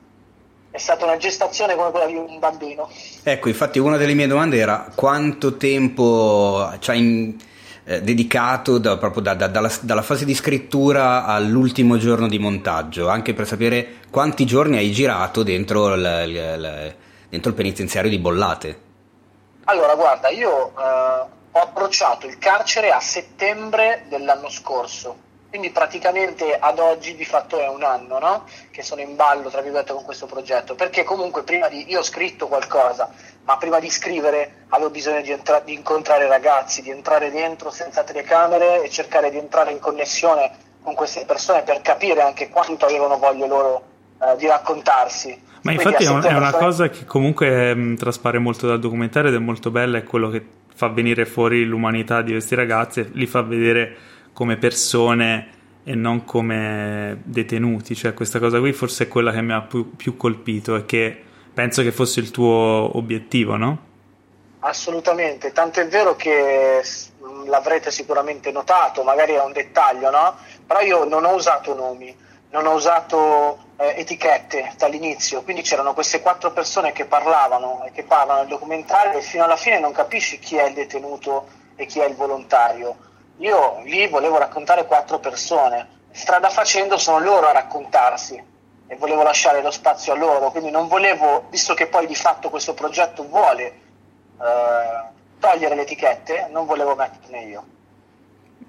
[0.69, 2.89] è stata una gestazione come quella di un bambino.
[3.23, 7.37] Ecco, infatti una delle mie domande era quanto tempo ci hai
[7.85, 13.07] eh, dedicato da, proprio da, da, dalla, dalla, fase di scrittura all'ultimo giorno di montaggio,
[13.07, 16.95] anche per sapere quanti giorni hai girato dentro il, il,
[17.29, 18.79] dentro il penitenziario di Bollate?
[19.63, 25.15] Allora, guarda, io eh, ho approcciato il carcere a settembre dell'anno scorso,
[25.49, 28.45] quindi praticamente ad oggi di fatto è un anno no?
[28.71, 31.85] che sono in ballo, tra virgolette, con questo progetto, perché comunque prima di...
[31.89, 33.09] io ho scritto qualcosa,
[33.43, 38.03] ma prima di scrivere avevo bisogno di, entra- di incontrare ragazzi, di entrare dentro senza
[38.03, 40.51] telecamere e cercare di entrare in connessione
[40.81, 43.83] con queste persone per capire anche quanto avevano voglia loro
[44.21, 48.37] eh, di raccontarsi ma infatti è, un, è, una cosa che comunque mh, mm, traspare
[48.39, 52.31] molto dal documentario ed è molto bella, è quello che fa venire fuori l'umanità di
[52.31, 53.97] questi ragazzi, li fa vedere
[54.37, 55.47] come persone
[55.83, 59.95] e non come detenuti, cioè questa cosa qui forse è quella che mi ha più,
[59.95, 63.79] più colpito e che penso che fosse il tuo obiettivo, no?
[64.59, 70.35] Assolutamente, tanto è vero che mm, l'avrete sicuramente notato, magari è un dettaglio, no?
[70.67, 72.15] Però io non ho usato nomi,
[72.51, 78.03] non ho usato eh, etichette dall'inizio, quindi c'erano queste quattro persone che parlavano e che
[78.03, 82.01] parlano nel documentario e fino alla fine non capisci chi è il detenuto e chi
[82.01, 83.06] è il volontario.
[83.37, 88.41] Io lì volevo raccontare quattro persone, strada facendo sono loro a raccontarsi
[88.87, 92.49] e volevo lasciare lo spazio a loro, quindi non volevo, visto che poi di fatto
[92.49, 97.63] questo progetto vuole eh, togliere le etichette, non volevo metterne io.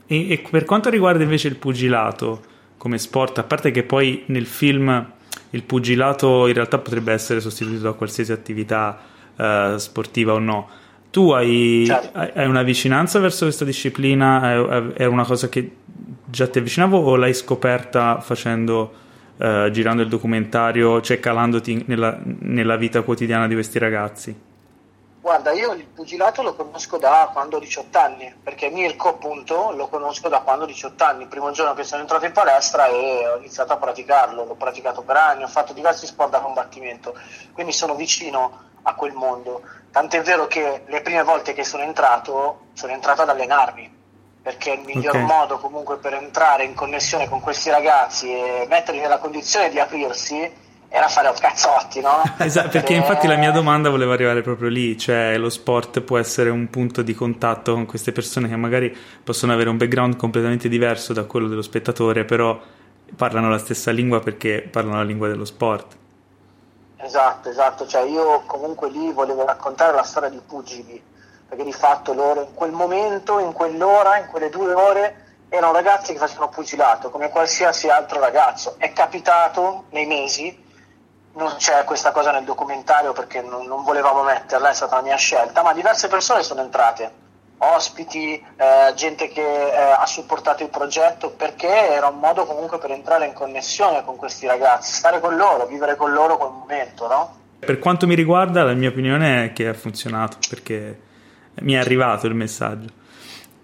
[0.07, 2.43] E, e per quanto riguarda invece il pugilato,
[2.77, 5.13] come sport, a parte che poi nel film
[5.51, 8.99] il pugilato in realtà potrebbe essere sostituito da qualsiasi attività
[9.37, 10.69] uh, sportiva o no.
[11.11, 12.19] Tu hai, certo.
[12.19, 14.53] hai, una vicinanza verso questa disciplina?
[14.53, 15.77] È, è, una cosa che
[16.27, 18.93] già ti avvicinavo o l'hai scoperta facendo,
[19.37, 24.47] uh, girando il documentario, cioè calandoti nella, nella vita quotidiana di questi ragazzi?
[25.21, 29.89] Guarda, io il pugilato lo conosco da quando ho 18 anni, perché Mirko appunto lo
[29.89, 33.29] conosco da quando ho 18 anni, il primo giorno che sono entrato in palestra e
[33.29, 37.15] ho iniziato a praticarlo, l'ho praticato per anni, ho fatto diversi sport da combattimento,
[37.53, 39.63] quindi sono vicino a quel mondo.
[39.91, 43.97] Tant'è vero che le prime volte che sono entrato, sono entrato ad allenarmi,
[44.43, 45.27] perché il miglior okay.
[45.27, 50.67] modo comunque per entrare in connessione con questi ragazzi e metterli nella condizione di aprirsi
[50.91, 52.23] era fare cazzotti, no?
[52.39, 56.19] Esatto, perché Eh, infatti la mia domanda voleva arrivare proprio lì, cioè lo sport può
[56.19, 60.69] essere un punto di contatto con queste persone che magari possono avere un background completamente
[60.69, 62.59] diverso da quello dello spettatore, però
[63.15, 65.97] parlano la stessa lingua perché parlano la lingua dello sport.
[67.01, 71.01] Esatto, esatto, cioè io comunque lì volevo raccontare la storia di pugili,
[71.49, 76.13] perché di fatto loro in quel momento, in quell'ora, in quelle due ore, erano ragazzi
[76.13, 78.75] che facevano pugilato, come qualsiasi altro ragazzo.
[78.79, 80.67] È capitato nei mesi,
[81.35, 85.17] non c'è questa cosa nel documentario perché non, non volevamo metterla, è stata la mia
[85.17, 87.13] scelta, ma diverse persone sono entrate,
[87.59, 92.91] ospiti, eh, gente che eh, ha supportato il progetto, perché era un modo comunque per
[92.91, 97.37] entrare in connessione con questi ragazzi, stare con loro, vivere con loro quel momento, no?
[97.59, 101.01] Per quanto mi riguarda, la mia opinione è che ha funzionato perché
[101.61, 102.89] mi è arrivato il messaggio.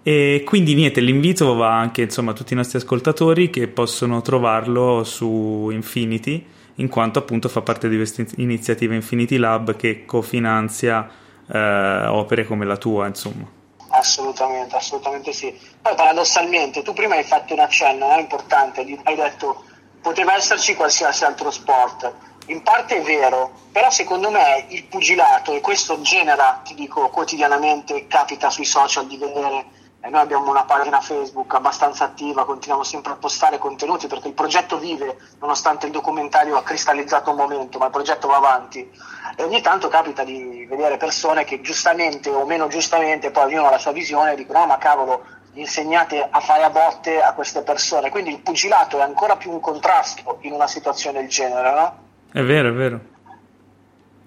[0.02, 5.04] E quindi niente, l'invito va anche insomma, a tutti i nostri ascoltatori che possono trovarlo
[5.04, 6.44] su Infinity,
[6.76, 11.08] in quanto appunto fa parte di questa iniziativa Infinity Lab che cofinanzia
[11.46, 13.62] eh, opere come la tua, insomma.
[14.04, 15.58] Assolutamente, assolutamente sì.
[15.80, 19.64] Poi paradossalmente, tu prima hai fatto un accenno no, importante, hai detto
[20.02, 22.12] poteva esserci qualsiasi altro sport.
[22.48, 28.06] In parte è vero, però secondo me il pugilato, e questo genera, ti dico quotidianamente,
[28.06, 29.64] capita sui social di vedere,
[30.04, 34.34] e noi abbiamo una pagina Facebook abbastanza attiva, continuiamo sempre a postare contenuti perché il
[34.34, 38.86] progetto vive, nonostante il documentario ha cristallizzato un momento, ma il progetto va avanti.
[39.34, 43.78] E ogni tanto capita di vedere persone che giustamente o meno giustamente, poi ha la
[43.78, 45.24] sua visione, dicono no ma cavolo,
[45.54, 48.10] insegnate a fare a botte a queste persone.
[48.10, 51.96] Quindi il pugilato è ancora più un contrasto in una situazione del genere, no?
[52.30, 53.00] È vero, è vero.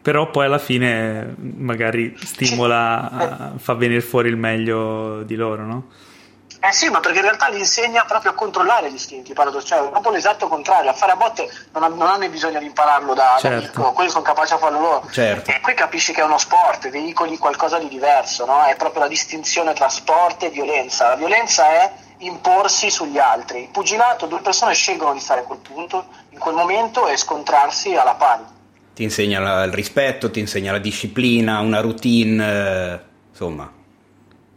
[0.08, 5.88] Però poi alla fine magari stimola, fa venire fuori il meglio di loro, no?
[6.62, 9.90] Eh sì, ma perché in realtà li insegna proprio a controllare gli istinti, cioè è
[9.90, 13.60] proprio l'esatto contrario, a fare a botte non, non hanno bisogno di impararlo da, Certo.
[13.60, 15.10] da piccolo, quelli sono capaci a farlo loro.
[15.12, 15.52] Certo.
[15.52, 18.64] E qui capisci che è uno sport, veicoli qualcosa di diverso, no?
[18.64, 21.10] È proprio la distinzione tra sport e violenza.
[21.10, 23.64] La violenza è imporsi sugli altri.
[23.64, 27.94] Il pugilato, due persone scelgono di stare a quel punto, in quel momento e scontrarsi
[27.94, 28.56] alla pari.
[28.98, 32.44] Ti insegna la- il rispetto, ti insegna la disciplina, una routine,
[32.94, 33.00] eh,
[33.30, 33.72] insomma,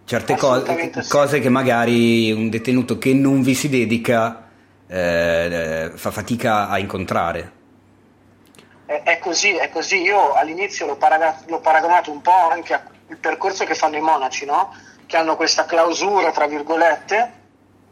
[0.06, 1.10] certe cose, Assolutamente sì.
[1.10, 4.48] cose che magari un detenuto che non vi si dedica
[4.88, 7.52] eh, fa fatica a incontrare.
[8.86, 10.00] È, è così, è così.
[10.00, 14.46] Io all'inizio l'ho, paraga- l'ho paragonato un po' anche al percorso che fanno i monaci,
[14.46, 14.74] no?
[15.04, 17.32] Che hanno questa clausura, tra virgolette,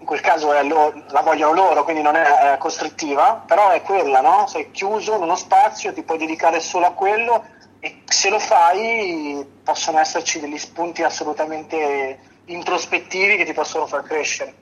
[0.01, 4.21] in quel caso lo- la vogliono loro, quindi non è, è costrittiva, però è quella,
[4.21, 4.47] no?
[4.47, 7.45] Sei chiuso in uno spazio, ti puoi dedicare solo a quello
[7.81, 14.55] e se lo fai possono esserci degli spunti assolutamente introspettivi che ti possono far crescere.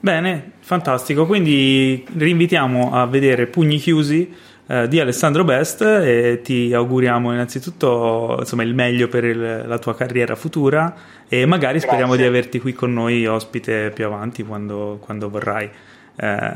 [0.00, 1.26] Bene, fantastico.
[1.26, 4.34] Quindi rinvitiamo a vedere Pugni chiusi
[4.68, 9.94] eh, di Alessandro Best e ti auguriamo innanzitutto insomma, il meglio per il- la tua
[9.94, 10.94] carriera futura
[11.28, 12.22] e magari speriamo Grazie.
[12.30, 15.70] di averti qui con noi ospite più avanti quando, quando vorrai.
[16.18, 16.52] Eh,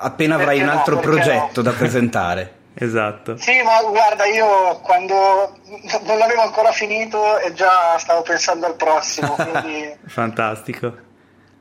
[0.00, 1.62] Appena avrai un no, altro perché progetto no?
[1.62, 2.52] da presentare.
[2.80, 3.36] esatto.
[3.36, 5.14] Sì, ma guarda, io quando
[6.06, 10.94] non l'avevo ancora finito e già stavo pensando al prossimo, quindi Fantastico.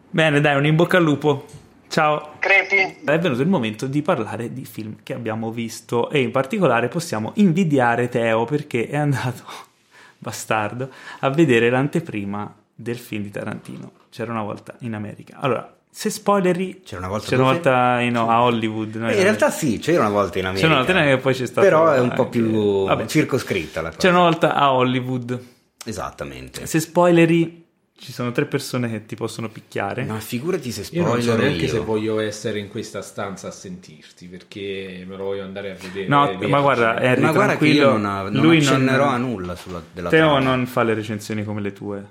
[0.10, 1.46] Bene, dai, un in bocca al lupo.
[1.90, 2.34] Ciao.
[2.40, 2.98] crepi.
[3.06, 7.32] È venuto il momento di parlare di film che abbiamo visto e in particolare possiamo
[7.36, 9.44] invidiare Teo perché è andato,
[10.18, 10.90] bastardo,
[11.20, 13.92] a vedere l'anteprima del film di Tarantino.
[14.10, 15.38] C'era una volta in America.
[15.40, 18.96] Allora, se spoileri, C'era una volta c'era una volta in- a Hollywood.
[18.96, 19.10] no?
[19.10, 20.68] Eh, in realtà sì, c'era una volta in America.
[20.68, 23.06] C'era una volta in America poi c'è stato Però è un po' più vabbè.
[23.08, 24.00] circoscritta la cosa.
[24.02, 25.40] C'era una volta a Hollywood.
[25.86, 26.66] Esattamente.
[26.68, 27.66] Se spoileri,
[28.00, 30.04] ci sono tre persone che ti possono picchiare.
[30.06, 31.72] Ma figurati se Io non so spoiler neanche io.
[31.72, 36.08] se voglio essere in questa stanza a sentirti perché me lo voglio andare a vedere.
[36.08, 36.48] No, via.
[36.48, 39.56] ma guarda, Harry, Ma guarda che tranquillo, io non, non lui accennerò non, a nulla
[39.56, 40.40] sulla, della Teo trama.
[40.40, 42.06] non fa le recensioni come le tue,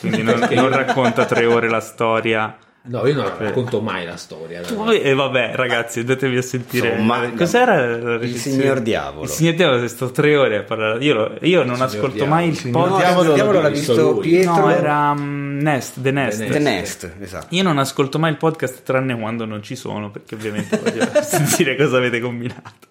[0.00, 2.56] quindi non, non racconta tre ore la storia.
[2.84, 4.60] No, io non racconto mai la storia.
[5.00, 6.88] E vabbè, ragazzi, andatevi a sentire.
[6.90, 9.22] Insomma, Cos'era la Il signor Diavolo.
[9.22, 11.04] Il signor Diavolo, se sto tre ore a parlare.
[11.04, 12.34] Io, lo- io non ascolto Diavolo.
[12.34, 12.98] mai il No, podcast.
[13.04, 14.28] Diavolo il diavolo l'ha l'ha visto lui.
[14.28, 14.54] Pietro.
[14.56, 16.38] No, era mm, Nest, The Nest.
[16.38, 17.46] The The Nest, esatto.
[17.50, 21.76] Io non ascolto mai il podcast tranne quando non ci sono, perché ovviamente voglio sentire
[21.76, 22.88] cosa avete combinato.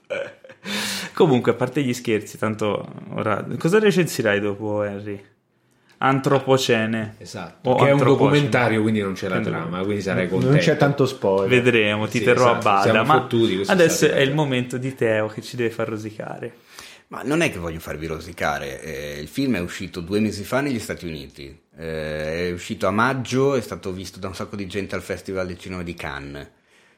[1.13, 5.21] Comunque, a parte gli scherzi, tanto ora cosa recensirai dopo Harry?
[6.03, 7.15] Antropocene.
[7.19, 7.69] Esatto.
[7.69, 10.53] O che è un documentario, quindi non c'è la Quindi- trama, quindi sarai contento.
[10.53, 11.47] Non c'è tanto spoiler.
[11.61, 12.91] Vedremo, ti Sì, terrò esatto, a bada.
[12.91, 16.53] siamo Ma fottuti, adesso è il momento di Teo che ci deve far rosicare.
[17.09, 20.61] Ma non è che voglio farvi rosicare, eh, il film è uscito due mesi fa
[20.61, 24.65] negli Stati Uniti, eh, è uscito a maggio, è stato visto da un sacco di
[24.65, 26.49] gente al Festival del Cinema di Cannes.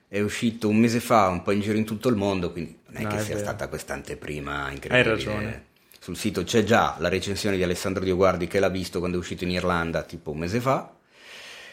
[0.08, 3.02] è uscito un mese fa, un po' in giro in tutto il mondo, quindi non
[3.02, 3.48] è No, che è sia vero.
[3.48, 4.98] stata questa anteprima incredibile.
[4.98, 5.64] Hai ragione.
[6.04, 9.46] Sul sito c'è già la recensione di Alessandro Dioguardi che l'ha visto quando è uscito
[9.46, 10.92] in Irlanda tipo un mese fa.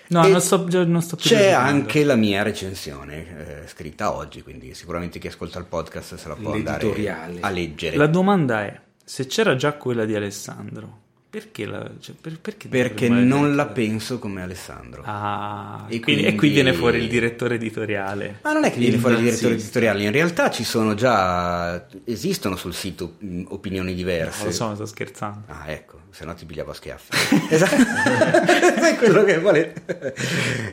[0.07, 1.59] No, non sto, non sto più C'è leggendo.
[1.59, 6.37] anche la mia recensione eh, scritta oggi, quindi sicuramente chi ascolta il podcast se la
[6.37, 7.97] può andare a leggere.
[7.97, 10.99] La domanda è, se c'era già quella di Alessandro,
[11.31, 11.89] perché la...
[12.01, 15.03] Cioè, per- perché Perché non la penso come Alessandro.
[15.07, 18.41] Ah, E e, quindi, e qui quindi- viene fuori il direttore editoriale.
[18.43, 19.79] Ma non è che viene Il fuori il direttore nazista.
[19.79, 23.17] editoriale, in realtà ci sono già, esistono sul sito
[23.49, 24.39] opinioni diverse.
[24.39, 25.45] Non lo so, sto scherzando.
[25.47, 27.11] Ah, ecco, se no ti pigliavo a schiaffi.
[27.55, 27.77] esatto.
[27.77, 30.15] è quello che volete.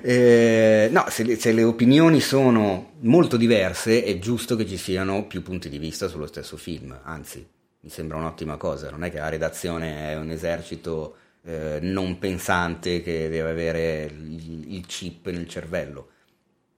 [0.07, 5.25] Eh, no, se le, se le opinioni sono molto diverse, è giusto che ci siano
[5.25, 6.97] più punti di vista sullo stesso film.
[7.03, 7.45] Anzi,
[7.87, 8.89] mi sembra un'ottima cosa.
[8.91, 14.73] Non è che la redazione è un esercito eh, non pensante che deve avere il,
[14.75, 16.09] il chip nel cervello.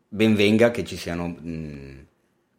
[0.07, 2.05] Ben venga che ci siano mh,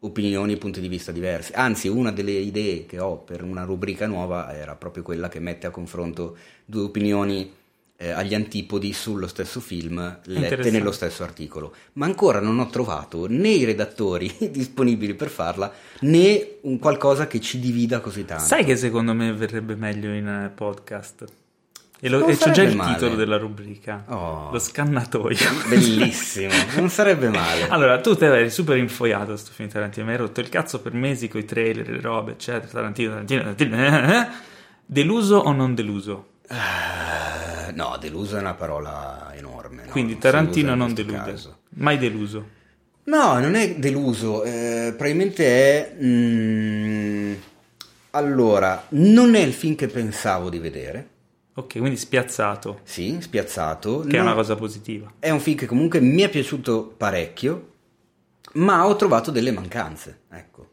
[0.01, 1.53] opinioni e punti di vista diversi.
[1.55, 5.69] Anzi, una delle idee che ho per una rubrica nuova era proprio quella che mette
[5.69, 7.53] a confronto due opinioni
[8.03, 11.75] eh, agli antipodi sullo stesso film lette nello stesso articolo.
[11.95, 15.71] Ma ancora non ho trovato né i redattori disponibili per farla
[16.01, 18.45] né un qualcosa che ci divida così tanto.
[18.45, 21.25] Sai che secondo me verrebbe meglio in eh, podcast?
[22.03, 22.95] E, lo- e c'è già il male.
[22.95, 24.05] titolo della rubrica.
[24.09, 24.49] Oh.
[24.51, 25.37] Lo scannatoio.
[25.69, 27.69] Bellissimo, non sarebbe male.
[27.69, 30.95] Allora, tu te eri super infoiato sto film Tarantino, mi hai rotto il cazzo per
[30.95, 33.77] mesi con i trailer, le robe, eccetera, Tarantino, Tarantino, Tarantino.
[33.77, 34.27] eh, eh.
[34.87, 36.29] Deluso o non deluso?
[36.49, 39.85] Eh, no, deluso è una parola enorme.
[39.85, 39.91] no?
[39.91, 41.17] Quindi Non si usa Tarantino in non delude.
[41.17, 41.59] caso.
[41.71, 42.59] Mai deluso.
[43.05, 45.97] No, non è deluso, eh, probabilmente è...
[46.03, 47.33] mm,
[48.11, 51.09] allora, non è il film che pensavo di vedere,
[51.55, 54.01] Ok, quindi spiazzato, sì, spiazzato.
[54.01, 55.13] che è non- una cosa positiva.
[55.19, 57.69] È un film che comunque mi è piaciuto parecchio,
[58.55, 60.69] ma ho trovato delle mancanze, ecco.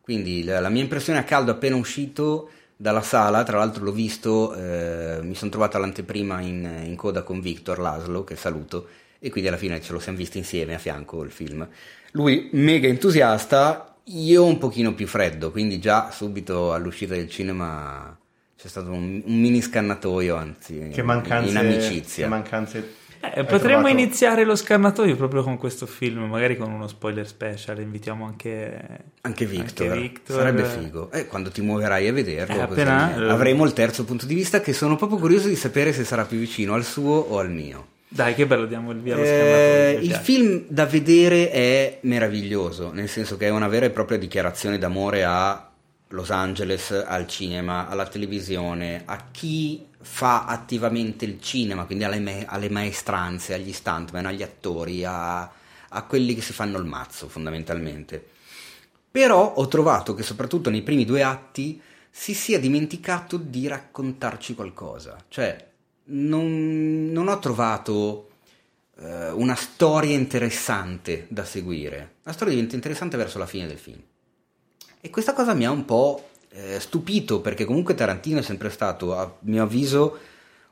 [0.00, 2.50] Quindi la, la mia impressione a caldo appena uscito
[2.80, 7.42] dalla sala, tra l'altro l'ho visto, eh, mi sono trovato all'anteprima in, in coda con
[7.42, 8.86] Victor Laszlo, che saluto,
[9.18, 11.68] e quindi alla fine ce lo siamo visti insieme a fianco il film.
[12.12, 18.18] Lui mega entusiasta, io un pochino più freddo, quindi già subito all'uscita del cinema
[18.56, 22.24] c'è stato un, un mini scannatoio, anzi, Che mancanze, in amicizia.
[22.24, 23.88] che mancanze Eh, potremmo trovato?
[23.88, 27.78] iniziare lo scannatoio proprio con questo film, magari con uno spoiler special.
[27.80, 28.80] Invitiamo anche,
[29.20, 30.36] Anche Victor, anche Victor.
[30.38, 31.10] sarebbe figo.
[31.12, 33.28] Eh, quando ti muoverai a vederlo, Eh, così appena- eh.
[33.28, 36.38] avremo il terzo punto di vista che sono proprio curioso di sapere se sarà più
[36.38, 37.86] vicino al suo o al mio.
[38.08, 43.08] Dai, che bello, diamo il via allo Eh, il film da vedere è meraviglioso, nel
[43.08, 45.68] senso che è una vera e propria dichiarazione d'amore a
[46.08, 52.46] Los Angeles, al cinema, alla televisione, a chi fa attivamente il cinema, quindi alle, me-
[52.46, 58.24] alle maestranze, agli stuntman, agli attori, a, a quelli che si fanno il mazzo fondamentalmente.
[59.10, 65.16] Però ho trovato che soprattutto nei primi due atti si sia dimenticato di raccontarci qualcosa.
[65.28, 65.68] Cioè,
[66.04, 68.30] non, non ho trovato
[68.98, 72.16] eh, una storia interessante da seguire.
[72.22, 74.00] La storia diventa interessante verso la fine del film.
[75.00, 79.16] E questa cosa mi ha un po' eh, stupito perché comunque Tarantino è sempre stato,
[79.16, 80.18] a mio avviso,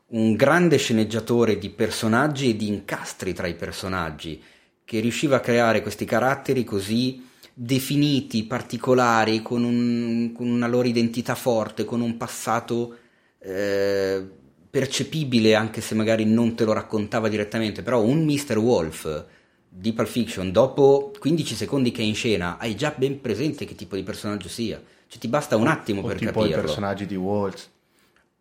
[0.09, 4.43] un grande sceneggiatore di personaggi e di incastri tra i personaggi,
[4.85, 11.35] che riusciva a creare questi caratteri così definiti, particolari, con, un- con una loro identità
[11.35, 12.97] forte, con un passato
[13.41, 14.27] eh,
[14.71, 18.59] percepibile, anche se magari non te lo raccontava direttamente, però un Mr.
[18.59, 19.27] Wolf
[19.69, 23.75] di Pulp Fiction, dopo 15 secondi che è in scena, hai già ben presente che
[23.75, 24.81] tipo di personaggio sia.
[25.09, 27.71] Cioè ti basta un attimo o per tipo i personaggi di Waltz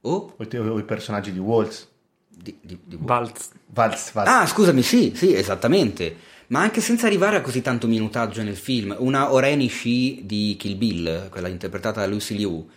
[0.02, 1.88] O o, ti- o i personaggi di Waltz
[2.30, 3.50] di- di- di- Valz.
[3.68, 4.30] Valz, Valz.
[4.30, 6.16] Ah, scusami, sì, sì, esattamente.
[6.48, 10.78] Ma anche senza arrivare a così tanto minutaggio nel film, una Oreni Shi di Kill
[10.78, 12.70] Bill, quella interpretata da Lucy Liu,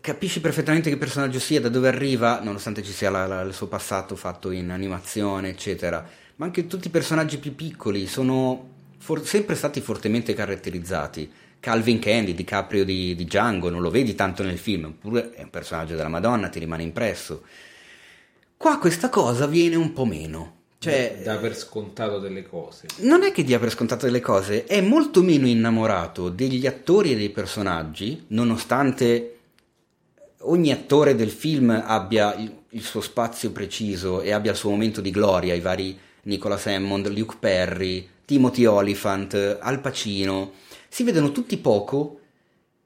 [0.00, 3.66] capisci perfettamente che personaggio sia, da dove arriva, nonostante ci sia la- la- il suo
[3.68, 6.04] passato fatto in animazione, eccetera.
[6.36, 11.30] Ma anche tutti i personaggi più piccoli sono for- sempre stati fortemente caratterizzati.
[11.64, 15.48] Calvin Candy, DiCaprio di, di Django, non lo vedi tanto nel film, eppure è un
[15.48, 17.42] personaggio della Madonna, ti rimane impresso.
[18.54, 20.56] Qua questa cosa viene un po' meno.
[20.78, 22.88] Cioè, da per scontato delle cose.
[22.98, 27.16] non è che dia per scontato delle cose, è molto meno innamorato degli attori e
[27.16, 29.38] dei personaggi, nonostante
[30.40, 32.34] ogni attore del film abbia
[32.68, 37.08] il, suo spazio preciso e abbia il suo momento di gloria, i vari Nicolas Hammond,
[37.08, 40.52] Luke Perry, Timothy Olyphant, Al Pacino,
[40.94, 42.20] si vedono tutti poco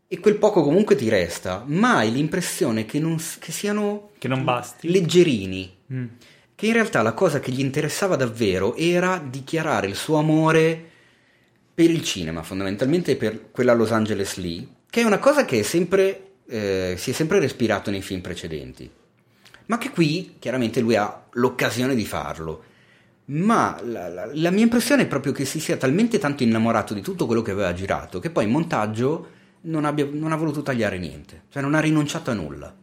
[0.08, 4.44] e quel poco comunque ti resta, ma hai l'impressione che, non, che siano Che non
[4.44, 4.90] basti.
[4.90, 6.06] leggerini Mm.
[6.54, 10.90] che in realtà la cosa che gli interessava davvero era dichiarare il suo amore
[11.74, 15.62] per il cinema, fondamentalmente per quella Los Angeles lì, che è una cosa che è
[15.62, 18.90] sempre, eh, si è sempre respirato nei film precedenti,
[19.66, 22.64] ma che qui chiaramente lui ha l'occasione di farlo.
[23.30, 27.02] Ma la, la, la mia impressione è proprio che si sia talmente tanto innamorato di
[27.02, 29.28] tutto quello che aveva girato che poi in montaggio
[29.62, 32.74] non, abbia, non ha voluto tagliare niente, cioè non ha rinunciato a nulla.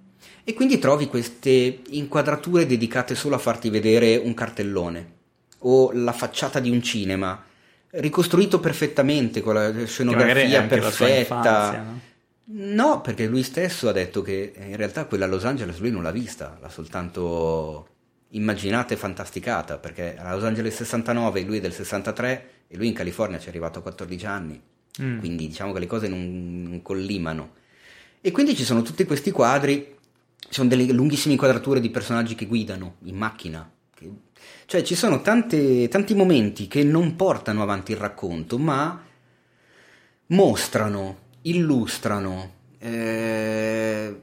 [0.44, 5.14] E quindi trovi queste inquadrature dedicate solo a farti vedere un cartellone
[5.60, 7.44] o la facciata di un cinema,
[7.92, 11.72] ricostruito perfettamente con la scenografia perfetta.
[11.72, 12.00] No?
[12.48, 16.12] No, perché lui stesso ha detto che in realtà quella Los Angeles lui non l'ha
[16.12, 17.95] vista, l'ha soltanto
[18.36, 22.94] immaginata e fantasticata, perché a Los Angeles 69 lui è del 63 e lui in
[22.94, 24.62] California ci è arrivato a 14 anni,
[25.02, 25.20] Mm.
[25.20, 27.54] quindi diciamo che le cose non, non collimano.
[28.22, 29.94] E quindi ci sono tutti questi quadri,
[30.40, 34.10] ci sono delle lunghissime inquadrature di personaggi che guidano in macchina, che-
[34.66, 39.02] cioè ci sono tante- tanti momenti che non portano avanti il racconto, ma
[40.28, 44.22] mostrano, illustrano, eh,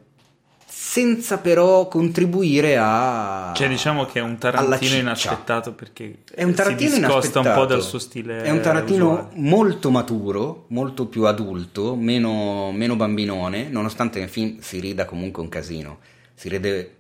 [0.93, 3.55] senza però contribuire a...
[3.57, 7.65] Cioè, diciamo che è un Tarantino inaspettato perché È un Tarantino si discosta un po'
[7.65, 8.43] dal suo stile.
[8.43, 9.29] È un Tarantino usuale.
[9.37, 15.49] molto maturo, molto più adulto, meno, meno bambinone, nonostante nel film si rida comunque un
[15.49, 16.01] casino.
[16.35, 16.97] Si ride,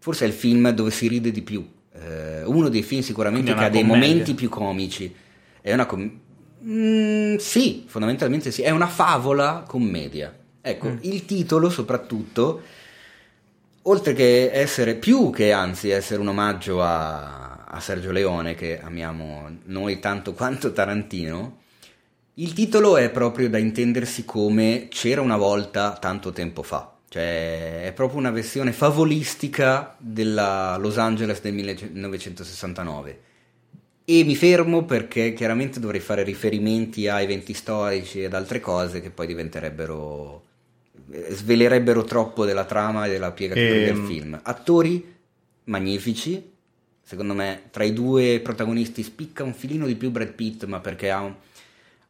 [0.00, 1.64] forse è il film dove si ride di più.
[1.94, 5.14] Eh, uno dei film sicuramente che ha dei momenti più comici.
[5.60, 6.10] È una com-
[6.66, 10.34] Mm, sì, fondamentalmente sì, è una favola commedia.
[10.60, 10.96] Ecco, Mm.
[11.02, 12.62] il titolo soprattutto,
[13.88, 19.58] oltre che essere più che anzi essere un omaggio a, a Sergio Leone, che amiamo
[19.64, 21.58] noi tanto quanto Tarantino,
[22.34, 26.92] il titolo è proprio da intendersi come c'era una volta tanto tempo fa.
[27.08, 33.20] Cioè, è proprio una versione favolistica della Los Angeles del 1969.
[34.04, 39.10] E mi fermo perché chiaramente dovrei fare riferimenti a eventi storici ed altre cose che
[39.10, 40.47] poi diventerebbero.
[41.30, 43.84] Svelerebbero troppo della trama e della piegatura Ehm.
[43.84, 44.40] del film.
[44.42, 45.16] Attori
[45.64, 46.50] magnifici,
[47.02, 51.10] secondo me tra i due protagonisti spicca un filino di più Brad Pitt, ma perché
[51.10, 51.34] ha un,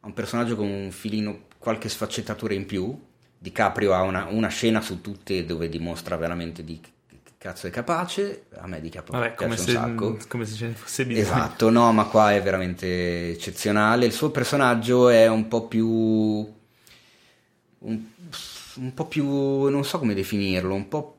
[0.01, 2.97] ha un personaggio con un filino, qualche sfaccettatura in più.
[3.41, 6.89] DiCaprio ha una, una scena su tutte dove dimostra veramente di che
[7.37, 8.47] cazzo è capace.
[8.57, 10.17] A me DiCaprio Vabbè, come se, sacco.
[10.27, 11.25] come se ce ne fosse bisogno.
[11.25, 14.05] Esatto, no, ma qua è veramente eccezionale.
[14.05, 15.87] Il suo personaggio è un po' più.
[17.81, 18.03] un,
[18.79, 19.25] un po' più.
[19.69, 21.17] non so come definirlo, un po'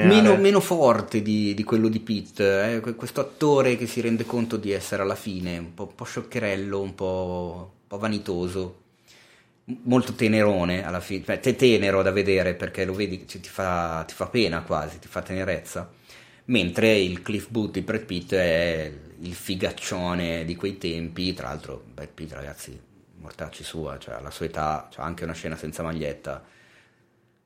[0.00, 2.40] meno, meno forte di, di quello di Pitt.
[2.40, 5.94] eh, que- Questo attore che si rende conto di essere alla fine un po', un
[5.94, 8.80] po' scioccherello, un po', un po' vanitoso.
[9.84, 14.04] Molto tenerone alla fine, Beh, te tenero da vedere perché lo vedi, cioè, ti, fa,
[14.06, 15.90] ti fa pena quasi, ti fa tenerezza.
[16.46, 21.34] Mentre il Cliff Booth di Brad Pitt è il figaccione di quei tempi.
[21.34, 22.78] Tra l'altro, Brad Pitt, ragazzi,
[23.20, 26.42] mortacci sua, cioè alla sua età, c'ha anche una scena senza maglietta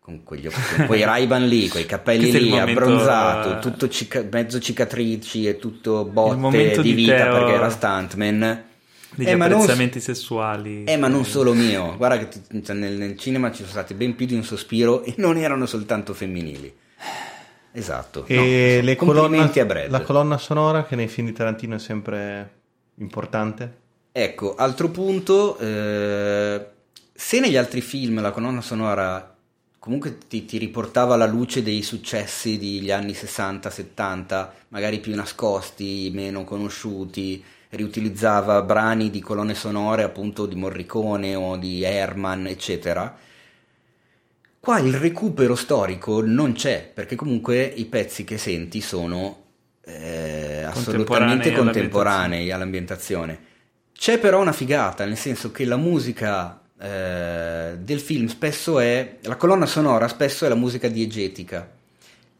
[0.01, 5.47] con, quegli, con quei Ray-Ban lì, quei capelli lì, momento, abbronzato, tutto cica- mezzo cicatrici
[5.47, 8.65] e tutto botte di di vita Teo- perché era stuntman.
[9.13, 10.85] Degli Eh, ma non- apprezzamenti sessuali.
[10.85, 14.15] eh, ma non solo mio, guarda che cioè, nel, nel cinema ci sono stati ben
[14.15, 16.73] più di un sospiro e non erano soltanto femminili.
[17.73, 18.25] Esatto.
[18.27, 19.91] E no, le colonna- a Brad.
[19.91, 22.51] la colonna sonora che nei film di Tarantino è sempre
[22.99, 23.79] importante.
[24.13, 26.67] Ecco, altro punto, eh,
[27.13, 29.37] se negli altri film la colonna sonora
[29.79, 36.45] comunque ti, ti riportava alla luce dei successi degli anni 60-70, magari più nascosti, meno
[36.45, 43.17] conosciuti, riutilizzava brani di colonne sonore appunto di Morricone o di Herman, eccetera.
[44.59, 49.45] Qua il recupero storico non c'è, perché comunque i pezzi che senti sono
[49.85, 53.49] eh, assolutamente Contemporanei contemporanei all'ambientazione.
[54.01, 59.37] C'è però una figata, nel senso che la musica eh, del film spesso è, la
[59.37, 61.71] colonna sonora spesso è la musica diegetica.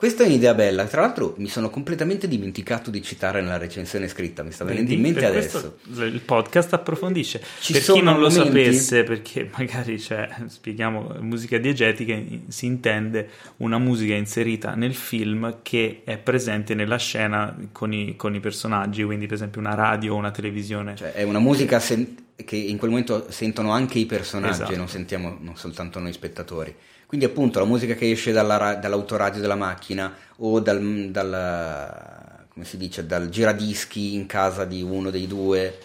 [0.01, 4.43] Questa è un'idea bella, tra l'altro mi sono completamente dimenticato di citare nella recensione scritta,
[4.43, 5.77] mi sta venendo in mente adesso.
[5.89, 7.43] il podcast approfondisce.
[7.61, 12.19] Ci per chi non lo momenti- sapesse, perché magari c'è, spieghiamo, musica diegetica,
[12.49, 13.29] si intende
[13.59, 19.05] una musica inserita nel film che è presente nella scena con i, con i personaggi,
[19.05, 20.97] quindi per esempio una radio o una televisione.
[20.97, 24.77] Cioè, è una musica sen- che in quel momento sentono anche i personaggi, Esatto.
[24.77, 26.75] non sentiamo non soltanto noi spettatori.
[27.11, 32.65] Quindi, appunto, la musica che esce dalla ra- dall'autoradio della macchina o dal, dal- come
[32.65, 35.77] si dice, dal giradischi in casa di uno dei due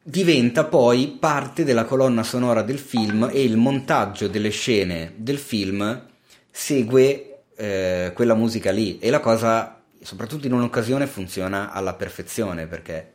[0.00, 6.06] diventa poi parte della colonna sonora del film e il montaggio delle scene del film
[6.52, 9.00] segue eh, quella musica lì.
[9.00, 13.12] E la cosa soprattutto in un'occasione funziona alla perfezione perché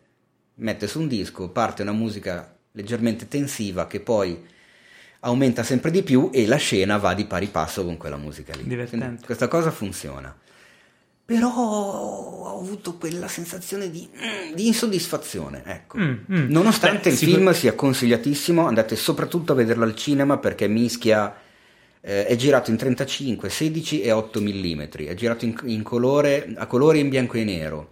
[0.55, 4.55] mette su un disco, parte una musica leggermente tensiva che poi
[5.21, 8.63] aumenta sempre di più e la scena va di pari passo con quella musica lì.
[8.63, 9.05] Divertente.
[9.05, 10.35] Quindi questa cosa funziona.
[11.25, 15.97] Però ho avuto quella sensazione di, mm, di insoddisfazione, ecco.
[15.97, 16.49] Mm, mm.
[16.49, 21.35] Nonostante Beh, il sicur- film sia consigliatissimo, andate soprattutto a vederlo al cinema perché mischia
[21.99, 26.65] eh, è girato in 35, 16 e 8 mm, è girato in, in colore, a
[26.65, 27.89] colore in bianco e nero.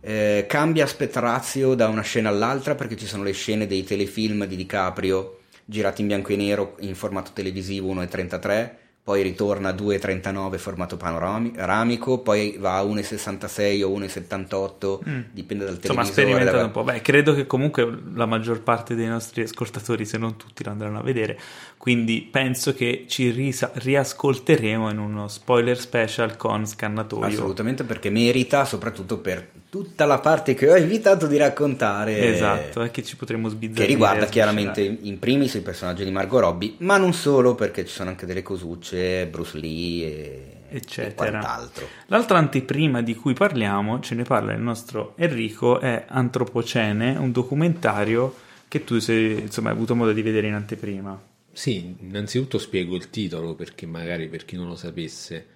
[0.00, 4.46] Eh, cambia aspect ratio da una scena all'altra perché ci sono le scene dei telefilm
[4.46, 5.37] di DiCaprio
[5.70, 8.70] girati in bianco e nero in formato televisivo 1,33,
[9.02, 14.98] poi ritorna a 2,39 formato panoramico, poi va a 1,66 o 1,78,
[15.30, 16.04] dipende dal Insomma, televisore.
[16.06, 16.84] sperimentando da- un po'.
[16.84, 20.98] Beh, credo che comunque la maggior parte dei nostri ascoltatori, se non tutti, lo andranno
[20.98, 21.38] a vedere.
[21.78, 27.24] Quindi penso che ci risa- riascolteremo in uno spoiler special con Scannatoio.
[27.24, 32.34] Assolutamente perché merita, soprattutto per tutta la parte che ho evitato di raccontare.
[32.34, 33.86] Esatto, è che ci potremo sbizzarrire.
[33.86, 37.84] Che riguarda e chiaramente in primis il personaggio di Margot Robbie, ma non solo perché
[37.86, 41.08] ci sono anche delle cosucce, Bruce Lee e, Eccetera.
[41.10, 41.86] e quant'altro.
[42.06, 48.34] L'altra anteprima di cui parliamo, ce ne parla il nostro Enrico, è Antropocene, un documentario
[48.66, 51.36] che tu sei, insomma, hai avuto modo di vedere in anteprima.
[51.58, 55.46] Sì, innanzitutto spiego il titolo perché magari per chi non lo sapesse.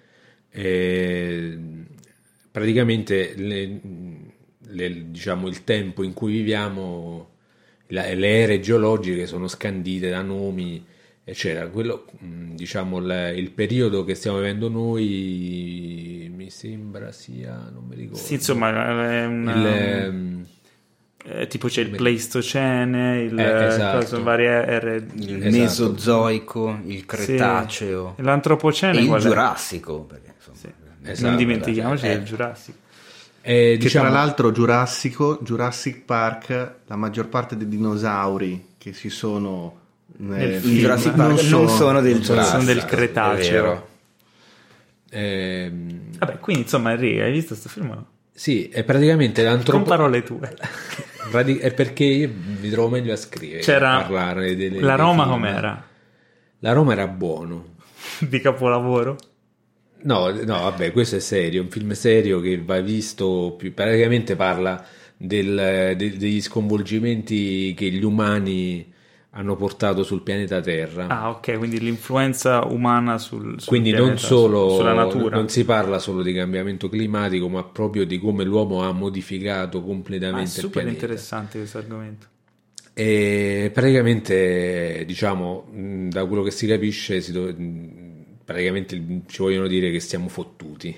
[0.50, 1.58] Eh,
[2.50, 3.80] praticamente le-
[4.66, 7.30] le- diciamo, il tempo in cui viviamo,
[7.88, 10.84] la- le ere geologiche sono scandite da nomi,
[11.22, 11.68] eccetera.
[11.68, 17.94] Quello, mh, diciamo, il, il periodo che stiamo vivendo noi mi sembra sia, non mi
[17.94, 18.18] ricordo.
[18.18, 20.46] Sì, insomma, è una- Il, ehm,
[21.24, 23.98] eh, tipo c'è il Pleistocene, il, Eh, esatto.
[23.98, 25.06] cosa, varie ere.
[25.14, 25.56] Il Esatto.
[25.56, 28.22] Mesozoico, il Cretaceo Sì.
[28.22, 29.18] L'antropocene e il?
[29.18, 30.00] Giurassico.
[30.00, 30.70] Perché, insomma, Sì.
[31.04, 32.08] Esatto, non dimentichiamoci eh.
[32.10, 32.78] del Giurassico.
[33.40, 39.08] eh, Che diciamo- tra l'altro Giurassico, Jurassic Park, la maggior parte dei dinosauri che si
[39.08, 39.78] sono
[40.18, 40.60] nel Nel.
[40.60, 42.64] Jurassic Park non sono, del non sono Giurassico.
[42.64, 43.62] del è Cretaceo.
[43.62, 43.88] vero.
[45.10, 48.04] ehm, Vabbè, quindi insomma, Enrico, hai visto questo film?
[48.34, 49.82] Sì, è praticamente Con l'antropo...
[49.84, 50.56] parole tue.
[51.30, 52.30] prati- È perché io
[52.60, 55.34] mi trovo meglio a scrivere, C'era a parlare delle, la Roma film.
[55.34, 55.86] com'era?
[56.60, 57.74] La Roma era buono.
[58.20, 59.16] Di capolavoro?
[60.04, 64.34] No, no, vabbè, questo è serio, è un film serio che va visto, più, praticamente
[64.34, 64.84] parla
[65.16, 68.91] del- de- degli sconvolgimenti che gli umani
[69.34, 71.06] hanno portato sul pianeta Terra.
[71.08, 75.36] Ah, ok, quindi l'influenza umana sul, sul Quindi non pianeta, solo, su- sulla natura.
[75.36, 79.80] non si parla solo di cambiamento climatico, ma proprio di come l'uomo ha modificato Ah,
[79.80, 80.92] è completamente il super pianeta.
[81.06, 82.26] interessante questo argomento.
[82.94, 89.38] E praticamente, diciamo, mh, da quello che si capisce, si do- mh, praticamente il- ci
[89.42, 90.94] vogliono dire che siamo fottuti.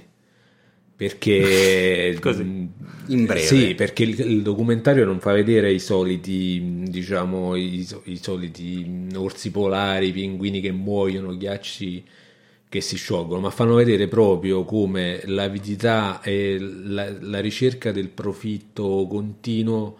[1.08, 2.42] Perché Così.
[2.42, 2.68] mh,
[3.06, 3.40] In breve.
[3.40, 9.50] Sì, perché il, il documentario non fa vedere i soliti, diciamo, i, i soliti orsi
[9.50, 12.04] polari, pinguini che muoiono, ghiacci
[12.68, 19.06] che si sciolgono, ma fanno vedere proprio come l'avidità e la, la ricerca del profitto
[19.08, 19.98] continuo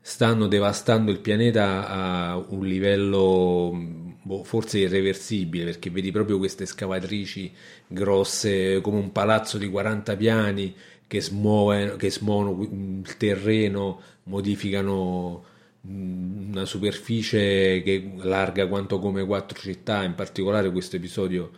[0.00, 7.50] stanno devastando il pianeta a un livello boh, forse irreversibile, perché vedi proprio queste scavatrici
[7.86, 10.74] grosse come un palazzo di 40 piani
[11.06, 15.44] che smuovono, che smuovono il terreno, modificano
[15.80, 21.50] mh, una superficie che larga quanto come quattro città, in particolare questo episodio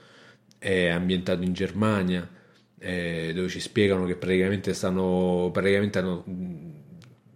[0.59, 2.28] è ambientato in Germania,
[2.78, 6.72] eh, dove ci spiegano che praticamente stanno praticamente hanno mh,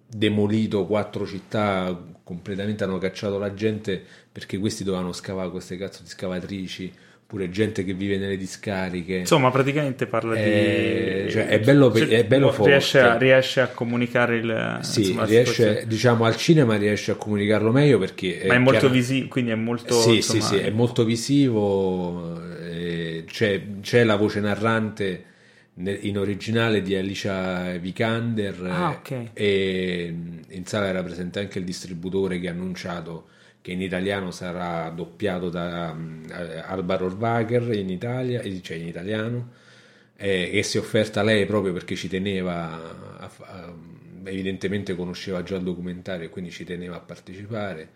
[0.06, 4.04] demolito quattro città completamente hanno cacciato la gente
[4.34, 6.92] perché questi dovevano scavare queste cazzo di scavatrici
[7.24, 11.30] pure gente che vive nelle discariche Insomma, praticamente parla Eh, di...
[11.30, 13.24] cioè, è bello- è bello riesce, a, forte.
[13.24, 14.78] riesce a comunicare il...
[14.82, 18.94] sì, insomma, riesce, diciamo al cinema riesce a comunicarlo meglio perché Ma è molto chiaro-
[18.94, 19.94] visibile, quindi è molto...
[20.00, 22.40] sì, insomma, sì, sì, è molto visivo.
[22.60, 25.24] eh, c'è, c'è la voce narrante
[25.76, 29.30] in originale di Alicia Vikander Ah, eh, ok.
[29.32, 30.14] e
[30.50, 33.28] in sala era presente anche il distributore che ha annunciato
[33.64, 38.86] che in italiano sarà doppiato da mm, eh, Alba Rohrwacher in Italia, eh, cioè in
[38.88, 39.52] italiano,
[40.16, 43.74] eh, e si è offerta lei proprio perché ci teneva, a a-
[44.26, 47.88] evidentemente conosceva già il documentario e quindi ci teneva a partecipare.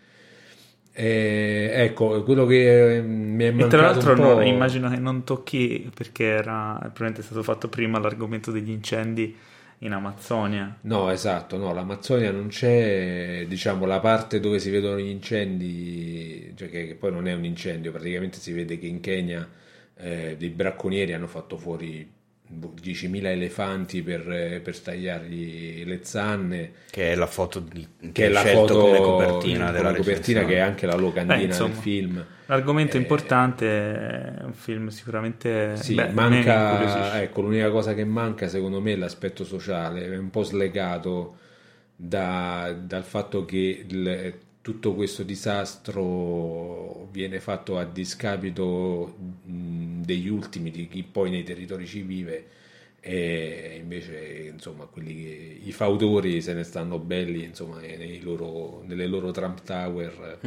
[0.92, 5.24] Eh, ecco, quello che eh, mi è E mancato tra l'altro non- immagino che non
[5.24, 9.36] tocchi, perché era probabilmente è stato fatto prima l'argomento degli incendi
[9.78, 10.78] in Amazzonia.
[10.82, 16.68] No, esatto, no, l'Amazzonia non c'è, diciamo, la parte dove si vedono gli incendi, cioè
[16.68, 19.48] che, che poi non è un incendio, praticamente si vede che in Kenya
[19.96, 22.10] eh, dei bracconieri hanno fatto fuori
[22.50, 28.28] 10.000 elefanti per, eh, per stagliargli le zanne, Che è la foto di, che è
[28.28, 31.82] la foto come copertina come della copertina che è anche la locandina Beh, insomma, del
[31.82, 32.26] film.
[32.46, 33.66] L'argomento Eh, importante
[34.38, 35.76] è un film sicuramente...
[35.76, 40.30] Sì, beh, manca, ecco, l'unica cosa che manca secondo me è l'aspetto sociale, è un
[40.30, 41.36] po' slegato
[41.94, 44.34] da- dal fatto che il-
[44.68, 49.14] tutto questo disastro viene fatto a discapito
[49.44, 52.48] mh, degli ultimi, di chi poi nei territori ci vive
[53.00, 59.06] e invece insomma quelli che, i fautori se ne stanno belli insomma nei loro, nelle
[59.06, 60.38] loro Trump Tower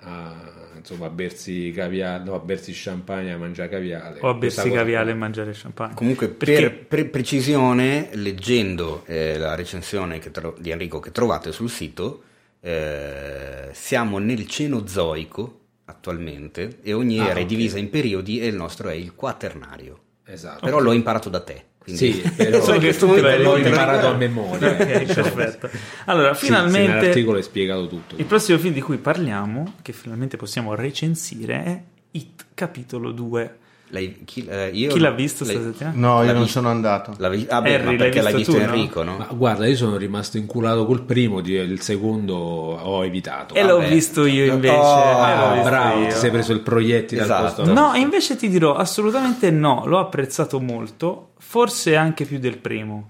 [0.00, 4.20] a, insomma, a bersi caviale, no, a bersi champagne, a mangiare caviale.
[4.20, 5.94] O a Questa bersi cosa caviale e mangiare champagne.
[5.94, 11.50] Comunque, Perché- per, per precisione, leggendo eh, la recensione che tro- di Enrico che trovate
[11.50, 12.22] sul sito,
[12.60, 17.48] eh, siamo nel Cenozoico attualmente e ogni Ah, era è ok.
[17.48, 19.98] divisa in periodi e il nostro è il quaternario.
[20.24, 20.64] Esatto.
[20.64, 21.64] Però l'ho imparato da te.
[21.78, 22.12] Quindi...
[22.12, 24.70] Sì, però Solo che tu l'ho te l'hai imparato a memoria.
[24.72, 25.70] Ok, perfetto.
[26.04, 28.16] Allora, Sì, sì, finalmente nell'articolo è spiegato tutto.
[28.18, 33.58] il prossimo film di cui parliamo, che finalmente possiamo recensire, è It capitolo 2.
[33.90, 35.96] Lei- chi, eh, io- Chi l'ha visto settimana?
[35.96, 36.58] No, io L'ha non visto?
[36.58, 37.14] sono andato.
[37.16, 38.64] l'ha vi- ah, beh, Harry, ma l'hai perché l'ha visto visto tu, no?
[38.64, 39.16] Enrico, no?
[39.16, 43.54] Ma guarda, io sono rimasto inculato col primo, di- il secondo ho evitato.
[43.54, 43.88] E l'ho Vabbè.
[43.88, 44.74] visto io invece.
[44.74, 46.08] Oh, l'ho Ah, visto bravo, io.
[46.08, 47.44] ti sei preso il proiettile Esatto.
[47.46, 47.72] al posto.
[47.72, 53.08] No, invece ti dirò assolutamente no, l'ho apprezzato molto, forse anche più del primo.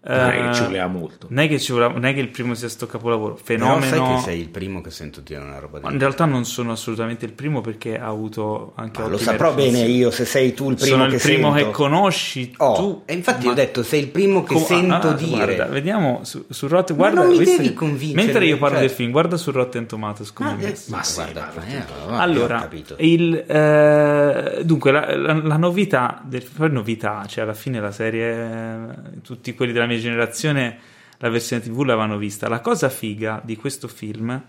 [0.00, 1.26] Non è Eh, che ci voleva molto.
[1.28, 3.84] Non è che, ci voleva- non è che il primo sia sto capolavoro, Però fenomeno.
[4.06, 6.70] sai che sei il primo che sento dire una roba di In realtà non sono
[6.72, 10.70] assolutamente il primo perché ha avuto anche Ma lo saprò bene io se sei tu
[10.70, 11.66] il primo Sono che il primo sento.
[11.70, 13.02] che conosci Oh, tu.
[13.06, 15.34] e infatti ma- ho detto sei il primo che Com- sento ah, dire.
[15.56, 18.76] Guarda, vediamo su, su Rotten Ma guarda, non mi devi che- convincere, Mentre io parlo
[18.78, 20.90] cioè- del film, guarda su Rotten Tomatoes come Ah, è eh, messo.
[20.92, 21.82] Ma sì, guarda, eh,
[22.16, 22.68] Allora,
[22.98, 28.32] il, eh, dunque, la, la- la novità, del, poi novità, cioè alla fine la serie,
[28.32, 30.78] eh, tutti quelli della mia generazione,
[31.18, 32.48] la versione TV l'avevano vista.
[32.48, 34.40] La cosa figa di questo film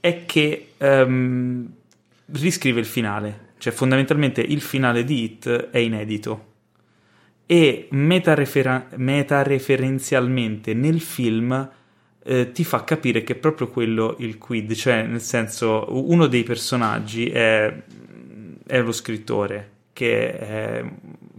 [0.00, 1.68] è che ehm,
[2.32, 6.46] riscrive il finale, cioè fondamentalmente il finale di Hit è inedito.
[7.46, 11.70] E metarefera- metareferenzialmente nel film
[12.22, 16.42] eh, ti fa capire che è proprio quello il quid, cioè nel senso uno dei
[16.42, 17.74] personaggi è,
[18.66, 20.84] è lo scrittore che è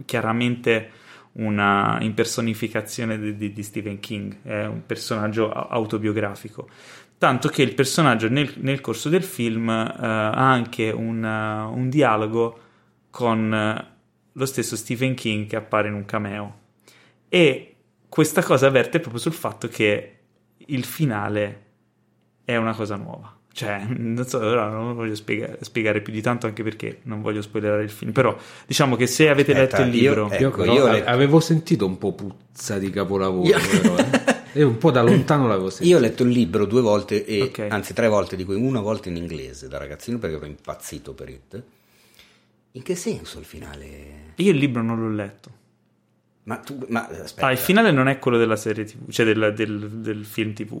[0.04, 0.90] chiaramente
[1.32, 6.68] una impersonificazione di, di- di Stephen King, è un personaggio autobiografico.
[7.18, 11.88] Tanto che il personaggio nel, nel corso del film eh, ha anche un, eh, un
[11.90, 12.58] dialogo
[13.10, 13.86] con eh,
[14.32, 16.58] lo stesso Stephen King che appare in un cameo.
[17.28, 17.76] E
[18.08, 20.18] questa cosa avverte proprio sul fatto che
[20.56, 21.66] il finale
[22.44, 23.39] è una cosa nuova.
[23.52, 27.42] Cioè, non so, ora non voglio spiega- spiegare più di tanto anche perché non voglio
[27.42, 28.36] spoilerare il film, però
[28.66, 30.30] diciamo che se avete Aspetta, letto il libro...
[30.30, 33.96] eh, Io Ecco, però io letto- avevo sentito un po' puzza di capolavoro, Io- però,
[33.98, 34.38] eh.
[34.58, 35.90] Io un po' da lontano l'avevo sentito.
[35.90, 37.66] Io ho letto il libro due volte, e, Ok.
[37.68, 41.28] anzi tre volte, di cui una volta in inglese da ragazzino perché ero impazzito per
[41.28, 41.62] it.
[42.72, 43.86] In che senso il finale?
[44.36, 45.50] Io il libro non l'ho letto.
[46.44, 49.52] Ma tu, ma aspetta, Ah, il finale non è quello della serie TV, cioè del,
[49.54, 50.80] del- del film TV.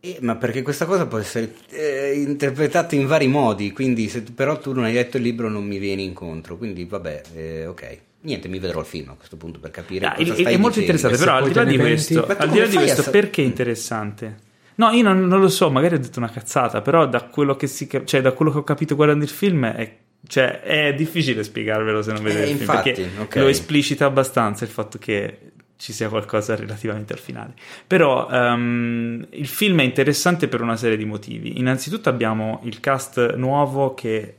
[0.00, 4.56] Eh, ma perché questa cosa può essere eh, interpretata in vari modi, quindi se però
[4.58, 7.98] tu non hai letto il libro non mi vieni incontro, quindi vabbè, eh, ok.
[8.20, 10.56] Niente, mi vedrò il film a questo punto per capire Ah, cosa è, stai è
[10.56, 13.10] molto interessante, però al di là di questo, al di là di a questo sa-
[13.10, 14.36] perché è interessante?
[14.76, 17.66] No, io non, non lo so, magari ho detto una cazzata, però da quello che,
[17.66, 19.96] si, cioè, da quello che ho capito guardando il film è,
[20.26, 23.36] cioè, è difficile spiegarvelo se non vedete Eh, il film, infatti, perché ok.
[23.36, 25.38] lo esplicita abbastanza il fatto che
[25.78, 27.54] ci sia qualcosa relativamente al finale.
[27.86, 31.58] Però ehm, il film è interessante per una serie di motivi.
[31.58, 34.34] Innanzitutto abbiamo il cast nuovo che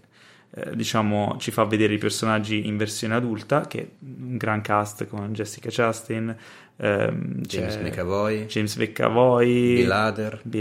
[0.52, 5.08] eh, diciamo ci fa vedere i personaggi in versione adulta, che è un gran cast
[5.08, 6.36] con Jessica Chastain,
[6.82, 9.76] ehm, James McAvoy, James McAvoy.
[9.76, 9.92] Bill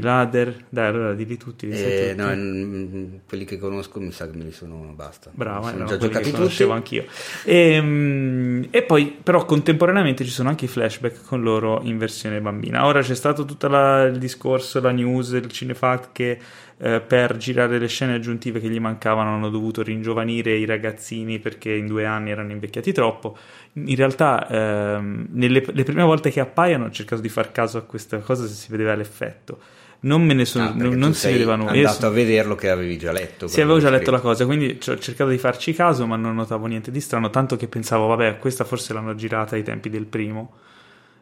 [0.06, 0.64] Hader.
[0.68, 1.66] Dai, allora dilli tutti.
[1.66, 2.22] li Eh, tutti.
[2.22, 5.30] no, mm, quelli che conosco mi sa che me li sono basta.
[5.32, 6.98] Bravo, sono erano già quelli che giocati conoscevo tutti.
[6.98, 7.12] anch'io.
[7.44, 12.84] Ehm, E, poi, però, contemporaneamente ci sono anche i flashback con loro in versione bambina.
[12.86, 16.38] Ora c'è stato tutto il discorso, la news, il cinefact che
[16.80, 21.72] eh, per girare le scene aggiuntive che gli mancavano hanno dovuto ringiovanire i ragazzini perché
[21.72, 23.36] in due anni erano invecchiati troppo.
[23.72, 27.82] In realtà, ehm, nelle le prime volte che appaiono ho cercato di far caso a
[27.82, 29.58] questa cosa se si vedeva l'effetto.
[30.00, 31.72] Non me ne sono, Ah, non, non si vedeva nulla.
[31.72, 33.48] Andato sono- a vederlo che avevi già letto.
[33.48, 36.66] sì, avevo già letto la cosa, quindi ho cercato di farci caso, ma non notavo
[36.66, 40.52] niente di strano, tanto che pensavo, vabbè, questa forse l'hanno girata ai tempi del primo.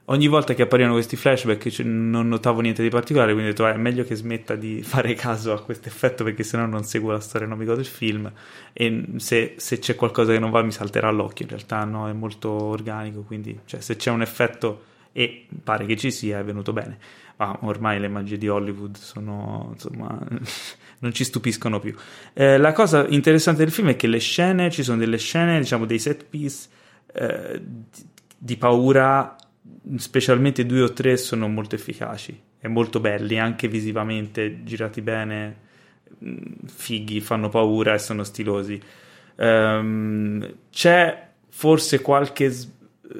[0.06, 3.66] Ogni volta che apparivano questi flashback cioè, non notavo niente di particolare, quindi ho detto
[3.66, 7.12] eh, è meglio che smetta di fare caso a questo effetto perché sennò non seguo
[7.12, 8.30] la storia, non mi godo il film
[8.72, 12.12] e se, se, c'è qualcosa che non va mi salterà all'occhio, in realtà no, è
[12.12, 16.72] molto organico, quindi cioè, se c'è un effetto e pare che ci sia è venuto
[16.72, 16.98] bene.
[17.38, 20.18] Ma ormai le magie di Hollywood sono insomma
[21.00, 21.94] non ci stupiscono più.
[22.32, 25.84] Eh, la cosa interessante del film è che le scene, ci sono delle scene, diciamo
[25.84, 26.68] dei set piece
[27.12, 28.04] eh, di,
[28.38, 29.36] di paura
[29.96, 35.56] specialmente due o tre sono molto efficaci e molto belli, anche visivamente girati bene,
[36.24, 36.36] mm,
[36.66, 38.80] fighi, fanno paura e sono stilosi.
[39.36, 42.50] Um, c'è forse qualche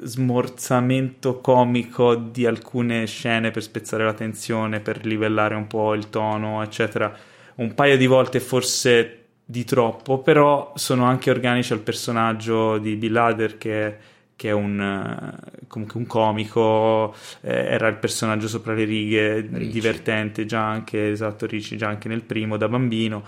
[0.03, 6.61] smorzamento comico di alcune scene per spezzare la tensione, per livellare un po' il tono,
[6.61, 7.15] eccetera.
[7.55, 13.15] Un paio di volte forse di troppo, però sono anche organici al personaggio di Bill
[13.15, 13.97] Hader che
[14.37, 19.71] che è un, eh, comunque un comico, eh, era il personaggio sopra le righe, Ricci.
[19.71, 23.25] divertente già anche, esatto, Ricci, già anche nel primo da bambino.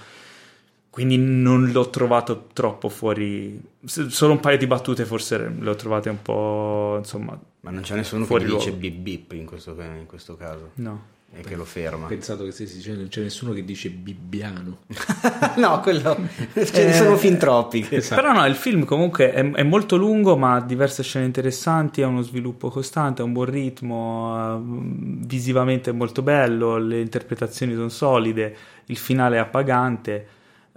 [0.90, 3.62] Quindi non l'ho trovato troppo fuori.
[3.84, 6.96] Solo un paio di battute forse le ho trovate un po'.
[6.98, 7.40] insomma.
[7.62, 10.72] Ma non c'è nessuno che dice bip bip in questo, in questo caso.
[10.76, 12.06] No e che lo ferma.
[12.06, 14.80] Ho pensato che stessi dicendo non c'è nessuno che dice bibbiano.
[15.58, 16.18] no, quello
[16.54, 17.86] ce ne sono fin troppi.
[17.90, 18.22] Esatto.
[18.22, 22.08] Però no, il film comunque è, è, molto lungo, ma ha diverse scene interessanti, ha
[22.08, 27.90] uno sviluppo costante, ha un buon ritmo, uh, visivamente è molto bello, le interpretazioni sono
[27.90, 30.28] solide, il finale è appagante.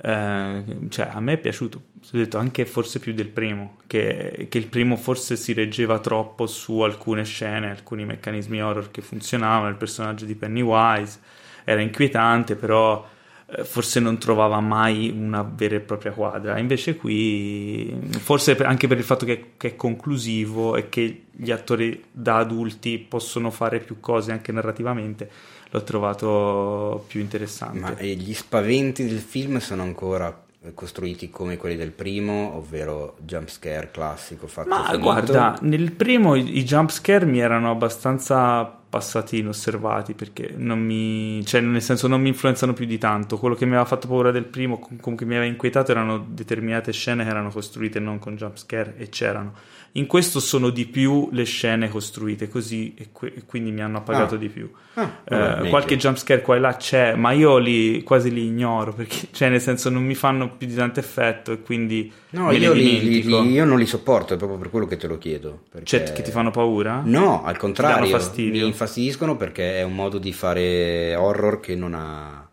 [0.05, 1.81] Eh, cioè, a me è piaciuto,
[2.11, 6.47] ho detto anche forse più del primo, che, che, il primo forse si reggeva troppo
[6.47, 11.21] su alcune scene, alcuni meccanismi horror che funzionavano, il personaggio di Pennywise
[11.65, 13.09] era inquietante, però
[13.47, 16.59] eh, forse non trovava mai una vera e propria quadra.
[16.59, 22.05] Invece qui, forse anche per il fatto che, che, è conclusivo e che gli attori
[22.11, 25.31] da adulti possono fare più cose anche narrativamente,
[25.71, 27.79] l'ho trovato più interessante.
[27.79, 33.91] Ma gli spaventi del film sono ancora costruiti come quelli del primo, ovvero jump scare
[33.91, 34.99] classico fatto Ma finito.
[35.01, 41.43] guarda, nel primo i, i jump scare mi erano abbastanza passati inosservati perché non mi
[41.47, 44.31] cioè nel senso non mi influenzano più di tanto quello che mi aveva fatto paura
[44.31, 48.59] del primo comunque mi aveva inquietato erano determinate scene che erano costruite non con jump
[48.59, 49.55] scare e c'erano
[49.93, 53.99] in questo sono di più le scene costruite così e, que- e quindi mi hanno
[53.99, 54.39] appagato ah.
[54.39, 54.71] di più.
[54.95, 59.29] Ah, eh, qualche jumpscare qua e là c'è, ma io li, quasi li ignoro perché,
[59.33, 62.11] cioè, nel senso, non mi fanno più di tanto effetto e quindi.
[62.31, 65.19] No, io, li, li, io, non li sopporto, è proprio per quello che te lo
[65.19, 65.65] chiedo.
[65.71, 65.87] Perché...
[65.87, 67.03] Cioè, che ti fanno paura?
[67.05, 72.47] No, al contrario, mi infastidiscono perché è un modo di fare horror che non ha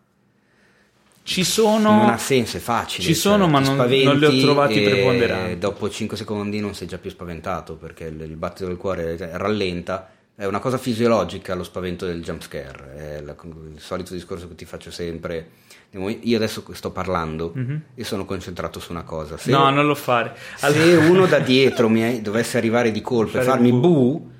[1.30, 1.92] ci sono.
[1.92, 3.04] Non ha senso, è facile.
[3.04, 5.58] Ci sono, cioè, ma non, non, li ho trovati preponderanti.
[5.58, 10.10] Dopo 5 secondi non sei già più spaventato perché il, battito del cuore rallenta.
[10.34, 12.94] È una cosa fisiologica lo spavento del jump scare.
[12.96, 15.50] È la, il solito discorso che ti faccio sempre.
[15.92, 17.76] Io adesso sto parlando mm-hmm.
[17.94, 19.36] e sono concentrato su una cosa.
[19.36, 20.34] Se, no, non lo fare.
[20.60, 20.82] Allora...
[20.82, 24.30] Se uno da dietro mi dovesse arrivare di colpo e farmi bu,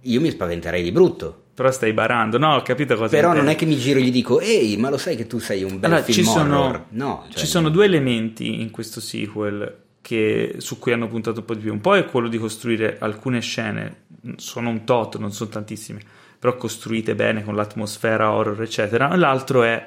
[0.00, 1.39] io mi spaventerei di brutto.
[1.60, 2.54] Però stai barando, no?
[2.54, 4.96] Ho capito cosa Però non è che mi giro e gli dico, ehi, ma lo
[4.96, 7.38] sai che tu sei un bel allora, film ci sono, no, cioè...
[7.38, 11.60] ci sono due elementi in questo sequel che, su cui hanno puntato un po' di
[11.60, 11.70] più.
[11.70, 14.04] Un po' è quello di costruire alcune scene,
[14.36, 16.00] sono un tot, non sono tantissime,
[16.38, 19.14] però costruite bene con l'atmosfera horror, eccetera.
[19.14, 19.86] L'altro è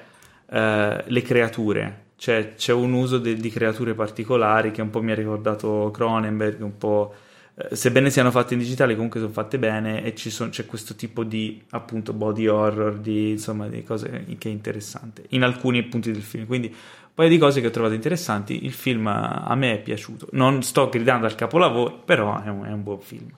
[0.51, 2.01] eh, le creature.
[2.17, 6.61] Cioè, c'è un uso de- di creature particolari che un po' mi ha ricordato Cronenberg,
[6.61, 7.15] un po'
[7.71, 11.61] sebbene siano fatte in digitale comunque sono fatte bene e son, c'è questo tipo di
[11.69, 16.47] appunto body horror di, insomma di cose che è interessante in alcuni punti del film.
[16.47, 18.65] Quindi un paio di cose che ho trovato interessanti.
[18.65, 20.29] Il film a me è piaciuto.
[20.31, 23.29] Non sto gridando al capolavoro però è un, è un buon film.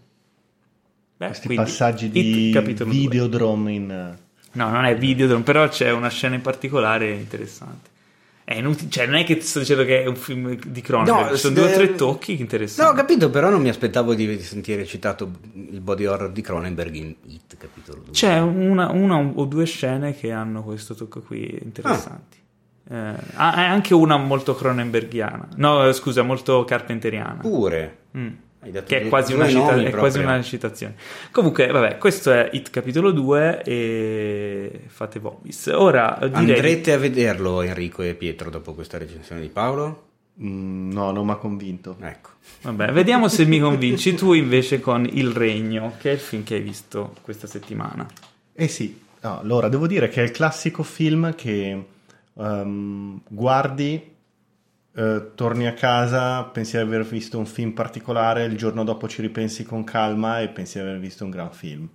[1.17, 2.51] Beh, questi quindi, passaggi di
[2.85, 4.17] videodrome in
[4.51, 7.89] no non è videodrome però c'è una scena in particolare interessante
[8.45, 11.31] è inutile, cioè non è che ti sto dicendo che è un film di cronaca,
[11.31, 12.83] no, sono due o tre tocchi interessanti.
[12.83, 16.93] No, ho capito, però non mi aspettavo di sentire citato il body horror di Cronenberg
[16.93, 18.13] in Hit, capitolo 2.
[18.13, 22.37] C'è una, una, o due scene che hanno questo tocco qui interessanti.
[22.89, 23.13] Ah.
[23.15, 27.39] Eh, anche una molto cronenbergiana, no scusa, molto carpenteriana.
[27.41, 27.97] Pure.
[28.15, 28.33] Mm
[28.85, 30.95] che è quasi, una, cita- è quasi una, citazione.
[31.31, 35.67] Comunque, vabbè, questo è It capitolo 2 e fate vobis.
[35.73, 36.35] Ora direi...
[36.35, 40.03] Andrete a vederlo Enrico e Pietro dopo questa recensione di Paolo?
[40.41, 41.95] Mm, no, non mi ha convinto.
[42.01, 42.31] Ecco.
[42.61, 46.55] Vabbè, vediamo se mi convinci tu invece con Il Regno, che è il film che
[46.55, 48.05] hai visto questa settimana.
[48.53, 51.85] Eh sì, no, allora devo dire che è il classico film che
[52.33, 54.13] um, guardi
[54.95, 59.21] eh, torni a casa, pensi di aver visto un film particolare, il giorno dopo ci
[59.21, 61.87] ripensi con calma e pensi di aver visto un gran film.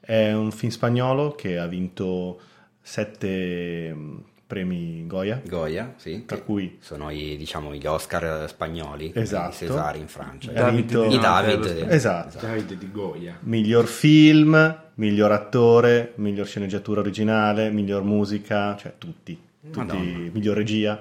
[0.00, 2.40] è un film spagnolo che ha vinto
[2.82, 4.16] sette mm,
[4.46, 9.50] premi Goya, Goya, sì, tra cui sono i, diciamo, gli Oscar spagnoli, Esatto.
[9.50, 10.52] i Cesari in Francia.
[10.54, 11.66] ha vinto I David.
[11.66, 11.86] David.
[11.92, 13.36] esatto, Davide di Goya.
[13.42, 19.38] miglior film, miglior attore, miglior sceneggiatura originale, miglior musica, cioè tutti,
[19.70, 21.00] tutti miglior regia.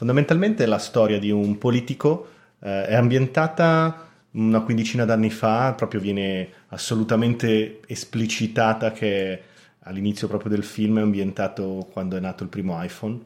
[0.00, 2.26] Fondamentalmente è la storia di un politico,
[2.60, 9.42] eh, è ambientata una quindicina d'anni fa, proprio viene assolutamente esplicitata che
[9.80, 13.20] all'inizio proprio del film è ambientato quando è nato il primo iPhone.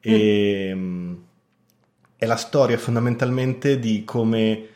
[0.00, 1.14] E, mm,
[2.16, 4.66] è la storia fondamentalmente di come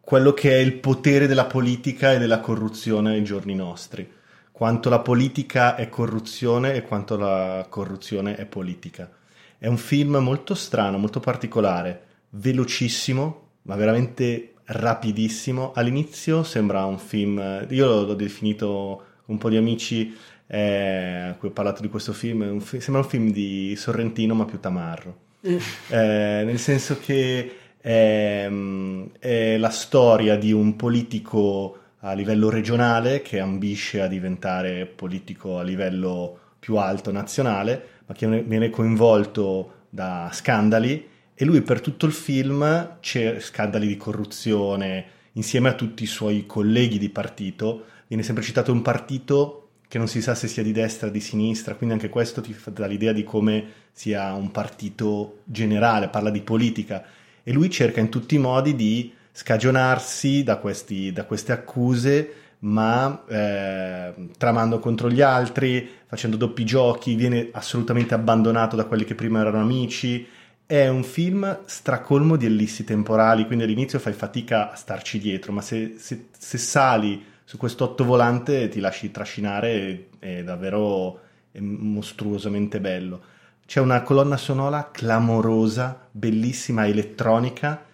[0.00, 4.10] quello che è il potere della politica e della corruzione ai giorni nostri.
[4.50, 9.16] Quanto la politica è corruzione e quanto la corruzione è politica.
[9.58, 15.72] È un film molto strano, molto particolare, velocissimo, ma veramente rapidissimo.
[15.74, 20.16] All'inizio sembra un film, io l'ho definito un po' di amici
[20.46, 23.74] eh, a cui ho parlato di questo film, è un fi- sembra un film di
[23.76, 25.26] Sorrentino ma più tamarro.
[25.90, 33.40] Eh, nel senso che ehm, è la storia di un politico a livello regionale che
[33.40, 41.06] ambisce a diventare politico a livello più alto nazionale, ma che viene coinvolto da scandali
[41.34, 46.46] e lui per tutto il film c'è scandali di corruzione insieme a tutti i suoi
[46.46, 50.72] colleghi di partito, viene sempre citato un partito che non si sa se sia di
[50.72, 55.38] destra o di sinistra, quindi anche questo ti dà l'idea di come sia un partito
[55.44, 57.04] generale, parla di politica.
[57.42, 63.24] E lui cerca in tutti i modi di scagionarsi da, questi- da queste accuse, ma
[63.28, 69.40] eh, tramando contro gli altri, facendo doppi giochi, viene assolutamente abbandonato da quelli che prima
[69.40, 70.26] erano amici.
[70.66, 75.62] È un film stracolmo di ellissi temporali, quindi all'inizio fai fatica a starci dietro, ma
[75.62, 81.20] se, se- se sali su questo ottovolante ti lasci trascinare, è, è davvero
[81.50, 83.22] è mostruosamente bello.
[83.64, 87.84] C'è una colonna sonora clamorosa, bellissima, elettronica,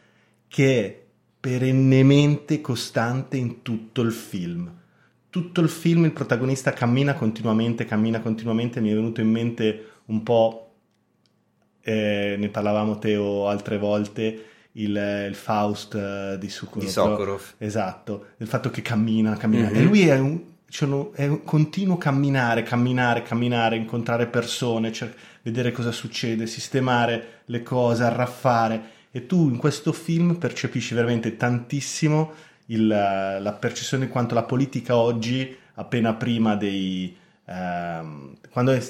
[0.48, 1.03] che
[1.44, 4.72] perennemente costante in tutto il film.
[5.28, 10.22] Tutto il film il protagonista cammina continuamente, cammina continuamente, mi è venuto in mente un
[10.22, 10.72] po',
[11.82, 16.82] eh, ne parlavamo Teo altre volte, il, il Faust eh, di Sokurov.
[16.86, 17.42] Di Sokurov.
[17.58, 19.68] Esatto, il fatto che cammina, cammina.
[19.68, 19.76] Mhm.
[19.76, 20.40] E lui è un,
[20.80, 27.62] uno- è un continuo camminare, camminare, camminare, incontrare persone, cer- vedere cosa succede, sistemare le
[27.62, 28.93] cose, arraffare.
[29.16, 32.32] E tu in questo film percepisci veramente tantissimo
[32.66, 37.16] il- la percezione di quanto la politica oggi, appena prima dei...
[37.46, 38.82] ehm, quando è-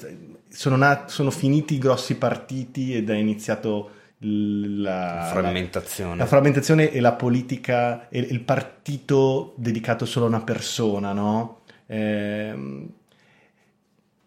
[0.48, 3.90] sono, nat- sono finiti i grossi partiti ed è iniziato
[4.20, 6.16] la, frammentazione.
[6.16, 11.60] la frammentazione e la politica e il partito dedicato solo a una persona, no?
[11.86, 12.88] Ehm,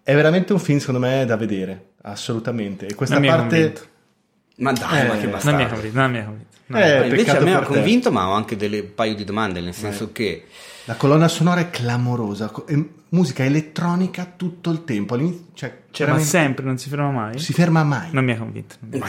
[0.04, 2.86] è veramente un film, secondo me, da vedere, assolutamente.
[2.86, 3.96] E questa parte...
[4.58, 4.64] convinto.
[4.64, 5.74] Ma dai, Eh, ma che non Non mi ha bastardo.
[5.74, 6.46] convinto, non mi ha convinto.
[6.70, 6.78] No.
[6.80, 7.74] Eh, Ma invece a me ha per te.
[7.76, 10.46] convinto, ma ho anche delle paio di domande, nel senso che
[10.86, 12.74] La colonna sonora è clamorosa, è
[13.10, 15.14] musica elettronica tutto il tempo.
[15.14, 17.40] All'inizio, cioè, Cioè, ma sempre, non si ferma mai?
[17.40, 18.10] si ferma mai.
[18.12, 18.76] Non mi ha convinto.
[18.80, 19.08] mi ma-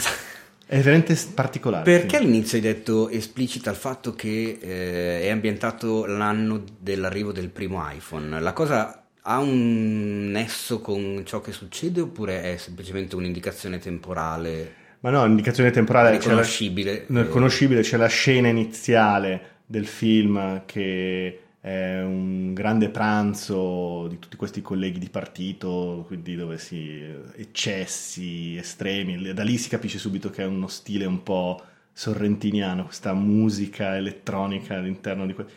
[0.67, 1.83] È veramente particolare.
[1.85, 2.23] perché sì.
[2.23, 8.39] all'inizio hai detto esplicita il fatto che eh, è ambientato l'anno dell'arrivo del primo iPhone?
[8.41, 15.11] La cosa ha un nesso con ciò che succede oppure è semplicemente un'indicazione temporale Ma
[15.11, 17.07] no, indicazione temporale c'è la- riconoscibile?
[17.09, 24.61] riconoscibile, c'è la scena iniziale del film che è un grande pranzo di tutti questi
[24.63, 27.01] colleghi di partito, quindi dove si
[27.37, 31.63] eccessi estremi, da lì si capisce subito che è uno stile un po'
[31.93, 35.53] sorrentiniano, questa musica elettronica all'interno di questo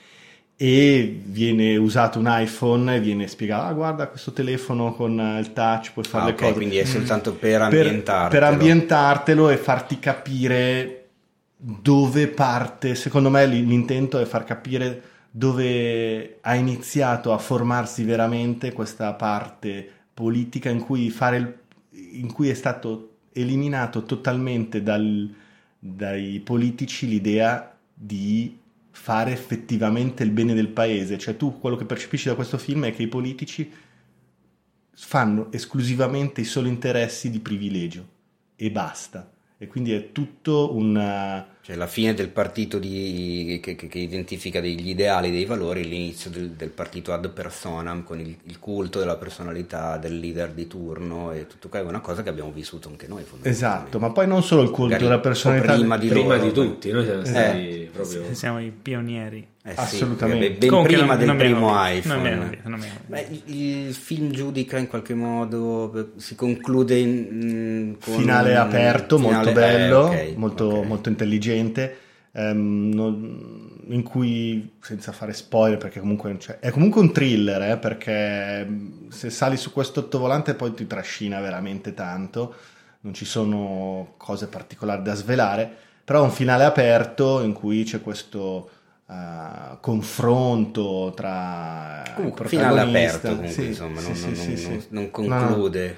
[0.56, 5.54] e viene usato un iPhone e viene spiegato ah guarda questo telefono con eh, il
[5.54, 8.30] touch puoi fare Ah, le ok, cose quindi è soltanto per per, ambientartelo.
[8.30, 10.96] per ambientartelo e farti capire
[11.64, 12.96] dove parte.
[12.96, 15.02] Secondo me l'intento è far capire
[15.32, 21.54] dove ha iniziato a formarsi veramente questa parte politica in cui, fare il-
[22.20, 25.30] in cui è stato eliminato totalmente dal-
[25.80, 28.58] dai politici l'idea di
[28.92, 31.18] fare effettivamente il bene del paese.
[31.18, 33.72] Cioè tu quello che percepisci da questo film è che i politici
[34.94, 38.08] fanno esclusivamente i soli interessi di privilegio
[38.56, 39.32] e basta.
[39.58, 41.50] E quindi è tutto un...
[41.64, 46.32] Cioè la fine del partito di- che, che- che identifica degli ideali, dei valori, l'inizio
[46.32, 51.32] del, del partito ad personam con il, il culto della personalità del leader di turno
[51.32, 53.50] e tutto quello, è una cosa che abbiamo vissuto anche noi fondamentalmente.
[53.50, 55.74] Esatto, ma poi non solo il culto Magari della personalità...
[55.74, 58.34] prima di Prima loro, di tutti, noi siamo stati Eh, proprio...
[58.34, 59.48] Siamo i pionieri.
[59.64, 60.50] Eh sì, Assolutamente.
[60.50, 62.14] beh, ben Comunque prima non- del non primo convinto, iPhone.
[62.16, 63.56] non mi hanno convinto, non mi hanno Beh, il,
[63.88, 67.28] il film giudica in qualche modo, si conclude in,
[67.94, 70.86] mm, con finale un- aperto, finale- molto eh, bello, ok, molto, ok.
[70.86, 71.98] molto intelligente,
[72.32, 77.78] ehm, non- in cui, senza fare spoiler, perché comunque cioè, è comunque un thriller, eh,
[77.78, 82.56] perché mm, se sali su questo ottovolante poi ti trascina veramente tanto,
[83.02, 85.70] non ci sono cose particolari da svelare,
[86.04, 88.70] però è un finale aperto in cui c'è questo...
[89.12, 95.04] eh, confronto tra Comunque, finale aperto, comunque, Sì, insomma, sì, non, sì, non- non- non
[95.04, 95.10] no.
[95.12, 95.98] conclude.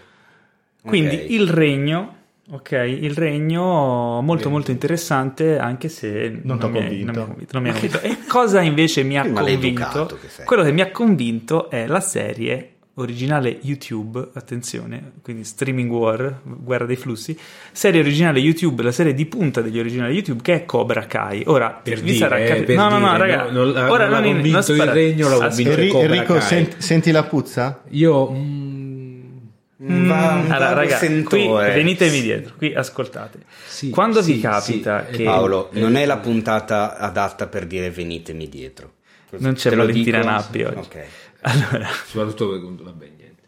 [0.83, 2.15] Quindi il regno,
[2.51, 7.05] ok, il regno molto molto interessante anche se Non t'ho mi ha- convinto.
[7.11, 7.99] non mi ha convinto, non mi ha convinto.
[8.01, 10.19] E cosa invece mi ha convinto?
[10.43, 16.85] Quello che mi ha convinto è la serie originale YouTube, attenzione, quindi Streaming War, Guerra
[16.85, 17.35] dei Flussi,
[17.71, 21.43] serie originale YouTube, la serie di punta degli originali YouTube che è Cobra Kai.
[21.47, 22.65] Ora, Per vi dire, sarà eh, capito.
[22.67, 23.51] per No, no, no, dire, raga.
[23.51, 26.41] no, non- ora non in- convinto il regno, convinto Enri- Cobra Enrico, Kai.
[26.43, 27.81] senti, senti la puzza?
[27.89, 28.29] Io...
[28.31, 33.39] mm, va- Allora, raga, qui venitemi dietro, qui ascoltate.
[33.65, 37.65] Sì, Quando vi sì, capita sì, che Paolo, Eh, non è la puntata adatta per
[37.65, 38.91] dire venitemi dietro.
[39.39, 40.21] Non c'è Valentina?
[40.21, 40.77] Nappi oggi.
[40.77, 41.05] Ok.
[41.43, 42.83] Allora, Soprattutto.
[42.83, 43.41] Vabbè, niente.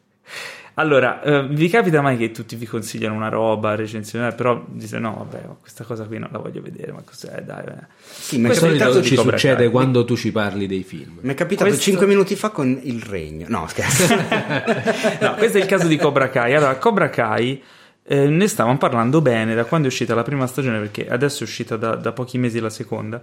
[0.75, 5.15] allora, eh, vi capita mai che tutti vi consigliano una roba, recensione, però dite no,
[5.29, 7.65] vabbè, questa cosa qui non la voglio vedere, ma cos'è, dai.
[7.65, 11.19] eh." Sì, mi è Questo capitato, ci succede quando tu ci parli dei film.
[11.21, 13.45] mi è capitato Questo- 5 minuti fa con Il Regno.
[13.49, 14.13] No, scherzo.
[15.21, 16.53] no, questo è il caso di Cobra Kai.
[16.53, 17.63] Allora, Cobra Kai
[18.07, 21.47] eh, ne stavamo parlando bene da quando è uscita la prima stagione, perché adesso è
[21.47, 23.21] uscita da, da pochi mesi la seconda.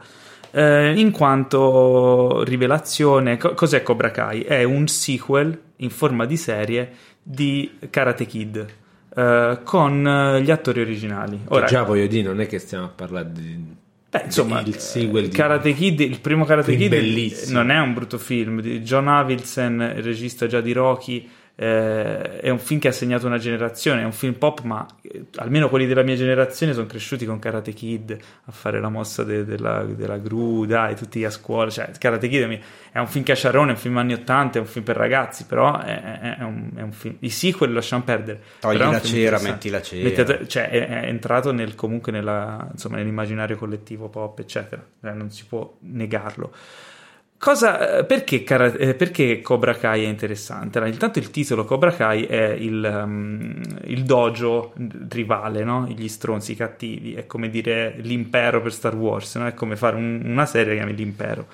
[0.52, 4.42] Eh, in quanto rivelazione, co- cos'è Cobra Kai?
[4.42, 6.90] È un sequel in forma di serie
[7.22, 8.66] di Karate Kid
[9.14, 11.40] eh, con gli attori originali.
[11.48, 13.80] Ora, Già voglio dire, non è che stiamo a parlare di...
[14.10, 17.58] Beh, insomma, il sequel di- Karate Kid, il primo Karate Kid bellissimo.
[17.58, 18.60] non è un brutto film.
[18.60, 21.26] di John Avildsen, il regista già di Rocky,
[21.62, 25.26] eh, è un film che ha segnato una generazione, è un film pop, ma eh,
[25.36, 28.16] almeno quelli della mia generazione sono cresciuti con Karate Kid
[28.46, 31.70] a fare la mossa de- della, della gru, dai, tutti a scuola.
[31.70, 32.60] Cioè, Karate Kid
[32.90, 35.78] è un film cacciarone, è un film anni 80, è un film per ragazzi, però
[35.80, 37.16] è, è- un, è un film.
[37.20, 38.40] I sequel lasciamo perdere.
[38.58, 40.02] Togli la cera, metti la cera.
[40.02, 45.30] Mettete- cioè è, è entrato nel- comunque nella- insomma, nell'immaginario collettivo pop, eccetera, Cioè, non
[45.30, 46.52] si può negarlo.
[47.42, 50.78] Cosa, eh, perché, eh, perché Cobra Kai è interessante?
[50.78, 54.72] Allora, intanto il titolo Cobra Kai è il, um, il dojo
[55.08, 55.84] rivale, no?
[55.88, 59.48] gli stronzi cattivi, è come dire l'impero per Star Wars, no?
[59.48, 61.48] è come fare un- una serie che chiami l'impero.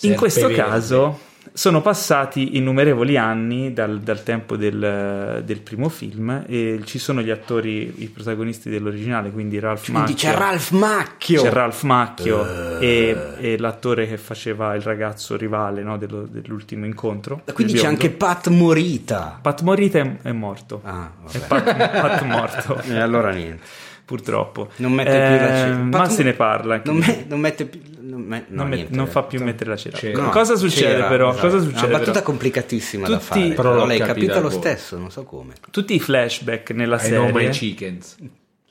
[0.00, 1.16] In questo caso
[1.52, 7.30] sono passati innumerevoli anni dal, dal tempo del, del primo film e ci sono gli
[7.30, 10.16] attori, i protagonisti dell'originale, quindi Ralph Quindi Macchio.
[10.30, 11.42] c'è Ralph Macchio.
[11.42, 17.42] C'è Ralph Macchio e, e l'attore che faceva il ragazzo rivale no, dello- dell'ultimo incontro.
[17.52, 19.38] Quindi c'è anche Pat Morita.
[19.42, 20.80] Pat Morita è, è morto.
[20.84, 21.46] Ah, è vabbè.
[21.46, 23.62] Pat, Pat morto, E allora niente.
[24.04, 24.68] purtroppo.
[24.76, 25.76] Non mette più la Eh, cera.
[25.76, 26.74] Ma Pat- se ne parla.
[26.74, 27.80] anche Non, me- non mette più.
[28.22, 28.96] Non, me- no, non, met- niente.
[28.96, 29.96] non fa più mettere la cera.
[29.98, 30.22] C'era.
[30.22, 31.30] No, cosa succede c'era, però?
[31.30, 31.46] esatto.
[31.46, 32.24] Cosa Una succede battuta però?
[32.24, 33.48] complicatissima da Tutti- fare.
[33.54, 35.54] Però Però l'hai capita lo stesso, non so come.
[35.70, 38.16] Tutti i flashback nella I serie chickens.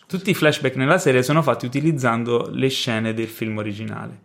[0.08, 4.20] tutti i flashback nella serie sono fatti utilizzando le scene del film originale.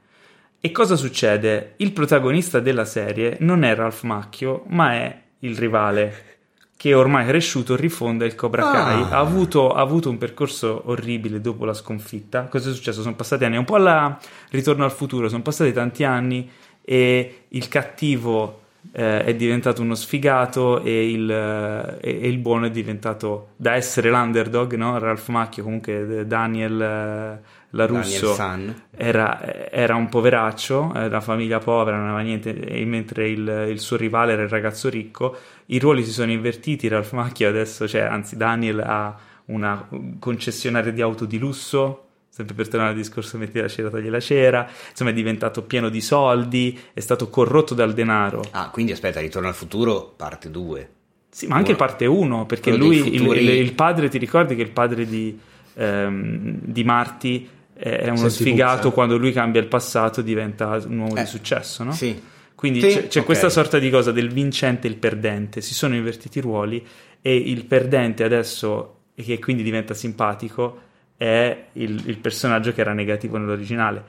[0.60, 1.74] E cosa succede?
[1.76, 6.35] Il protagonista della serie non è Ralph Macchio, ma è il rivale
[6.76, 9.02] che ormai cresciuto rifonda il Cobra Kai.
[9.02, 9.08] Ah.
[9.16, 12.44] Ha, avuto, ha avuto un percorso orribile dopo la sconfitta.
[12.44, 13.00] Cosa è successo?
[13.02, 14.18] Sono passati anni, è un po' alla
[14.50, 16.48] Ritorno al futuro, sono passati tanti anni
[16.82, 18.60] e il cattivo
[18.92, 23.74] eh, è diventato uno sfigato e il, eh, e- e il buono è diventato da
[23.74, 24.98] essere l'underdog, no?
[24.98, 28.82] Ralph Macchio, comunque eh, Daniel eh, Daniel San.
[28.90, 33.96] era, era un poveraccio, era famiglia povera, non aveva niente, e mentre il, il suo
[33.96, 35.36] rivale era il ragazzo ricco.
[35.66, 39.16] I ruoli si sono invertiti, Ralph Macchio adesso, cioè, anzi Daniel ha
[39.46, 39.88] una
[40.18, 44.20] concessionaria di auto di lusso, sempre per tornare al discorso metti la cera, togli la
[44.20, 48.42] cera, insomma è diventato pieno di soldi, è stato corrotto dal denaro.
[48.52, 50.90] Ah, quindi aspetta, Ritorno al futuro, parte 2.
[51.30, 51.86] Sì, ma anche Buono.
[51.88, 54.70] parte 1, perché Quello lui, dei il, futuri- il- il padre, ti ricordi che il
[54.70, 55.38] padre di,
[55.74, 58.90] ehm, di Marty è uno Senti sfigato puzza.
[58.94, 61.92] quando lui cambia il passato diventa un uomo Eh, di successo, no?
[61.92, 62.20] Sì.
[62.54, 63.24] Quindi Sì, c'è, c'è ok.
[63.26, 66.84] questa sorta di cosa del vincente e il perdente, si sono invertiti i ruoli
[67.20, 70.80] e il perdente adesso, e che quindi diventa simpatico,
[71.18, 74.02] è il, il personaggio che era negativo nell'originale.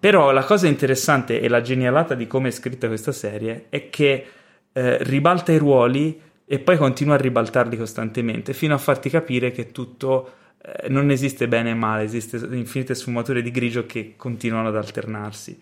[0.00, 4.26] Però la cosa interessante e la genialata di come è scritta questa serie è che
[4.72, 9.72] eh, ribalta i ruoli e poi continua a ribaltarli costantemente fino a farti capire che
[9.72, 10.32] tutto
[10.62, 15.58] eh, non esiste bene e male, esiste infinite sfumature di grigio che continuano ad alternarsi.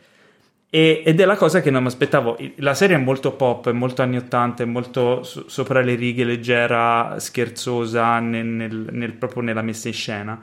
[0.70, 2.37] E- ed è la cosa che non mi aspettavo.
[2.57, 6.25] La serie è molto pop, è molto anni 80, è molto so- sopra le righe,
[6.25, 10.43] leggera, scherzosa, nel- nel- nel- proprio nella messa in scena.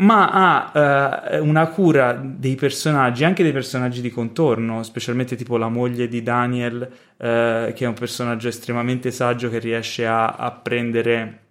[0.00, 0.30] Ma
[0.72, 6.06] ha eh, una cura dei personaggi, anche dei personaggi di contorno, specialmente tipo la moglie
[6.06, 6.82] di Daniel,
[7.16, 11.46] eh, che è un personaggio estremamente saggio che riesce a, a prendere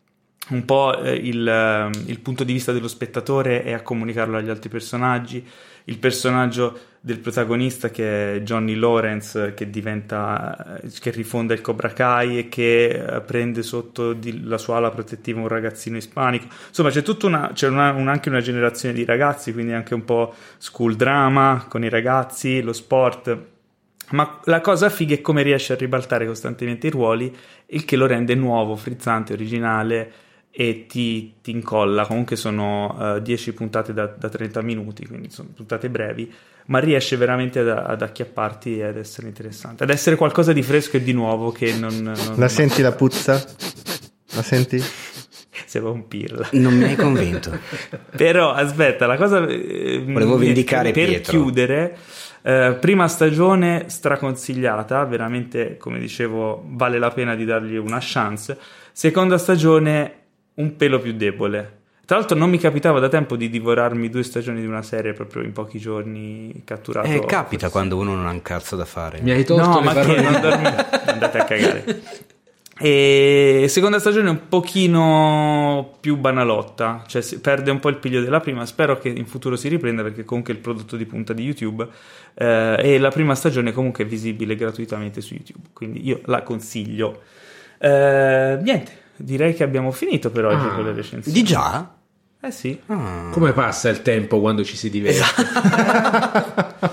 [0.50, 4.50] un po' eh, il, eh, il punto di vista dello spettatore e a comunicarlo agli
[4.50, 5.46] altri personaggi.
[5.86, 11.90] Il personaggio del protagonista che è Johnny Lawrence che diventa eh, che rifonda il Cobra
[11.94, 16.90] Kai e che eh, prende sotto di- la sua ala protettiva un ragazzino ispanico insomma
[16.90, 20.34] c'è tutta una c'è una- un- anche una generazione di ragazzi quindi anche un po'
[20.58, 23.38] school drama con i ragazzi lo sport
[24.12, 27.36] ma la cosa figa è come riesce a ribaltare costantemente i ruoli,
[27.68, 30.12] il che lo rende nuovo, frizzante, originale
[30.60, 32.08] e ti, ti incolla.
[32.08, 36.34] Comunque sono eh, 10 puntate da, da 30 minuti, quindi sono puntate brevi,
[36.66, 40.98] ma riesce veramente ad, ad acchiapparti e ad essere interessante, ad essere qualcosa di fresco
[40.98, 41.96] e di nuovo che non...
[42.02, 43.34] non La senti la puzza?
[44.34, 44.82] La senti?
[45.68, 46.48] Sembra un pirla.
[46.54, 47.56] Non mi hai convinto.
[48.18, 51.32] Però aspetta, la cosa eh, Volevo vendicare per Pietro.
[51.34, 51.98] chiudere.
[52.42, 58.58] eh, prima stagione straconsigliata, veramente come dicevo vale la pena di dargli una chance.
[58.92, 60.17] Seconda stagione
[60.58, 61.76] un pelo più debole.
[62.06, 65.44] Tra l'altro non mi capitava da tempo di divorarmi due stagioni di una serie proprio
[65.44, 67.08] in pochi giorni catturato.
[67.10, 69.20] Eh, capita quando uno non ha un cazzo da fare.
[69.22, 70.66] Mi hai tolto No, le ma che non dormi-
[71.06, 72.02] andate a cagare.
[72.80, 78.40] E seconda stagione un pochino più banalotta, cioè si perde un po' il piglio della
[78.40, 78.66] prima.
[78.68, 81.88] Spero che in futuro si riprenda perché comunque è il prodotto di punta di YouTube.
[82.36, 87.22] eh, e la prima stagione comunque è visibile gratuitamente su YouTube, quindi io la consiglio.
[87.80, 91.38] Eh, niente, direi che abbiamo finito per oggi Ah, con le recensioni.
[91.38, 91.96] Di già?
[92.40, 92.80] Eh sì.
[92.88, 93.30] Ah.
[93.32, 95.46] Come passa il tempo quando ci si diverte?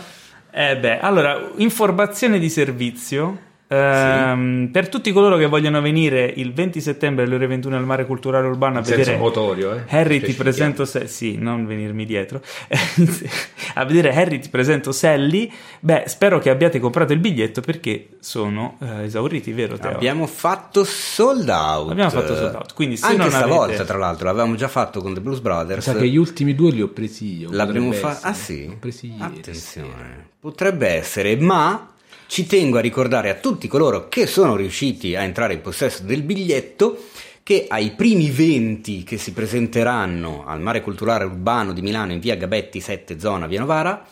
[0.57, 3.39] Eh beh, allora, informazione di servizio.
[3.75, 8.07] Ehm, Per tutti coloro che vogliono venire il 20 settembre alle ore 21 al Mare
[8.07, 9.83] Culturale Urbano a In vedere motorio, eh?
[9.89, 12.41] Harry ti presento Se- sì, non venirmi dietro
[13.75, 18.77] a vedere Harry ti presento Sally beh spero che abbiate comprato il biglietto perché sono
[18.81, 19.93] eh, esauriti vero Teo?
[19.93, 21.91] Abbiamo fatto sold out.
[21.91, 25.01] Abbiamo fatto sold out, quindi se Anche non stavolta, avete- tra l'altro, l'avevamo già fatto
[25.01, 25.85] con The Blues Brothers.
[25.85, 27.49] Sa che gli ultimi due li ho presi io.
[27.53, 28.27] L'abbiamo fatto.
[28.27, 28.69] Ah, sì.
[28.71, 29.23] Ho presi ieri.
[29.39, 31.89] Attenzione, potrebbe essere, ma
[32.27, 36.23] ci tengo a ricordare a tutti coloro che sono riusciti a entrare in possesso del
[36.23, 37.05] biglietto
[37.43, 42.37] che ai primi 20 che si presenteranno al Mare Culturale Urbano di Milano in via
[42.37, 44.07] Gabetti 7 zona Via Novara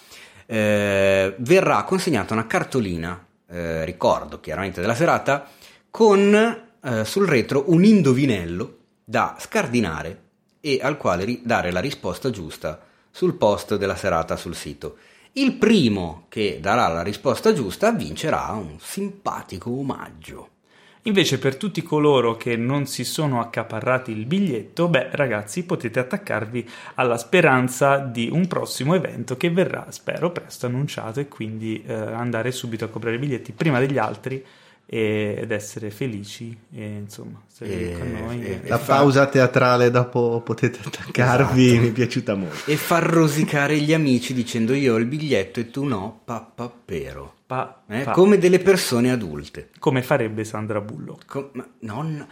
[0.46, 5.48] eh, verrà consegnata una cartolina, eh, ricordo chiaramente della serata,
[5.90, 10.20] con eh, sul retro un indovinello da scardinare
[10.60, 12.80] e al quale dare la risposta giusta
[13.10, 14.96] sul post della serata sul sito.
[15.34, 20.48] Il primo che darà la risposta giusta vincerà un simpatico omaggio.
[21.04, 26.68] Invece per tutti coloro che non si sono accaparrati il biglietto, beh ragazzi potete attaccarvi
[26.96, 32.52] alla speranza di un prossimo evento che verrà, spero, presto annunciato e quindi eh, andare
[32.52, 34.44] subito a comprare i biglietti prima degli altri
[34.94, 38.42] e- ed essere felici e insomma E- con noi.
[38.44, 41.80] e- e- La fa- pausa teatrale dopo potete attaccarvi, Esatto.
[41.80, 42.70] mi è piaciuta molto.
[42.70, 47.34] E far rosicare gli amici dicendo io ho il biglietto e tu no, pappappero.
[47.46, 49.70] pa- Eh, pa- Come delle persone adulte.
[49.78, 51.24] come farebbe Sandra Bullock.
[51.26, 52.26] Co- ma nonna...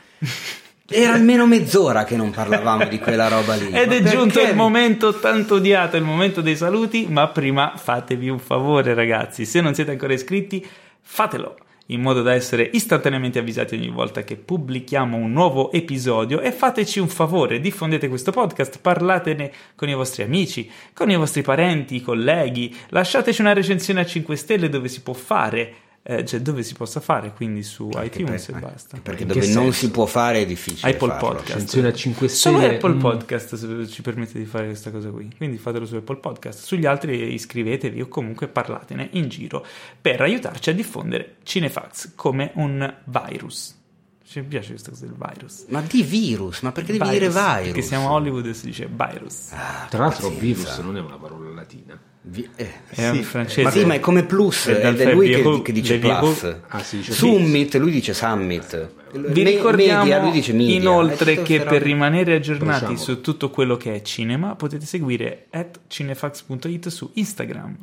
[0.93, 3.71] Era almeno mezz'ora che non parlavamo di quella roba lì.
[3.71, 8.29] Ed Ma è giunto il momento tanto odiato, il momento dei saluti, ma prima fatevi
[8.29, 10.67] un favore ragazzi, se non siete ancora iscritti,
[11.01, 11.57] fatelo
[11.91, 16.41] in modo da essere istantaneamente avvisati ogni volta che pubblichiamo un nuovo episodio.
[16.41, 21.43] E fateci un favore, diffondete questo podcast, parlatene con i vostri amici, con i vostri
[21.43, 26.41] parenti, i colleghi, lasciateci una recensione a 5 stelle dove si può fare, eh, cioè
[26.41, 28.99] dove si possa fare, quindi su Anche iTunes per- e basta.
[29.03, 29.79] Perché In dove che non senso?
[29.79, 30.93] si può fare è difficile.
[30.93, 31.29] Apple farlo.
[31.29, 31.51] Podcast.
[31.53, 32.75] Attenzione a 5 Solo stelle.
[32.77, 32.99] Apple Mm.
[33.01, 35.31] Podcast se- ci permette di fare questa cosa qui.
[35.37, 36.65] Quindi fatelo su Apple Podcast.
[36.65, 39.65] Sugli altri iscrivetevi o comunque parlatene in giro
[40.01, 43.77] per aiutarci a diffondere Cinefax come un virus.
[44.25, 45.65] Ci piace questa cosa del virus.
[45.69, 47.65] Ma di virus, ma perché devi dire virus?
[47.65, 49.51] Perché siamo a Hollywood e si dice virus.
[49.51, 50.63] Ah, Tra l'altro, pazienza.
[50.71, 52.01] virus non è una parola latina.
[52.23, 53.23] Vi- eh, È un sì.
[53.23, 53.63] francese.
[53.63, 56.57] Ma sì, ma è come plus, È dal ed è lui che, che dice plus.
[56.69, 58.93] Ah, si dice Summit, lui dice summit.
[59.13, 60.75] Vi Me- ricordiamo media, lui dice media.
[60.77, 62.99] inoltre Eh, che per rimanere aggiornati Bruciamolo.
[62.99, 67.77] su tutto quello che è cinema potete seguire at cinefax.it su Instagram.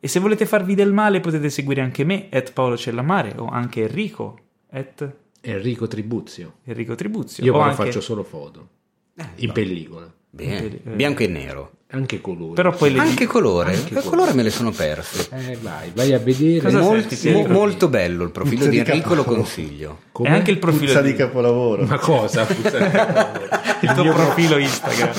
[0.00, 3.80] E se volete farvi del male potete seguire anche me, at Paolo Cellamare, o anche
[3.82, 4.38] Enrico,
[4.70, 6.56] at Enrico Tribuzio.
[6.64, 7.42] Enrico Tribuzio.
[7.42, 7.84] Io o però anche...
[7.84, 8.68] faccio solo foto.
[9.16, 10.12] Eh, in pellicola.
[10.30, 10.90] Bene, Eh.
[10.90, 11.72] bianco e nero.
[11.90, 12.52] Anche colori.
[12.52, 14.08] Però poi le Anche colore, Anche il colore.
[14.08, 15.28] colore me le sono perse.
[15.32, 16.70] Eh, vai, vai a vedere.
[16.70, 19.98] Molto, mo- molto bello il profilo Puzza di di Enrico, lo consiglio.
[20.12, 20.28] Come?
[20.28, 21.84] E anche il profilo Puzza di, di capolavoro.
[21.86, 22.46] Ma cosa?
[23.80, 25.12] il tuo profilo Instagram.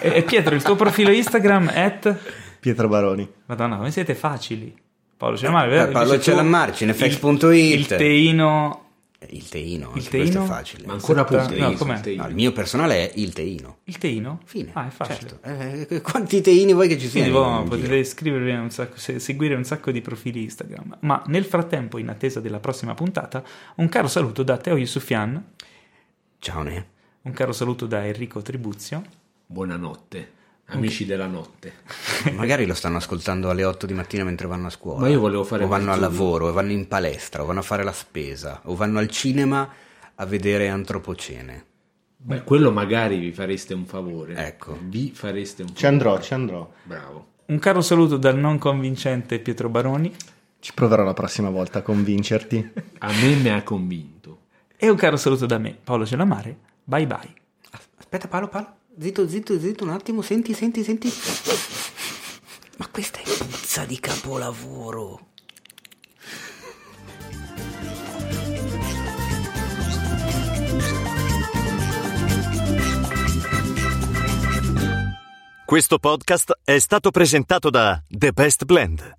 [0.00, 1.98] e, e Pietro, il tuo profilo Instagram è
[2.58, 3.28] Pietro Baroni.
[3.46, 4.74] Madonna, come siete facili.
[5.16, 5.86] Paolo Celamare, Eh?
[5.92, 7.42] Paolo Celamare, cinefx.it.
[7.44, 8.83] Il, il teino Eh,
[9.30, 10.44] Il teino, Il teino?
[10.44, 10.86] è facile.
[10.86, 12.00] Ma ancora Setta- punti no, com'è?
[12.00, 12.22] teino.
[12.22, 13.78] No, il mio personale è il teino.
[13.84, 14.40] Il teino?
[14.44, 14.70] Fine.
[14.74, 15.28] Ah, è facile.
[15.40, 15.92] Certo.
[15.94, 17.52] Eh, quanti teini vuoi che ci Quindi siano?
[17.52, 20.98] voi in potete scrivervi un sacco, se- seguire un sacco di profili Instagram.
[21.00, 23.42] Ma nel frattempo, in attesa della prossima puntata,
[23.76, 25.42] un caro saluto da Teo Yusufian,
[26.38, 26.86] Ciao Ne.
[27.22, 29.02] un caro saluto da Enrico Tribuzio.
[29.46, 30.32] Buonanotte,
[30.66, 31.74] amici della notte.
[32.34, 35.00] Magari lo stanno ascoltando alle 8 di mattina mentre vanno a scuola.
[35.00, 37.62] Ma io volevo fare O vanno al lavoro, o vanno in palestra, o vanno a
[37.64, 39.68] fare la spesa, o vanno al cinema
[40.14, 41.64] a vedere Antropocene.
[42.16, 44.34] Beh, quello magari vi fareste un favore.
[44.34, 44.78] Ecco.
[44.80, 45.80] Vi fareste un favore.
[45.80, 46.72] Ci andrò, ci andrò.
[46.82, 47.26] Bravo.
[47.46, 50.14] Un caro saluto dal non convincente Pietro Baroni.
[50.58, 52.72] Ci proverò la prossima volta a convincerti.
[53.00, 54.38] A me mi ha convinto.
[54.76, 56.56] E un caro saluto da me, Paolo Celamare.
[56.82, 57.34] Bye bye.
[57.98, 58.74] Aspetta, Paolo, Paolo.
[58.96, 60.22] Zitto, zitto, zitto un attimo.
[60.22, 61.12] Senti, senti, senti.
[62.78, 65.28] Ma questa è puzza di capolavoro.
[75.66, 79.16] Questo podcast è stato presentato da The Best Blend,